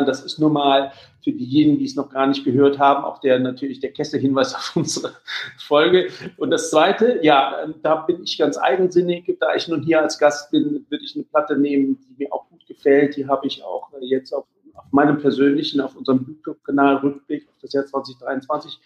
[0.00, 0.92] das ist nur mal
[1.22, 4.72] für diejenigen, die es noch gar nicht gehört haben, auch der natürlich der Kessel-Hinweis auf
[4.76, 5.12] unsere
[5.58, 6.08] Folge.
[6.36, 10.50] Und das Zweite, ja, da bin ich ganz eigensinnig, da ich nun hier als Gast
[10.50, 13.16] bin, würde ich eine Platte nehmen, die mir auch gut gefällt.
[13.16, 17.72] Die habe ich auch jetzt auf auf meinem persönlichen, auf unserem YouTube-Kanal Rückblick auf das
[17.72, 18.78] Jahr 2023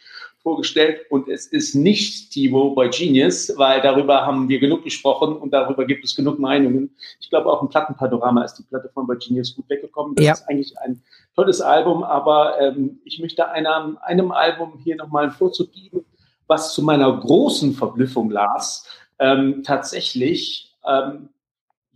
[0.46, 1.00] vorgestellt.
[1.10, 5.84] Und es ist nicht Timo bei Genius, weil darüber haben wir genug gesprochen und darüber
[5.84, 6.94] gibt es genug Meinungen.
[7.20, 10.14] Ich glaube, auch im Plattenpanorama ist die Platte von bei Genius gut weggekommen.
[10.14, 10.32] Das ja.
[10.34, 11.02] ist eigentlich ein
[11.34, 16.04] tolles Album, aber ähm, ich möchte einem, einem Album hier nochmal einen Vorzug geben,
[16.46, 18.86] was zu meiner großen Verblüffung las,
[19.18, 21.30] ähm, tatsächlich ähm,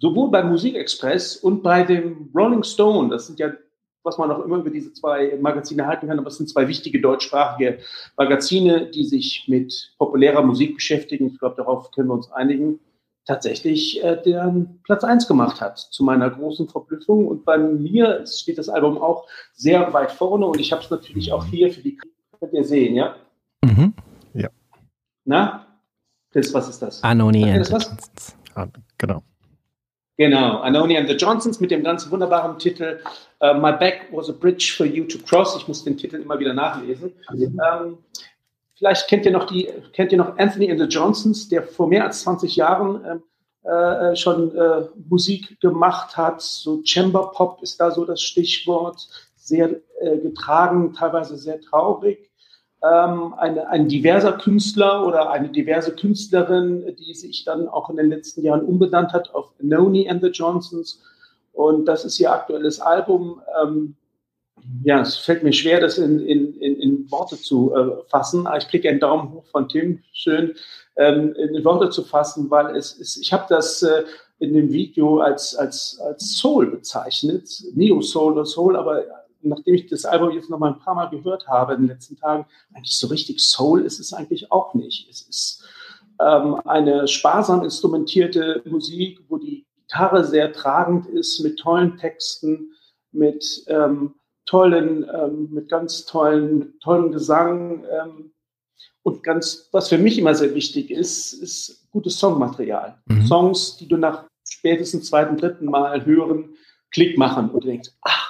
[0.01, 3.53] sowohl beim Musikexpress und bei dem Rolling Stone, das sind ja
[4.03, 7.01] was man auch immer über diese zwei Magazine halten kann, aber es sind zwei wichtige
[7.01, 7.79] deutschsprachige
[8.17, 11.27] Magazine, die sich mit populärer Musik beschäftigen.
[11.27, 12.81] Ich glaube, darauf können wir uns einigen.
[13.27, 17.29] Tatsächlich äh, den Platz 1 gemacht hat, zu meiner großen Verblüffung.
[17.29, 21.31] Und bei mir steht das Album auch sehr weit vorne und ich habe es natürlich
[21.33, 21.99] auch hier für die
[22.41, 23.15] könnt ihr sehen, ja?
[23.63, 23.95] Mhm.
[24.35, 24.49] Ja.
[25.25, 25.67] Na?
[26.33, 27.03] Das, was ist das?
[27.03, 27.53] Anoni.
[27.59, 28.37] Das was?
[28.55, 28.67] Ah,
[28.97, 29.23] genau.
[30.21, 33.01] Genau, Anoni and the Johnsons mit dem ganz wunderbaren Titel
[33.41, 35.57] uh, My Back was a Bridge for You to Cross.
[35.57, 37.15] Ich muss den Titel immer wieder nachlesen.
[37.33, 37.59] Mhm.
[37.59, 37.99] Ähm,
[38.75, 42.05] vielleicht kennt ihr noch die, kennt ihr noch Anthony and the Johnsons, der vor mehr
[42.05, 43.23] als 20 Jahren ähm,
[43.63, 46.43] äh, schon äh, Musik gemacht hat.
[46.43, 49.09] So Chamber Pop ist da so das Stichwort.
[49.37, 52.30] Sehr äh, getragen, teilweise sehr traurig
[52.83, 58.09] ähm, eine, ein diverser Künstler oder eine diverse Künstlerin, die sich dann auch in den
[58.09, 61.01] letzten Jahren umbenannt hat auf Noni and the Johnsons.
[61.53, 63.43] Und das ist ihr aktuelles Album.
[63.63, 63.97] Ähm,
[64.85, 68.49] ja, es fällt mir schwer, das in, in, in, in Worte zu äh, fassen.
[68.59, 70.55] Ich kriege einen Daumen hoch von Tim, schön
[70.97, 74.05] ähm, in Worte zu fassen, weil es ist, ich habe das äh,
[74.39, 79.05] in dem Video als, als, als Soul bezeichnet, Neo Soul oder Soul, aber
[79.43, 82.17] nachdem ich das Album jetzt noch mal ein paar Mal gehört habe in den letzten
[82.17, 85.09] Tagen, eigentlich so richtig Soul ist es eigentlich auch nicht.
[85.09, 85.65] Es ist
[86.21, 92.73] ähm, eine sparsam instrumentierte Musik, wo die Gitarre sehr tragend ist, mit tollen Texten,
[93.13, 94.15] mit ähm,
[94.47, 97.85] tollen, ähm, mit ganz tollen, mit tollen Gesang.
[97.85, 98.33] Ähm,
[99.03, 102.99] und ganz, was für mich immer sehr wichtig ist, ist gutes Songmaterial.
[103.07, 103.27] Mhm.
[103.27, 106.51] Songs, die du nach spätestens zweiten, dritten Mal hören,
[106.91, 108.30] Klick machen und du denkst, ach,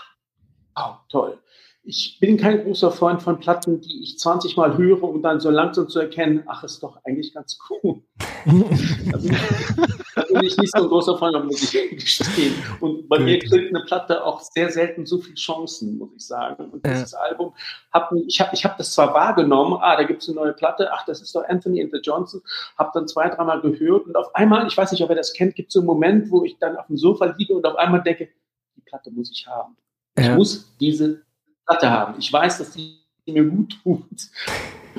[1.11, 1.39] toll.
[1.83, 5.49] Ich bin kein großer Freund von Platten, die ich 20 Mal höre, um dann so
[5.49, 8.03] langsam zu erkennen, ach, ist doch eigentlich ganz cool.
[8.45, 9.39] da, bin ich,
[10.15, 12.55] da, bin ich, nicht so ein großer Freund, muss ich gestehen.
[12.81, 16.71] Und bei mir kriegt eine Platte auch sehr selten so viele Chancen, muss ich sagen.
[16.71, 17.19] Und dieses ja.
[17.19, 17.55] Album,
[17.93, 20.91] hab, ich habe ich hab das zwar wahrgenommen, ah, da gibt es eine neue Platte,
[20.93, 22.43] ach, das ist doch Anthony and the Johnson,
[22.77, 25.55] habe dann zwei, dreimal gehört und auf einmal, ich weiß nicht, ob ihr das kennt,
[25.55, 28.03] gibt es so einen Moment, wo ich dann auf dem Sofa liege und auf einmal
[28.03, 28.29] denke,
[28.77, 29.77] die Platte muss ich haben.
[30.17, 30.37] Ich ja.
[30.37, 31.23] muss diese
[31.67, 32.15] Platte haben.
[32.19, 34.05] Ich weiß, dass die mir gut tut,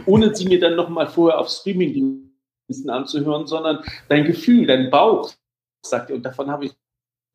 [0.05, 5.31] ohne sie mir dann nochmal vorher auf Streaming-Diensten anzuhören, sondern dein Gefühl, dein Bauch
[5.85, 6.71] sagt dir, und davon habe ich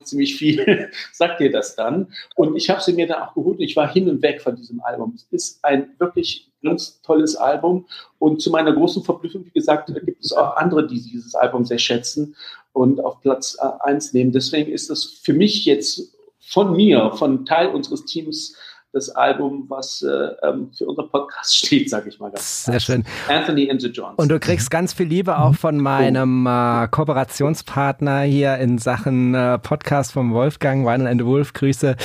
[0.04, 2.12] ziemlich viel, sagt dir das dann.
[2.34, 3.60] Und ich habe sie mir dann auch geholt.
[3.60, 5.14] Ich war hin und weg von diesem Album.
[5.14, 7.86] Es ist ein wirklich ganz tolles Album.
[8.18, 11.78] Und zu meiner großen Verblüffung, wie gesagt, gibt es auch andere, die dieses Album sehr
[11.78, 12.36] schätzen
[12.72, 14.32] und auf Platz 1 nehmen.
[14.32, 16.15] Deswegen ist das für mich jetzt
[16.46, 18.56] von mir, von Teil unseres Teams
[18.92, 20.08] das Album, was äh,
[20.42, 23.04] ähm, für unser Podcast steht, sage ich mal ganz Sehr schön.
[23.28, 24.14] Anthony and the Johns.
[24.16, 29.58] Und du kriegst ganz viel Liebe auch von meinem äh, Kooperationspartner hier in Sachen äh,
[29.58, 31.52] Podcast vom Wolfgang, Vinyl and the Wolf.
[31.52, 31.96] Grüße.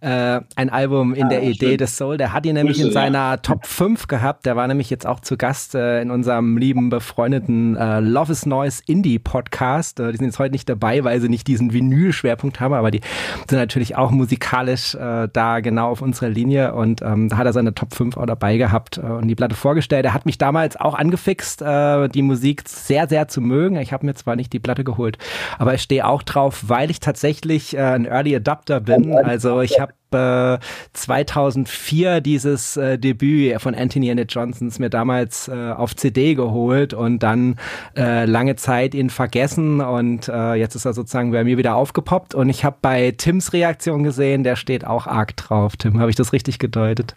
[0.00, 1.50] Äh, ein Album in ah, der schön.
[1.50, 2.16] Idee des Soul.
[2.16, 3.36] Der hat ihn nämlich Grüße, in seiner ja.
[3.36, 4.46] Top 5 gehabt.
[4.46, 8.46] Der war nämlich jetzt auch zu Gast äh, in unserem lieben, befreundeten äh, Love is
[8.46, 9.98] Noise Indie Podcast.
[9.98, 13.00] die sind jetzt heute nicht dabei, weil sie nicht diesen Vinyl-Schwerpunkt haben, aber die
[13.48, 14.96] sind natürlich auch musikalisch
[15.32, 18.56] da genau auf unserer Linie und ähm, da hat er seine Top 5 auch dabei
[18.56, 20.04] gehabt äh, und die Platte vorgestellt.
[20.04, 23.76] Er hat mich damals auch angefixt, äh, die Musik sehr, sehr zu mögen.
[23.76, 25.18] Ich habe mir zwar nicht die Platte geholt,
[25.58, 29.14] aber ich stehe auch drauf, weil ich tatsächlich äh, ein Early Adapter bin.
[29.14, 35.70] Also ich habe 2004 dieses äh, Debüt von Anthony and the Johnsons mir damals äh,
[35.70, 37.56] auf CD geholt und dann
[37.96, 42.34] äh, lange Zeit ihn vergessen und äh, jetzt ist er sozusagen bei mir wieder aufgepoppt
[42.34, 45.76] und ich habe bei Tims Reaktion gesehen, der steht auch arg drauf.
[45.76, 47.14] Tim, habe ich das richtig gedeutet?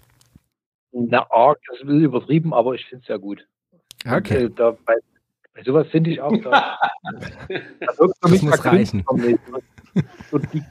[0.92, 3.46] Na, arg das ist ein bisschen übertrieben, aber ich finde es ja gut.
[4.06, 4.46] Okay.
[4.46, 4.94] Und, äh, da, bei,
[5.56, 6.78] bei sowas finde ich auch, da,
[7.50, 9.04] da das muss reichen.
[10.32, 10.64] Und die,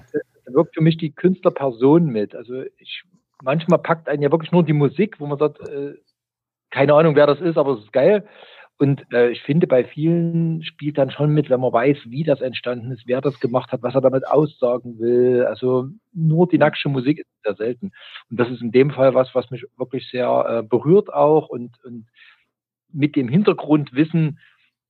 [0.47, 2.35] wirkt für mich die Künstlerperson mit.
[2.35, 3.05] Also ich,
[3.43, 5.95] manchmal packt einen ja wirklich nur die Musik, wo man sagt, äh,
[6.71, 8.27] keine Ahnung, wer das ist, aber es ist geil.
[8.79, 12.41] Und äh, ich finde, bei vielen spielt dann schon mit, wenn man weiß, wie das
[12.41, 15.45] entstanden ist, wer das gemacht hat, was er damit aussagen will.
[15.45, 17.93] Also nur die nackte Musik ist sehr selten.
[18.31, 21.73] Und das ist in dem Fall was, was mich wirklich sehr äh, berührt auch und,
[21.85, 22.07] und
[22.93, 24.39] mit dem Hintergrundwissen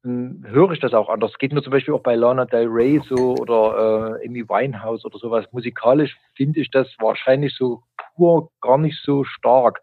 [0.04, 1.38] höre ich das auch anders.
[1.38, 5.18] Geht mir zum Beispiel auch bei Lana Del Rey so oder äh, Amy Winehouse oder
[5.18, 5.46] sowas.
[5.52, 7.82] Musikalisch finde ich das wahrscheinlich so
[8.16, 9.80] pur gar nicht so stark.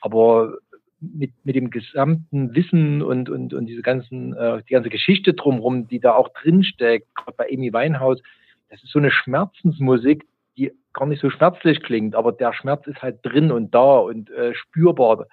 [0.00, 0.58] Aber
[1.00, 5.88] mit, mit dem gesamten Wissen und, und, und diese ganzen, äh, die ganze Geschichte drumherum,
[5.88, 8.22] die da auch drinsteckt, gerade bei Amy Winehouse,
[8.70, 10.26] das ist so eine Schmerzensmusik,
[10.56, 14.30] die gar nicht so schmerzlich klingt, aber der Schmerz ist halt drin und da und
[14.30, 15.26] äh, spürbar.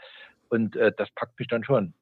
[0.50, 1.94] Und äh, das packt mich dann schon.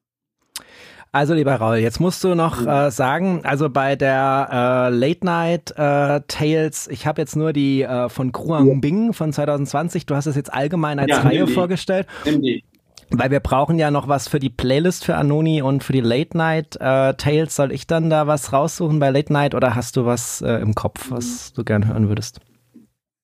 [1.13, 5.71] Also lieber Raul, jetzt musst du noch äh, sagen, also bei der äh, Late Night
[5.71, 10.25] äh, Tales, ich habe jetzt nur die äh, von Kruang Bing von 2020, du hast
[10.27, 12.07] es jetzt allgemein als ja, Reihe vorgestellt.
[12.23, 12.63] Nimm die.
[13.09, 16.37] Weil wir brauchen ja noch was für die Playlist für Anoni und für die Late
[16.37, 17.57] Night äh, Tales.
[17.57, 20.75] Soll ich dann da was raussuchen bei Late Night oder hast du was äh, im
[20.75, 22.39] Kopf, was du gern hören würdest?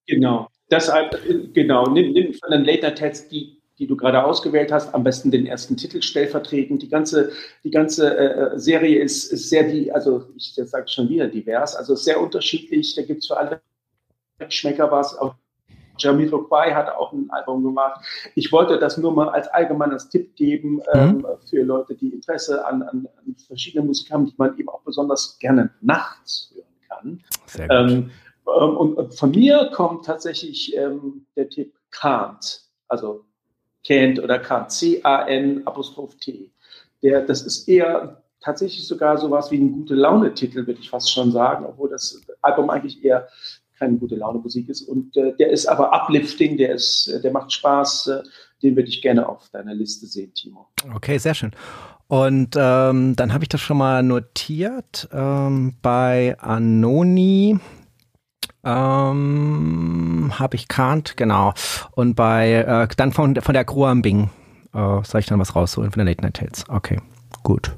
[0.07, 0.49] Genau.
[0.69, 4.71] Deshalb, äh, genau, nimm, nimm von den Late Night Tales die die du gerade ausgewählt
[4.71, 6.81] hast, am besten den ersten Titel stellvertretend.
[6.81, 7.31] Die ganze,
[7.63, 11.95] die ganze äh, Serie ist, ist sehr, die, also ich sage schon wieder divers, also
[11.95, 12.95] sehr unterschiedlich.
[12.95, 13.61] Da gibt es für alle
[14.49, 15.17] Schmecker was.
[15.17, 15.35] Auch
[15.99, 18.03] Jamiroquai hat auch ein Album gemacht.
[18.35, 21.25] Ich wollte das nur mal als allgemeines Tipp geben ähm, mhm.
[21.49, 25.37] für Leute, die Interesse an, an, an verschiedenen Musik haben, die man eben auch besonders
[25.39, 27.23] gerne nachts hören kann.
[27.45, 27.77] Sehr gut.
[27.77, 28.11] Ähm,
[28.61, 33.26] ähm und von mir kommt tatsächlich ähm, der Tipp Kant, also
[33.88, 34.69] kennt oder kann.
[34.69, 36.51] C-A-N Apostroph T.
[37.01, 41.31] Der, das ist eher tatsächlich sogar sowas wie ein gute Laune-Titel, würde ich fast schon
[41.31, 43.27] sagen, obwohl das Album eigentlich eher
[43.80, 44.81] keine gute Laune Musik ist.
[44.81, 48.07] Und äh, der ist aber uplifting, der ist, äh, der macht Spaß.
[48.07, 48.23] Äh,
[48.64, 50.68] den würde ich gerne auf deiner Liste sehen, Timo.
[50.95, 51.51] Okay, sehr schön.
[52.07, 57.59] Und ähm, dann habe ich das schon mal notiert ähm, bei Anoni.
[58.68, 61.53] Ähm, habe ich Kant, genau.
[61.91, 64.30] Und bei, äh, dann von, von der Bing
[64.73, 66.65] äh, soll ich dann was rausholen von den Late Night Tales.
[66.68, 66.99] Okay,
[67.44, 67.72] gut.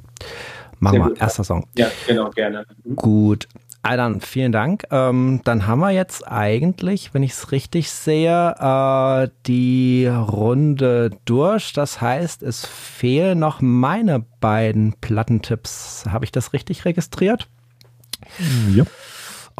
[0.80, 1.68] Machen wir, erster Song.
[1.78, 2.66] Ja, genau, gerne.
[2.84, 2.95] Mhm.
[2.95, 3.48] Gut.
[3.82, 4.86] Aldan, vielen Dank.
[4.91, 11.72] Ähm, dann haben wir jetzt eigentlich, wenn ich es richtig sehe, äh, die Runde durch.
[11.72, 16.06] Das heißt, es fehlen noch meine beiden Plattentipps.
[16.10, 17.48] Habe ich das richtig registriert?
[18.74, 18.84] Ja.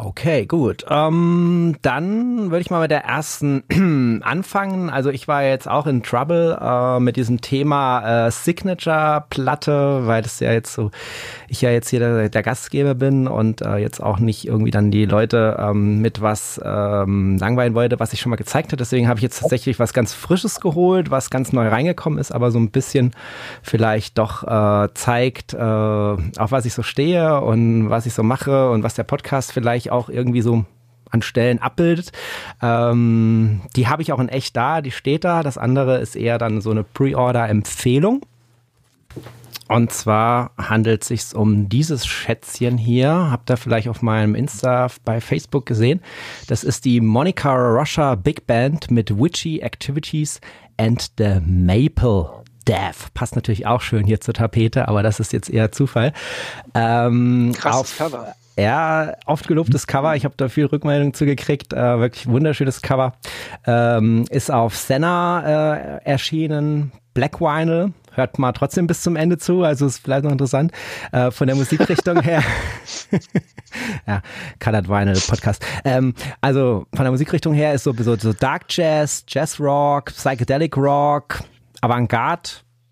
[0.02, 0.86] Okay, gut.
[0.88, 4.88] Ähm, dann würde ich mal mit der ersten anfangen.
[4.88, 10.40] Also ich war jetzt auch in Trouble äh, mit diesem Thema äh, Signature-Platte, weil das
[10.40, 10.90] ja jetzt so,
[11.48, 14.90] ich ja jetzt hier der, der Gastgeber bin und äh, jetzt auch nicht irgendwie dann
[14.90, 18.78] die Leute ähm, mit was ähm, langweilen wollte, was ich schon mal gezeigt habe.
[18.78, 22.50] Deswegen habe ich jetzt tatsächlich was ganz Frisches geholt, was ganz neu reingekommen ist, aber
[22.50, 23.10] so ein bisschen
[23.62, 28.70] vielleicht doch äh, zeigt, äh, auf was ich so stehe und was ich so mache
[28.70, 30.64] und was der Podcast vielleicht auch irgendwie so
[31.10, 32.12] an Stellen abbildet.
[32.62, 35.42] Ähm, die habe ich auch in echt da, die steht da.
[35.42, 38.22] Das andere ist eher dann so eine Pre-Order-Empfehlung.
[39.68, 43.30] Und zwar handelt es sich um dieses Schätzchen hier.
[43.30, 46.00] Habt ihr vielleicht auf meinem Insta bei Facebook gesehen.
[46.48, 50.40] Das ist die Monica Russia Big Band mit Witchy Activities
[50.76, 53.14] and the Maple Death.
[53.14, 56.12] Passt natürlich auch schön hier zur Tapete, aber das ist jetzt eher Zufall.
[56.74, 58.34] Ähm, Krasses auf, Cover.
[58.60, 60.16] Ja, oft gelobtes Cover.
[60.16, 61.72] Ich habe da viel Rückmeldung zu gekriegt.
[61.72, 63.14] Äh, wirklich wunderschönes Cover.
[63.66, 66.92] Ähm, ist auf Senna äh, erschienen.
[67.14, 67.94] Black Vinyl.
[68.12, 69.62] Hört mal trotzdem bis zum Ende zu.
[69.62, 70.72] Also ist vielleicht noch interessant.
[71.10, 72.42] Äh, von der Musikrichtung her.
[74.06, 74.20] ja,
[74.62, 75.64] Colored Vinyl Podcast.
[75.86, 76.12] Ähm,
[76.42, 81.42] also von der Musikrichtung her ist so, so, so Dark Jazz, Jazz Rock, Psychedelic Rock,
[81.80, 82.50] Avantgarde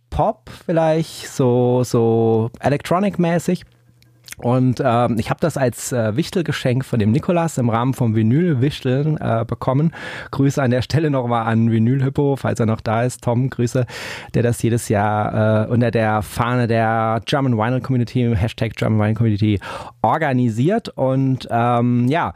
[0.08, 3.66] Pop vielleicht, so, so Electronic-mäßig.
[4.38, 9.16] Und ähm, ich habe das als äh, Wichtelgeschenk von dem Nikolas im Rahmen vom Vinyl-Wichteln
[9.18, 9.92] äh, bekommen.
[10.30, 13.22] Grüße an der Stelle nochmal an Vinyl Hippo, falls er noch da ist.
[13.22, 13.86] Tom, Grüße,
[14.34, 19.14] der das jedes Jahr äh, unter der Fahne der German Vinyl Community, Hashtag German Vinyl
[19.14, 19.60] Community,
[20.02, 20.88] organisiert.
[20.90, 22.32] Und ähm, ja,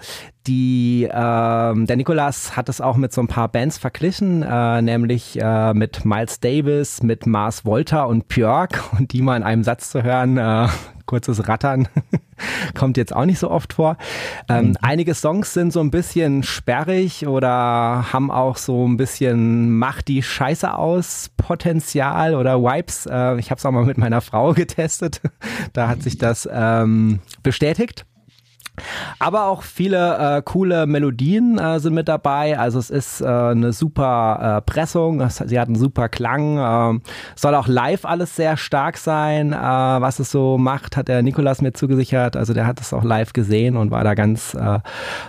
[0.46, 5.38] die, ähm, der Nikolas hat es auch mit so ein paar Bands verglichen, äh, nämlich
[5.40, 9.90] äh, mit Miles Davis, mit Mars Volta und Björk und die mal in einem Satz
[9.90, 10.68] zu hören, äh,
[11.06, 11.88] kurzes Rattern
[12.74, 13.96] kommt jetzt auch nicht so oft vor.
[14.48, 14.76] Ähm, mhm.
[14.80, 20.22] Einige Songs sind so ein bisschen sperrig oder haben auch so ein bisschen macht die
[20.22, 23.06] Scheiße aus Potenzial oder Wipes.
[23.06, 25.20] Äh, ich habe es auch mal mit meiner Frau getestet.
[25.72, 28.06] da hat sich das ähm, bestätigt.
[29.18, 32.58] Aber auch viele äh, coole Melodien äh, sind mit dabei.
[32.58, 36.58] Also es ist äh, eine super äh, Pressung, sie hat einen super Klang.
[36.58, 37.02] Ähm,
[37.36, 39.52] soll auch live alles sehr stark sein.
[39.52, 42.36] Äh, was es so macht, hat der Nikolas mir zugesichert.
[42.36, 44.78] Also der hat es auch live gesehen und war da ganz äh,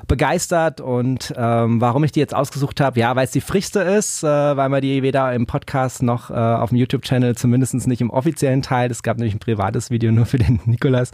[0.07, 0.81] begeistert.
[0.81, 4.69] Und ähm, warum ich die jetzt ausgesucht habe, ja, weil es die frischste ist, weil
[4.69, 9.03] man die weder im Podcast noch auf dem YouTube-Channel, zumindest nicht im offiziellen Teil, es
[9.03, 11.11] gab nämlich ein privates Video nur für den Nikolas,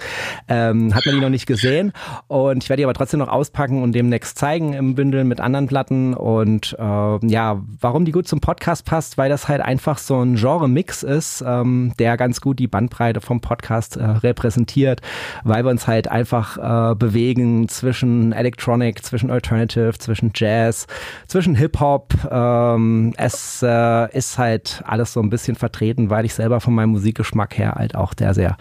[0.48, 1.94] ähm, hat man die noch nicht gesehen.
[2.30, 5.66] Und ich werde die aber trotzdem noch auspacken und demnächst zeigen im Bündel mit anderen
[5.66, 6.14] Platten.
[6.14, 10.36] Und äh, ja, warum die gut zum Podcast passt, weil das halt einfach so ein
[10.36, 15.02] Genre-Mix ist, ähm, der ganz gut die Bandbreite vom Podcast äh, repräsentiert,
[15.44, 20.86] weil wir uns halt einfach äh, bewegen zwischen Electronic, zwischen Alternative, zwischen Jazz,
[21.26, 22.14] zwischen Hip-Hop.
[22.30, 26.92] Ähm, es äh, ist halt alles so ein bisschen vertreten, weil ich selber von meinem
[26.92, 28.56] Musikgeschmack her halt auch der sehr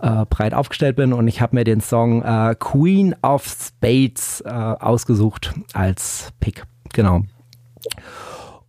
[0.00, 1.12] äh, breit aufgestellt bin.
[1.12, 6.64] Und ich habe mir den Song äh, Queen of Spades äh, ausgesucht als Pick.
[6.92, 7.22] Genau.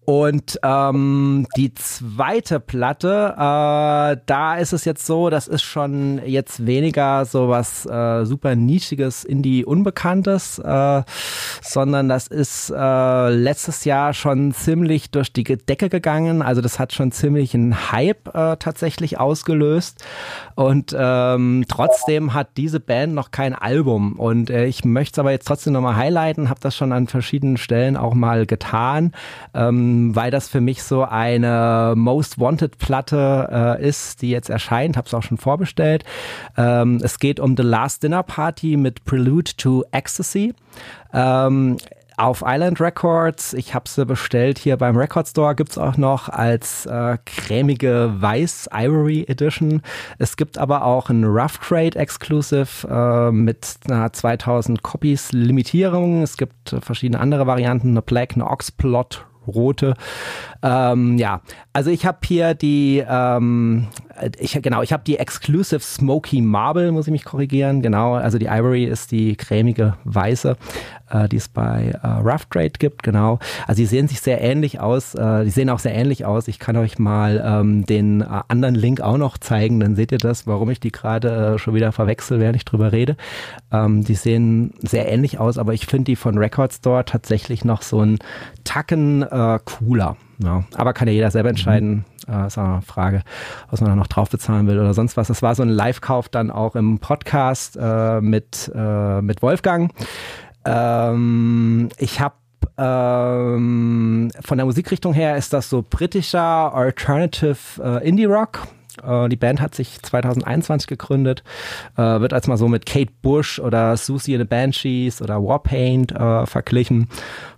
[0.05, 6.65] Und ähm, die zweite Platte, äh, da ist es jetzt so, das ist schon jetzt
[6.65, 11.03] weniger so was äh, super nischiges Indie Unbekanntes, äh,
[11.61, 16.41] sondern das ist äh, letztes Jahr schon ziemlich durch die Decke gegangen.
[16.41, 20.03] Also das hat schon ziemlich einen Hype äh, tatsächlich ausgelöst.
[20.55, 24.13] Und ähm, trotzdem hat diese Band noch kein Album.
[24.13, 27.57] Und äh, ich möchte es aber jetzt trotzdem nochmal highlighten, habe das schon an verschiedenen
[27.57, 29.13] Stellen auch mal getan.
[29.53, 34.97] Ähm, weil das für mich so eine Most Wanted Platte äh, ist, die jetzt erscheint.
[34.97, 36.03] Habe es auch schon vorbestellt.
[36.57, 40.53] Ähm, es geht um The Last Dinner Party mit Prelude to Ecstasy.
[41.13, 41.77] Ähm,
[42.17, 43.53] auf Island Records.
[43.53, 45.55] Ich habe sie bestellt hier beim Record Store.
[45.55, 49.81] Gibt's auch noch als äh, cremige Weiß Ivory Edition.
[50.19, 56.21] Es gibt aber auch ein Rough Trade Exclusive äh, mit einer 2000 Copies Limitierung.
[56.21, 59.93] Es gibt äh, verschiedene andere Varianten, eine Black, eine Oxplot rote.
[60.63, 61.41] Ähm, ja,
[61.73, 63.87] also ich habe hier die, ähm,
[64.39, 67.81] ich, genau, ich habe die Exclusive Smoky Marble, muss ich mich korrigieren.
[67.81, 70.55] Genau, also die Ivory ist die cremige weiße,
[71.09, 73.03] äh, die es bei äh, Rough Trade gibt.
[73.03, 75.15] Genau, also die sehen sich sehr ähnlich aus.
[75.15, 76.47] Äh, die sehen auch sehr ähnlich aus.
[76.47, 79.81] Ich kann euch mal ähm, den äh, anderen Link auch noch zeigen.
[79.81, 82.93] Dann seht ihr das, warum ich die gerade äh, schon wieder verwechsel, während ich drüber
[82.93, 83.17] rede.
[83.69, 87.81] Ähm, die sehen sehr ähnlich aus, aber ich finde die von Record Store tatsächlich noch
[87.81, 88.19] so ein
[88.63, 90.15] Tacken äh, cooler.
[90.43, 92.05] Ja, aber kann ja jeder selber entscheiden.
[92.27, 92.33] Mhm.
[92.33, 93.21] Äh, ist auch eine Frage,
[93.69, 95.27] was man da noch drauf bezahlen will oder sonst was.
[95.27, 99.91] Das war so ein Live-Kauf dann auch im Podcast äh, mit, äh, mit Wolfgang.
[100.65, 102.35] Ähm, ich habe
[102.77, 108.67] ähm, von der Musikrichtung her ist das so britischer Alternative äh, Indie Rock.
[109.01, 111.43] Äh, die Band hat sich 2021 gegründet,
[111.97, 116.11] äh, wird als mal so mit Kate Bush oder Susie and the Banshees oder Warpaint
[116.11, 117.07] äh, verglichen,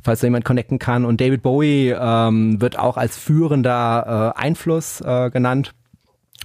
[0.02, 1.06] falls da jemand connecten kann.
[1.06, 5.74] Und David Bowie ähm, wird auch als führender Einfluss genannt.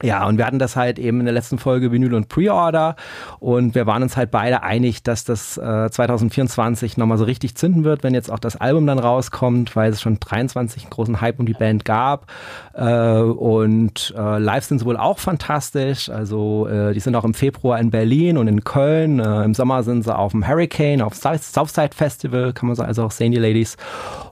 [0.03, 2.97] Ja, und wir hatten das halt eben in der letzten Folge Vinyl und Pre-Order.
[3.39, 7.85] Und wir waren uns halt beide einig, dass das äh, 2024 nochmal so richtig zünden
[7.85, 11.39] wird, wenn jetzt auch das Album dann rauskommt, weil es schon 23 einen großen Hype
[11.39, 12.27] um die Band gab.
[12.73, 17.35] Äh, und äh, live sind sie wohl auch fantastisch, also äh, die sind auch im
[17.35, 21.15] Februar in Berlin und in Köln, äh, im Sommer sind sie auf dem Hurricane, auf
[21.15, 23.77] Southside Festival, kann man so also auch sehen, die Ladies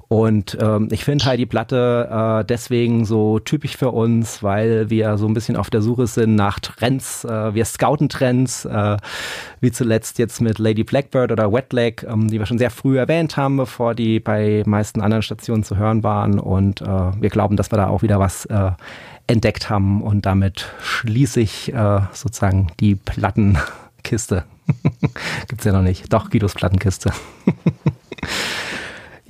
[0.08, 2.08] und ähm, ich finde halt die Platte
[2.40, 6.34] äh, deswegen so typisch für uns, weil wir so ein bisschen auf der Suche sind
[6.34, 7.24] nach Trends.
[7.24, 8.96] Äh, wir scouten Trends, äh,
[9.60, 12.98] wie zuletzt jetzt mit Lady Blackbird oder Wet Leg, ähm, die wir schon sehr früh
[12.98, 16.38] erwähnt haben, bevor die bei meisten anderen Stationen zu hören waren.
[16.38, 18.70] Und äh, wir glauben, dass wir da auch wieder was äh,
[19.26, 20.00] entdeckt haben.
[20.00, 24.44] Und damit schließe ich äh, sozusagen die Plattenkiste.
[25.48, 26.10] Gibt's ja noch nicht.
[26.10, 27.12] Doch, Guidos Plattenkiste.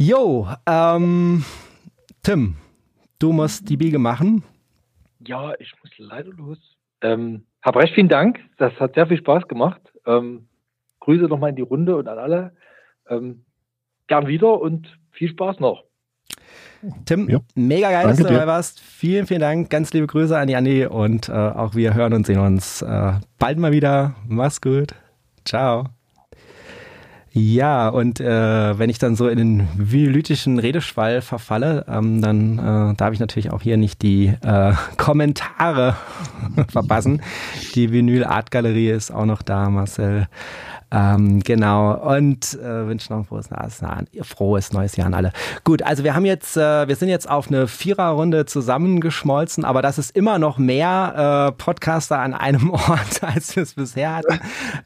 [0.01, 1.45] Jo, ähm,
[2.23, 2.55] Tim,
[3.19, 4.45] du musst die Biege machen.
[5.27, 6.59] Ja, ich muss leider los.
[7.01, 8.39] Ähm, hab recht vielen Dank.
[8.59, 9.81] Das hat sehr viel Spaß gemacht.
[10.07, 10.47] Ähm,
[11.01, 12.53] Grüße nochmal in die Runde und an alle.
[13.09, 13.45] Ähm,
[14.07, 15.83] gern wieder und viel Spaß noch.
[17.05, 17.41] Tim, ja.
[17.57, 18.79] mega geil, Danke dass du dabei warst.
[18.79, 19.69] Vielen, vielen Dank.
[19.69, 23.15] Ganz liebe Grüße an die Andi und äh, auch wir hören und sehen uns äh,
[23.41, 24.15] bald mal wieder.
[24.29, 24.95] Mach's gut.
[25.45, 25.89] Ciao.
[27.33, 32.95] Ja, und äh, wenn ich dann so in den vinylytischen Redeschwall verfalle, ähm, dann äh,
[32.95, 35.97] darf ich natürlich auch hier nicht die äh, Kommentare
[36.69, 37.23] verpassen.
[37.75, 40.27] Die Vinyl Art Galerie ist auch noch da, Marcel.
[40.91, 41.95] Ähm, genau.
[42.17, 43.49] Und äh, wünsche noch ein frohes,
[44.23, 45.33] frohes, neues Jahr an alle.
[45.65, 49.99] Gut, also wir haben jetzt, äh, wir sind jetzt auf eine Viererrunde zusammengeschmolzen, aber das
[49.99, 54.41] ist immer noch mehr äh, Podcaster an einem Ort, als wir es bisher hatten.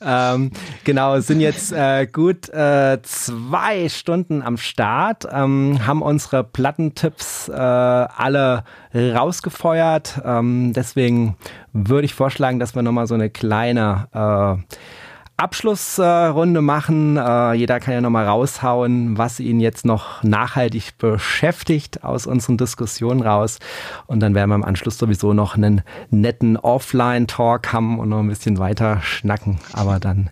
[0.05, 0.51] ähm,
[0.85, 7.53] genau, sind jetzt äh, gut äh, zwei Stunden am Start, ähm, haben unsere Plattentipps äh,
[7.53, 8.65] alle
[8.95, 10.21] rausgefeuert.
[10.25, 11.37] Ähm, deswegen
[11.73, 14.77] würde ich vorschlagen, dass wir nochmal so eine kleine äh,
[15.43, 17.17] Abschlussrunde machen.
[17.17, 23.23] Äh, jeder kann ja nochmal raushauen, was ihn jetzt noch nachhaltig beschäftigt aus unseren Diskussionen
[23.23, 23.59] raus.
[24.07, 28.29] Und dann werden wir im Anschluss sowieso noch einen netten Offline-Talk haben und noch ein
[28.29, 29.59] bisschen weiter schnacken.
[29.73, 30.31] Aber dann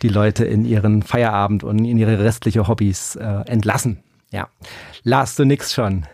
[0.00, 3.98] die Leute in ihren Feierabend und in ihre restliche Hobbys äh, entlassen.
[4.30, 4.48] Ja.
[5.02, 6.06] Lars, du nix schon.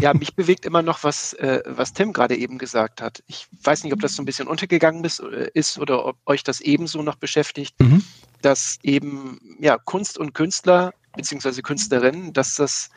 [0.00, 3.22] Ja, mich bewegt immer noch, was, äh, was Tim gerade eben gesagt hat.
[3.26, 6.42] Ich weiß nicht, ob das so ein bisschen untergegangen ist, äh, ist oder ob euch
[6.42, 8.04] das ebenso noch beschäftigt, mhm.
[8.42, 12.90] dass eben ja, Kunst und Künstler beziehungsweise Künstlerinnen, dass das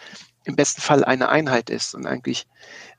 [0.43, 2.47] im besten Fall eine Einheit ist und eigentlich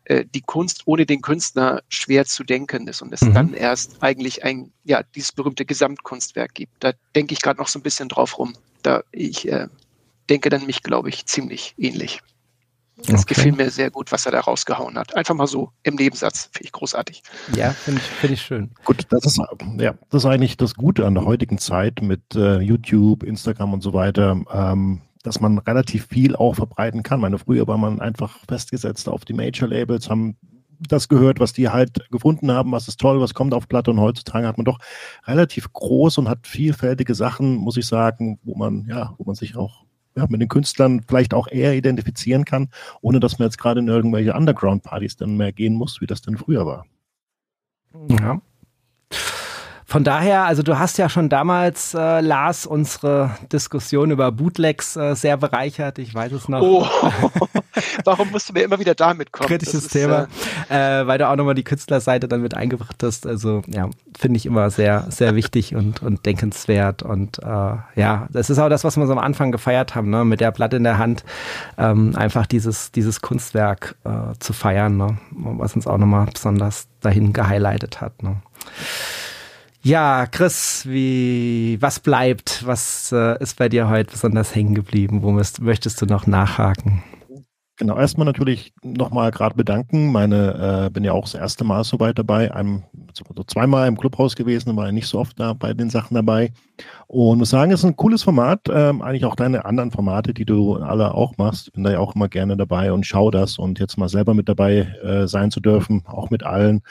[0.05, 3.35] äh, die Kunst ohne den Künstler schwer zu denken ist und es mhm.
[3.35, 6.73] dann erst eigentlich ein, ja, dieses berühmte Gesamtkunstwerk gibt.
[6.81, 8.55] Da denke ich gerade noch so ein bisschen drauf rum.
[8.83, 9.69] Da ich äh,
[10.29, 12.21] denke dann mich, glaube ich, ziemlich ähnlich.
[13.07, 13.35] Das okay.
[13.35, 15.15] gefiel mir sehr gut, was er da rausgehauen hat.
[15.17, 16.51] Einfach mal so im Nebensatz.
[16.53, 17.23] Finde ich großartig.
[17.55, 18.71] Ja, finde ich, find ich schön.
[18.85, 19.41] Gut, das ist,
[19.79, 23.83] ja, das ist eigentlich das Gute an der heutigen Zeit mit äh, YouTube, Instagram und
[23.83, 27.21] so weiter, ähm, dass man relativ viel auch verbreiten kann.
[27.21, 30.37] Meine, früher war man einfach festgesetzt auf die Major-Labels, haben
[30.89, 34.01] das gehört, was die halt gefunden haben, was ist toll, was kommt auf Platte und
[34.01, 34.79] heutzutage hat man doch
[35.27, 39.57] relativ groß und hat vielfältige Sachen, muss ich sagen, wo man, ja, wo man sich
[39.57, 39.85] auch
[40.16, 42.69] ja, mit den Künstlern vielleicht auch eher identifizieren kann,
[43.01, 46.37] ohne dass man jetzt gerade in irgendwelche Underground-Partys dann mehr gehen muss, wie das denn
[46.37, 46.87] früher war.
[48.09, 48.41] Ja.
[49.91, 55.17] Von daher, also du hast ja schon damals, äh, Lars, unsere Diskussion über Bootlegs äh,
[55.17, 55.99] sehr bereichert.
[55.99, 56.62] Ich weiß es noch.
[56.62, 56.87] Oh,
[58.05, 59.49] warum musst du mir immer wieder damit kommen?
[59.49, 60.29] Kritisches ist, Thema,
[60.71, 63.27] äh, äh, weil du auch nochmal die Künstlerseite dann mit eingebracht hast.
[63.27, 67.03] Also ja, finde ich immer sehr, sehr wichtig und, und denkenswert.
[67.03, 67.47] Und äh,
[67.97, 70.25] ja, das ist auch das, was wir so am Anfang gefeiert haben, ne?
[70.25, 71.25] mit der Platte in der Hand,
[71.79, 75.19] ähm, einfach dieses, dieses Kunstwerk äh, zu feiern, ne?
[75.33, 78.23] was uns auch nochmal besonders dahin gehighlightet hat.
[78.23, 78.37] Ne?
[79.82, 82.66] Ja, Chris, wie, was bleibt?
[82.66, 85.23] Was äh, ist bei dir heute besonders hängen geblieben?
[85.23, 87.02] Wo müsst, möchtest du noch nachhaken?
[87.81, 90.12] Genau, erstmal natürlich nochmal gerade bedanken.
[90.12, 92.82] Meine, äh, bin ja auch das erste Mal so weit dabei, einem,
[93.15, 96.52] so zweimal im Clubhaus gewesen, war nicht so oft da bei den Sachen dabei.
[97.07, 100.44] Und muss sagen, es ist ein cooles Format, ähm, eigentlich auch deine anderen Formate, die
[100.44, 101.73] du alle auch machst.
[101.73, 104.51] Bin da ja auch immer gerne dabei und schau das und jetzt mal selber mit
[104.51, 106.82] dabei äh, sein zu dürfen, auch mit allen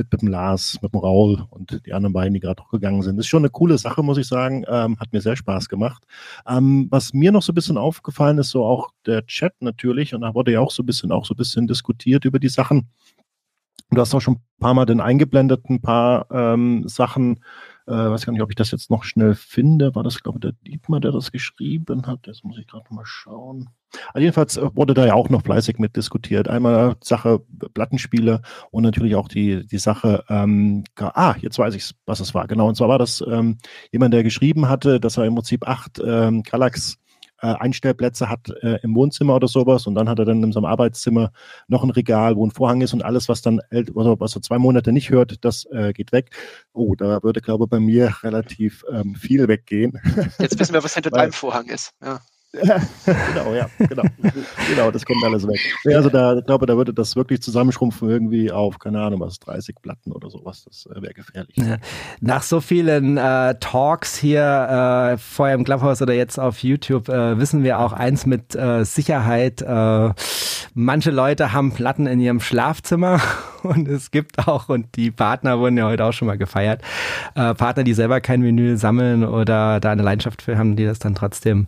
[0.00, 3.02] mit, mit dem Lars, mit dem Raul und die anderen beiden, die gerade auch gegangen
[3.02, 3.18] sind.
[3.18, 4.64] Ist schon eine coole Sache, muss ich sagen.
[4.66, 6.04] Ähm, hat mir sehr Spaß gemacht.
[6.48, 10.22] Ähm, was mir noch so ein bisschen aufgefallen ist, so auch der Chat natürlich, und
[10.22, 12.88] da wurde ja auch so ein bisschen, auch so ein bisschen diskutiert über die Sachen.
[13.90, 17.40] Du hast auch schon ein paar Mal den eingeblendet, ein paar ähm, Sachen
[17.90, 19.94] äh, weiß gar nicht, ob ich das jetzt noch schnell finde.
[19.94, 22.20] War das, glaube ich, der Dietmar, der das geschrieben hat?
[22.22, 23.68] Das muss ich gerade mal schauen.
[24.14, 26.48] Also jedenfalls äh, wurde da ja auch noch fleißig mit diskutiert.
[26.48, 27.40] Einmal Sache
[27.74, 32.46] Plattenspiele und natürlich auch die, die Sache, ähm, ah, jetzt weiß ich, was es war.
[32.46, 33.58] Genau, und zwar war das ähm,
[33.90, 36.98] jemand, der geschrieben hatte, dass er im Prinzip acht ähm, Kallax
[37.42, 40.66] äh, Einstellplätze hat äh, im Wohnzimmer oder sowas und dann hat er dann in seinem
[40.66, 41.32] Arbeitszimmer
[41.68, 44.58] noch ein Regal, wo ein Vorhang ist und alles, was dann also was er zwei
[44.58, 46.30] Monate nicht hört, das äh, geht weg.
[46.72, 49.98] Oh, da würde, glaube ich, bei mir relativ ähm, viel weggehen.
[50.38, 51.92] Jetzt wissen wir, was hinter deinem Vorhang ist.
[52.02, 52.20] Ja.
[53.04, 54.02] genau, ja, genau.
[54.68, 55.60] genau, das kommt alles weg.
[55.84, 59.38] Ja, also da, ich glaube, da würde das wirklich zusammenschrumpfen irgendwie auf, keine Ahnung, was,
[59.38, 60.64] 30 Platten oder sowas.
[60.64, 61.56] Das äh, wäre gefährlich.
[62.20, 67.38] Nach so vielen äh, Talks hier äh, vorher im Clubhouse oder jetzt auf YouTube äh,
[67.38, 69.62] wissen wir auch eins mit äh, Sicherheit.
[69.62, 70.12] Äh,
[70.74, 73.20] manche Leute haben Platten in ihrem Schlafzimmer
[73.68, 76.82] und es gibt auch, und die Partner wurden ja heute auch schon mal gefeiert,
[77.34, 81.14] Partner, die selber kein Vinyl sammeln oder da eine Leidenschaft für haben, die das dann
[81.14, 81.66] trotzdem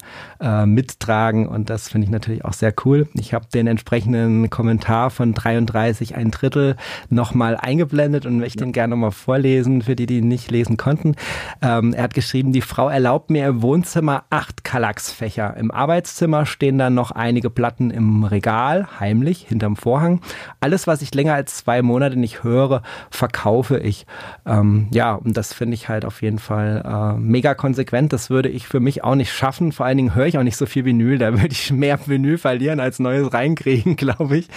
[0.67, 3.09] mittragen und das finde ich natürlich auch sehr cool.
[3.15, 6.77] Ich habe den entsprechenden Kommentar von 33 ein Drittel
[7.11, 8.67] nochmal eingeblendet und möchte ja.
[8.67, 11.17] ihn gerne nochmal vorlesen für die, die ihn nicht lesen konnten.
[11.61, 15.57] Ähm, er hat geschrieben, die Frau erlaubt mir im Wohnzimmer acht Kallax-Fächer.
[15.57, 20.21] Im Arbeitszimmer stehen dann noch einige Platten im Regal, heimlich, hinterm Vorhang.
[20.61, 24.07] Alles, was ich länger als zwei Monate nicht höre, verkaufe ich.
[24.47, 28.13] Ähm, ja, und das finde ich halt auf jeden Fall äh, mega konsequent.
[28.13, 29.73] Das würde ich für mich auch nicht schaffen.
[29.73, 31.19] Vor allen Dingen höre ich auch nicht so viel Vinyl.
[31.19, 34.49] Da würde ich mehr Vinyl verlieren als Neues reinkriegen, glaube ich.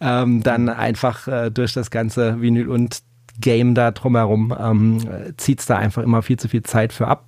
[0.00, 3.02] Ähm, dann einfach äh, durch das ganze Vinyl und
[3.40, 7.24] Game da drumherum ähm, zieht es da einfach immer viel zu viel Zeit für ab.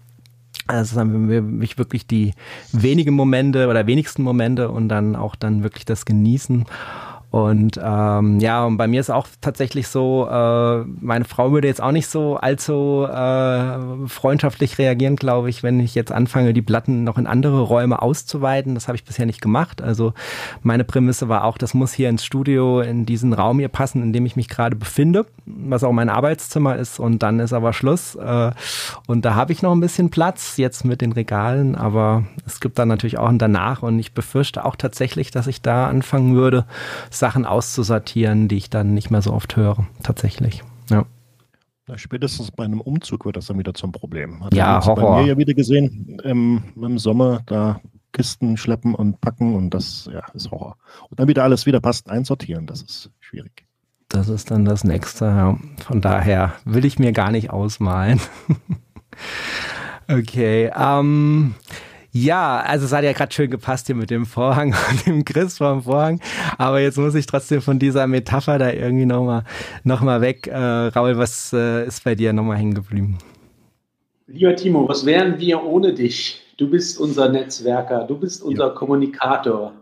[0.68, 2.32] Also haben wir mich wirklich die
[2.72, 6.64] wenigen Momente oder wenigsten Momente und dann auch dann wirklich das Genießen.
[7.36, 11.82] Und ähm, ja, und bei mir ist auch tatsächlich so, äh, meine Frau würde jetzt
[11.82, 17.04] auch nicht so allzu äh, freundschaftlich reagieren, glaube ich, wenn ich jetzt anfange, die Platten
[17.04, 18.74] noch in andere Räume auszuweiten.
[18.74, 19.82] Das habe ich bisher nicht gemacht.
[19.82, 20.14] Also
[20.62, 24.14] meine Prämisse war auch, das muss hier ins Studio, in diesen Raum hier passen, in
[24.14, 26.98] dem ich mich gerade befinde, was auch mein Arbeitszimmer ist.
[26.98, 28.16] Und dann ist aber Schluss.
[28.16, 28.50] Äh,
[29.06, 32.78] und da habe ich noch ein bisschen Platz jetzt mit den Regalen, aber es gibt
[32.78, 33.82] dann natürlich auch ein danach.
[33.82, 36.66] Und ich befürchte auch tatsächlich, dass ich da anfangen würde,
[37.10, 40.62] Sachen auszusortieren, die ich dann nicht mehr so oft höre, tatsächlich.
[40.90, 41.06] Ja.
[41.86, 44.44] Na, spätestens bei einem Umzug wird das dann wieder zum Problem.
[44.44, 45.16] Hat ja, Horror.
[45.16, 47.80] Bei mir ja wieder gesehen im, im Sommer, da
[48.12, 50.78] Kisten schleppen und packen und das ja, ist Horror.
[51.10, 53.65] Und dann wieder alles wieder passt einsortieren, das ist schwierig.
[54.08, 55.56] Das ist dann das nächste.
[55.84, 58.20] Von daher will ich mir gar nicht ausmalen.
[60.08, 60.70] okay.
[60.76, 61.54] Ähm,
[62.12, 65.58] ja, also es hat ja gerade schön gepasst hier mit dem Vorhang und dem Chris
[65.58, 66.20] vom Vorhang.
[66.56, 69.44] Aber jetzt muss ich trotzdem von dieser Metapher da irgendwie nochmal
[69.84, 70.46] noch mal weg.
[70.46, 73.18] Äh, Raul, was äh, ist bei dir nochmal hängen geblieben?
[74.28, 76.42] Lieber Timo, was wären wir ohne dich?
[76.56, 78.74] Du bist unser Netzwerker, du bist unser ja.
[78.74, 79.72] Kommunikator.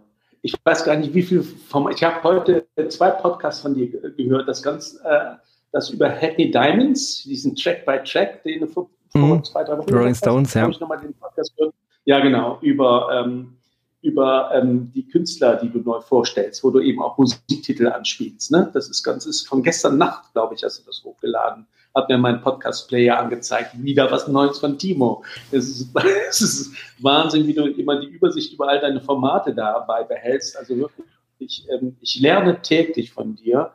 [0.42, 1.88] Ich weiß gar nicht, wie viel vom.
[1.88, 5.34] Ich habe heute zwei Podcasts von dir gehört, das ganz, äh,
[5.72, 9.42] das über Happy Diamonds, diesen Track by Track, den du vor, mhm.
[9.44, 10.68] zwei, drei Wochen Rolling Stones, ja.
[10.68, 11.74] Ich nochmal den Podcast gehört
[12.04, 13.56] ja, genau, über, ähm,
[14.02, 18.50] über ähm, die Künstler, die du neu vorstellst, wo du eben auch Musiktitel anspielst.
[18.50, 18.70] Ne?
[18.74, 21.66] Das ist ganz, ist von gestern Nacht, glaube ich, hast du das hochgeladen.
[21.94, 23.70] Hat mir mein Podcast-Player angezeigt.
[23.82, 25.24] Wieder was Neues von Timo.
[25.50, 25.88] Es ist,
[26.28, 30.58] es ist Wahnsinn, wie du immer die Übersicht über all deine Formate dabei behältst.
[30.58, 31.06] Also wirklich,
[31.44, 33.72] ich, ähm, ich lerne täglich von dir.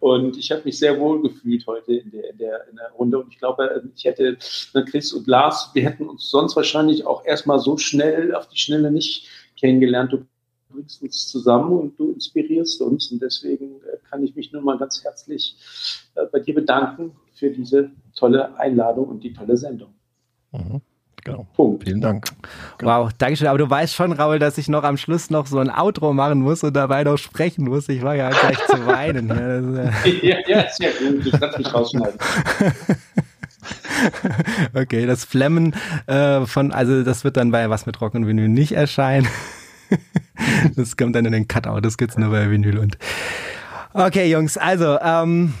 [0.00, 3.20] Und ich habe mich sehr wohl gefühlt heute in der, in der, in der Runde.
[3.20, 4.36] Und ich glaube, ich hätte,
[4.74, 8.58] ne, Chris und Lars, wir hätten uns sonst wahrscheinlich auch erstmal so schnell auf die
[8.58, 10.12] Schnelle nicht kennengelernt.
[10.12, 10.26] Du
[10.70, 13.12] bringst uns zusammen und du inspirierst uns.
[13.12, 15.56] Und deswegen äh, kann ich mich nur mal ganz herzlich
[16.16, 19.94] äh, bei dir bedanken für diese tolle Einladung und die tolle Sendung.
[20.50, 20.80] Mhm.
[21.24, 21.46] Genau.
[21.54, 21.84] Punkt.
[21.84, 22.26] Vielen Dank.
[22.78, 23.04] Genau.
[23.04, 23.46] Wow, Dankeschön.
[23.46, 26.40] Aber du weißt schon, Raul, dass ich noch am Schluss noch so ein Outro machen
[26.40, 27.88] muss und dabei noch sprechen muss.
[27.88, 29.28] Ich war ja gleich zu weinen.
[30.22, 31.24] ja, ja, sehr gut.
[31.24, 32.18] Du kannst mich rausschneiden.
[34.74, 35.74] okay, das Flemmen
[36.06, 39.28] äh, von, also das wird dann bei Was mit Rock und Vinyl nicht erscheinen.
[40.76, 42.98] das kommt dann in den Cutout, das gibt's nur bei Vinyl und
[43.94, 45.52] Okay, Jungs, also ähm,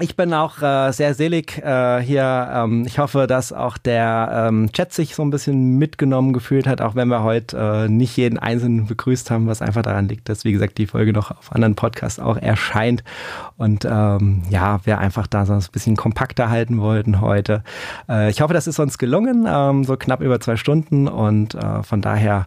[0.00, 2.50] ich bin auch äh, sehr selig äh, hier.
[2.54, 6.80] Ähm, ich hoffe, dass auch der ähm, Chat sich so ein bisschen mitgenommen gefühlt hat,
[6.80, 10.44] auch wenn wir heute äh, nicht jeden Einzelnen begrüßt haben, was einfach daran liegt, dass,
[10.44, 13.04] wie gesagt, die Folge noch auf anderen Podcasts auch erscheint.
[13.58, 17.62] Und ähm, ja, wir einfach da so ein bisschen kompakter halten wollten heute.
[18.08, 21.06] Äh, ich hoffe, das ist uns gelungen, ähm, so knapp über zwei Stunden.
[21.06, 22.46] Und äh, von daher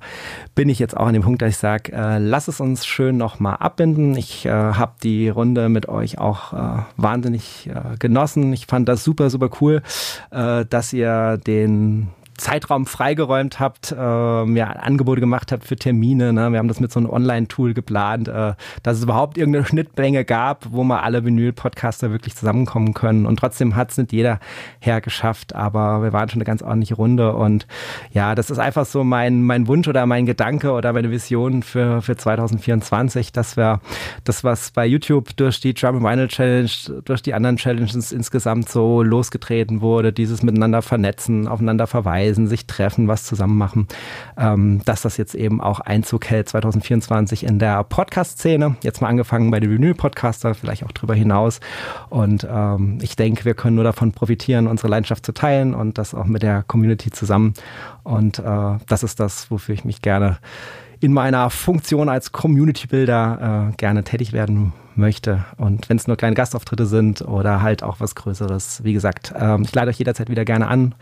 [0.56, 3.18] bin ich jetzt auch an dem Punkt, dass ich sage, äh, lass es uns schön
[3.18, 4.18] nochmal abbinden.
[4.18, 8.54] Ich äh, habe die Runde mit euch auch äh, wahnsinnig wahnsinnig äh, genossen.
[8.54, 9.82] Ich fand das super, super cool,
[10.32, 12.08] äh, dass ihr den
[12.38, 16.34] Zeitraum freigeräumt habt, äh, mir Angebote gemacht habt für Termine.
[16.34, 16.52] Ne?
[16.52, 18.54] Wir haben das mit so einem Online-Tool geplant, äh,
[18.84, 23.26] dass es überhaupt irgendeine Schnittmenge gab, wo mal alle Vinyl-Podcaster wirklich zusammenkommen können.
[23.26, 24.40] Und trotzdem hat es nicht jeder
[24.80, 27.34] hergeschafft, aber wir waren schon eine ganz ordentliche Runde.
[27.36, 27.68] Und
[28.12, 32.02] ja, das ist einfach so mein, mein Wunsch oder mein Gedanke oder meine Vision für,
[32.02, 33.80] für 2024, dass wir
[34.26, 36.70] das, was bei YouTube durch die Drum Vinyl Challenge,
[37.06, 42.68] durch die anderen Challenges insgesamt so losgetreten wurde, dieses miteinander vernetzen, aufeinander verweisen, reisen, sich
[42.68, 43.88] treffen, was zusammen machen,
[44.38, 48.76] ähm, dass das jetzt eben auch Einzug hält 2024 in der Podcast-Szene.
[48.82, 51.60] Jetzt mal angefangen bei den Vinyl-Podcaster, vielleicht auch darüber hinaus.
[52.10, 56.14] Und ähm, ich denke, wir können nur davon profitieren, unsere Leidenschaft zu teilen und das
[56.14, 57.54] auch mit der Community zusammen.
[58.04, 60.38] Und äh, das ist das, wofür ich mich gerne
[61.00, 65.46] in meiner Funktion als Community Builder äh, gerne tätig werden möchte.
[65.58, 69.62] Und wenn es nur kleine Gastauftritte sind oder halt auch was Größeres, wie gesagt, äh,
[69.62, 70.96] ich lade euch jederzeit wieder gerne an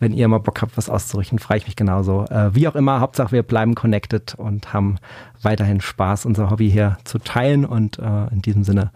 [0.00, 2.24] wenn ihr mal Bock habt, was auszurichten, freue ich mich genauso.
[2.26, 4.96] Äh, wie auch immer, Hauptsache wir bleiben connected und haben
[5.42, 7.64] weiterhin Spaß, unser Hobby hier zu teilen.
[7.64, 8.92] Und äh, in diesem Sinne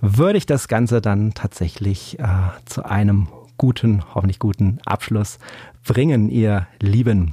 [0.00, 2.26] würde ich das Ganze dann tatsächlich äh,
[2.66, 3.28] zu einem
[3.58, 5.38] guten, hoffentlich guten Abschluss
[5.86, 7.32] bringen, ihr Lieben.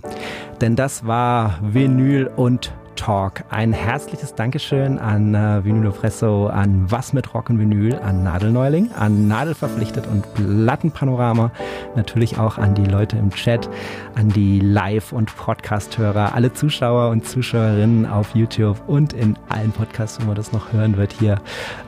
[0.59, 3.43] Denn das war Vinyl und Talk.
[3.49, 8.91] Ein herzliches Dankeschön an äh, Vinyl Presso, an Was mit Rock und Vinyl, an Nadelneuling,
[8.97, 11.51] an Nadelverpflichtet und Plattenpanorama,
[11.95, 13.69] natürlich auch an die Leute im Chat,
[14.15, 20.19] an die Live- und Podcast-Hörer, alle Zuschauer und Zuschauerinnen auf YouTube und in allen Podcasts,
[20.21, 21.35] wo man das noch hören wird, hier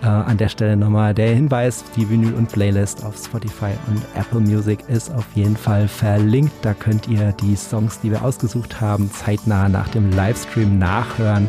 [0.01, 4.39] äh, an der Stelle nochmal der Hinweis, die Vinyl und Playlist auf Spotify und Apple
[4.39, 6.53] Music ist auf jeden Fall verlinkt.
[6.61, 11.47] Da könnt ihr die Songs, die wir ausgesucht haben, zeitnah nach dem Livestream nachhören.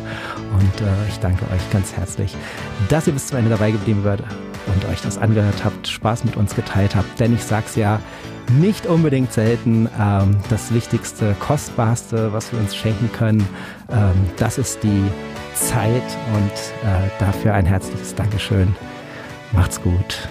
[0.53, 2.35] Und äh, ich danke euch ganz herzlich,
[2.89, 4.21] dass ihr bis zum Ende dabei geblieben seid
[4.67, 7.19] und euch das angehört habt, Spaß mit uns geteilt habt.
[7.19, 7.99] Denn ich sag's ja,
[8.59, 9.87] nicht unbedingt selten.
[9.99, 13.47] Ähm, das Wichtigste, Kostbarste, was wir uns schenken können,
[13.91, 15.03] ähm, das ist die
[15.53, 16.03] Zeit
[16.33, 18.75] und äh, dafür ein herzliches Dankeschön.
[19.53, 20.27] Macht's gut.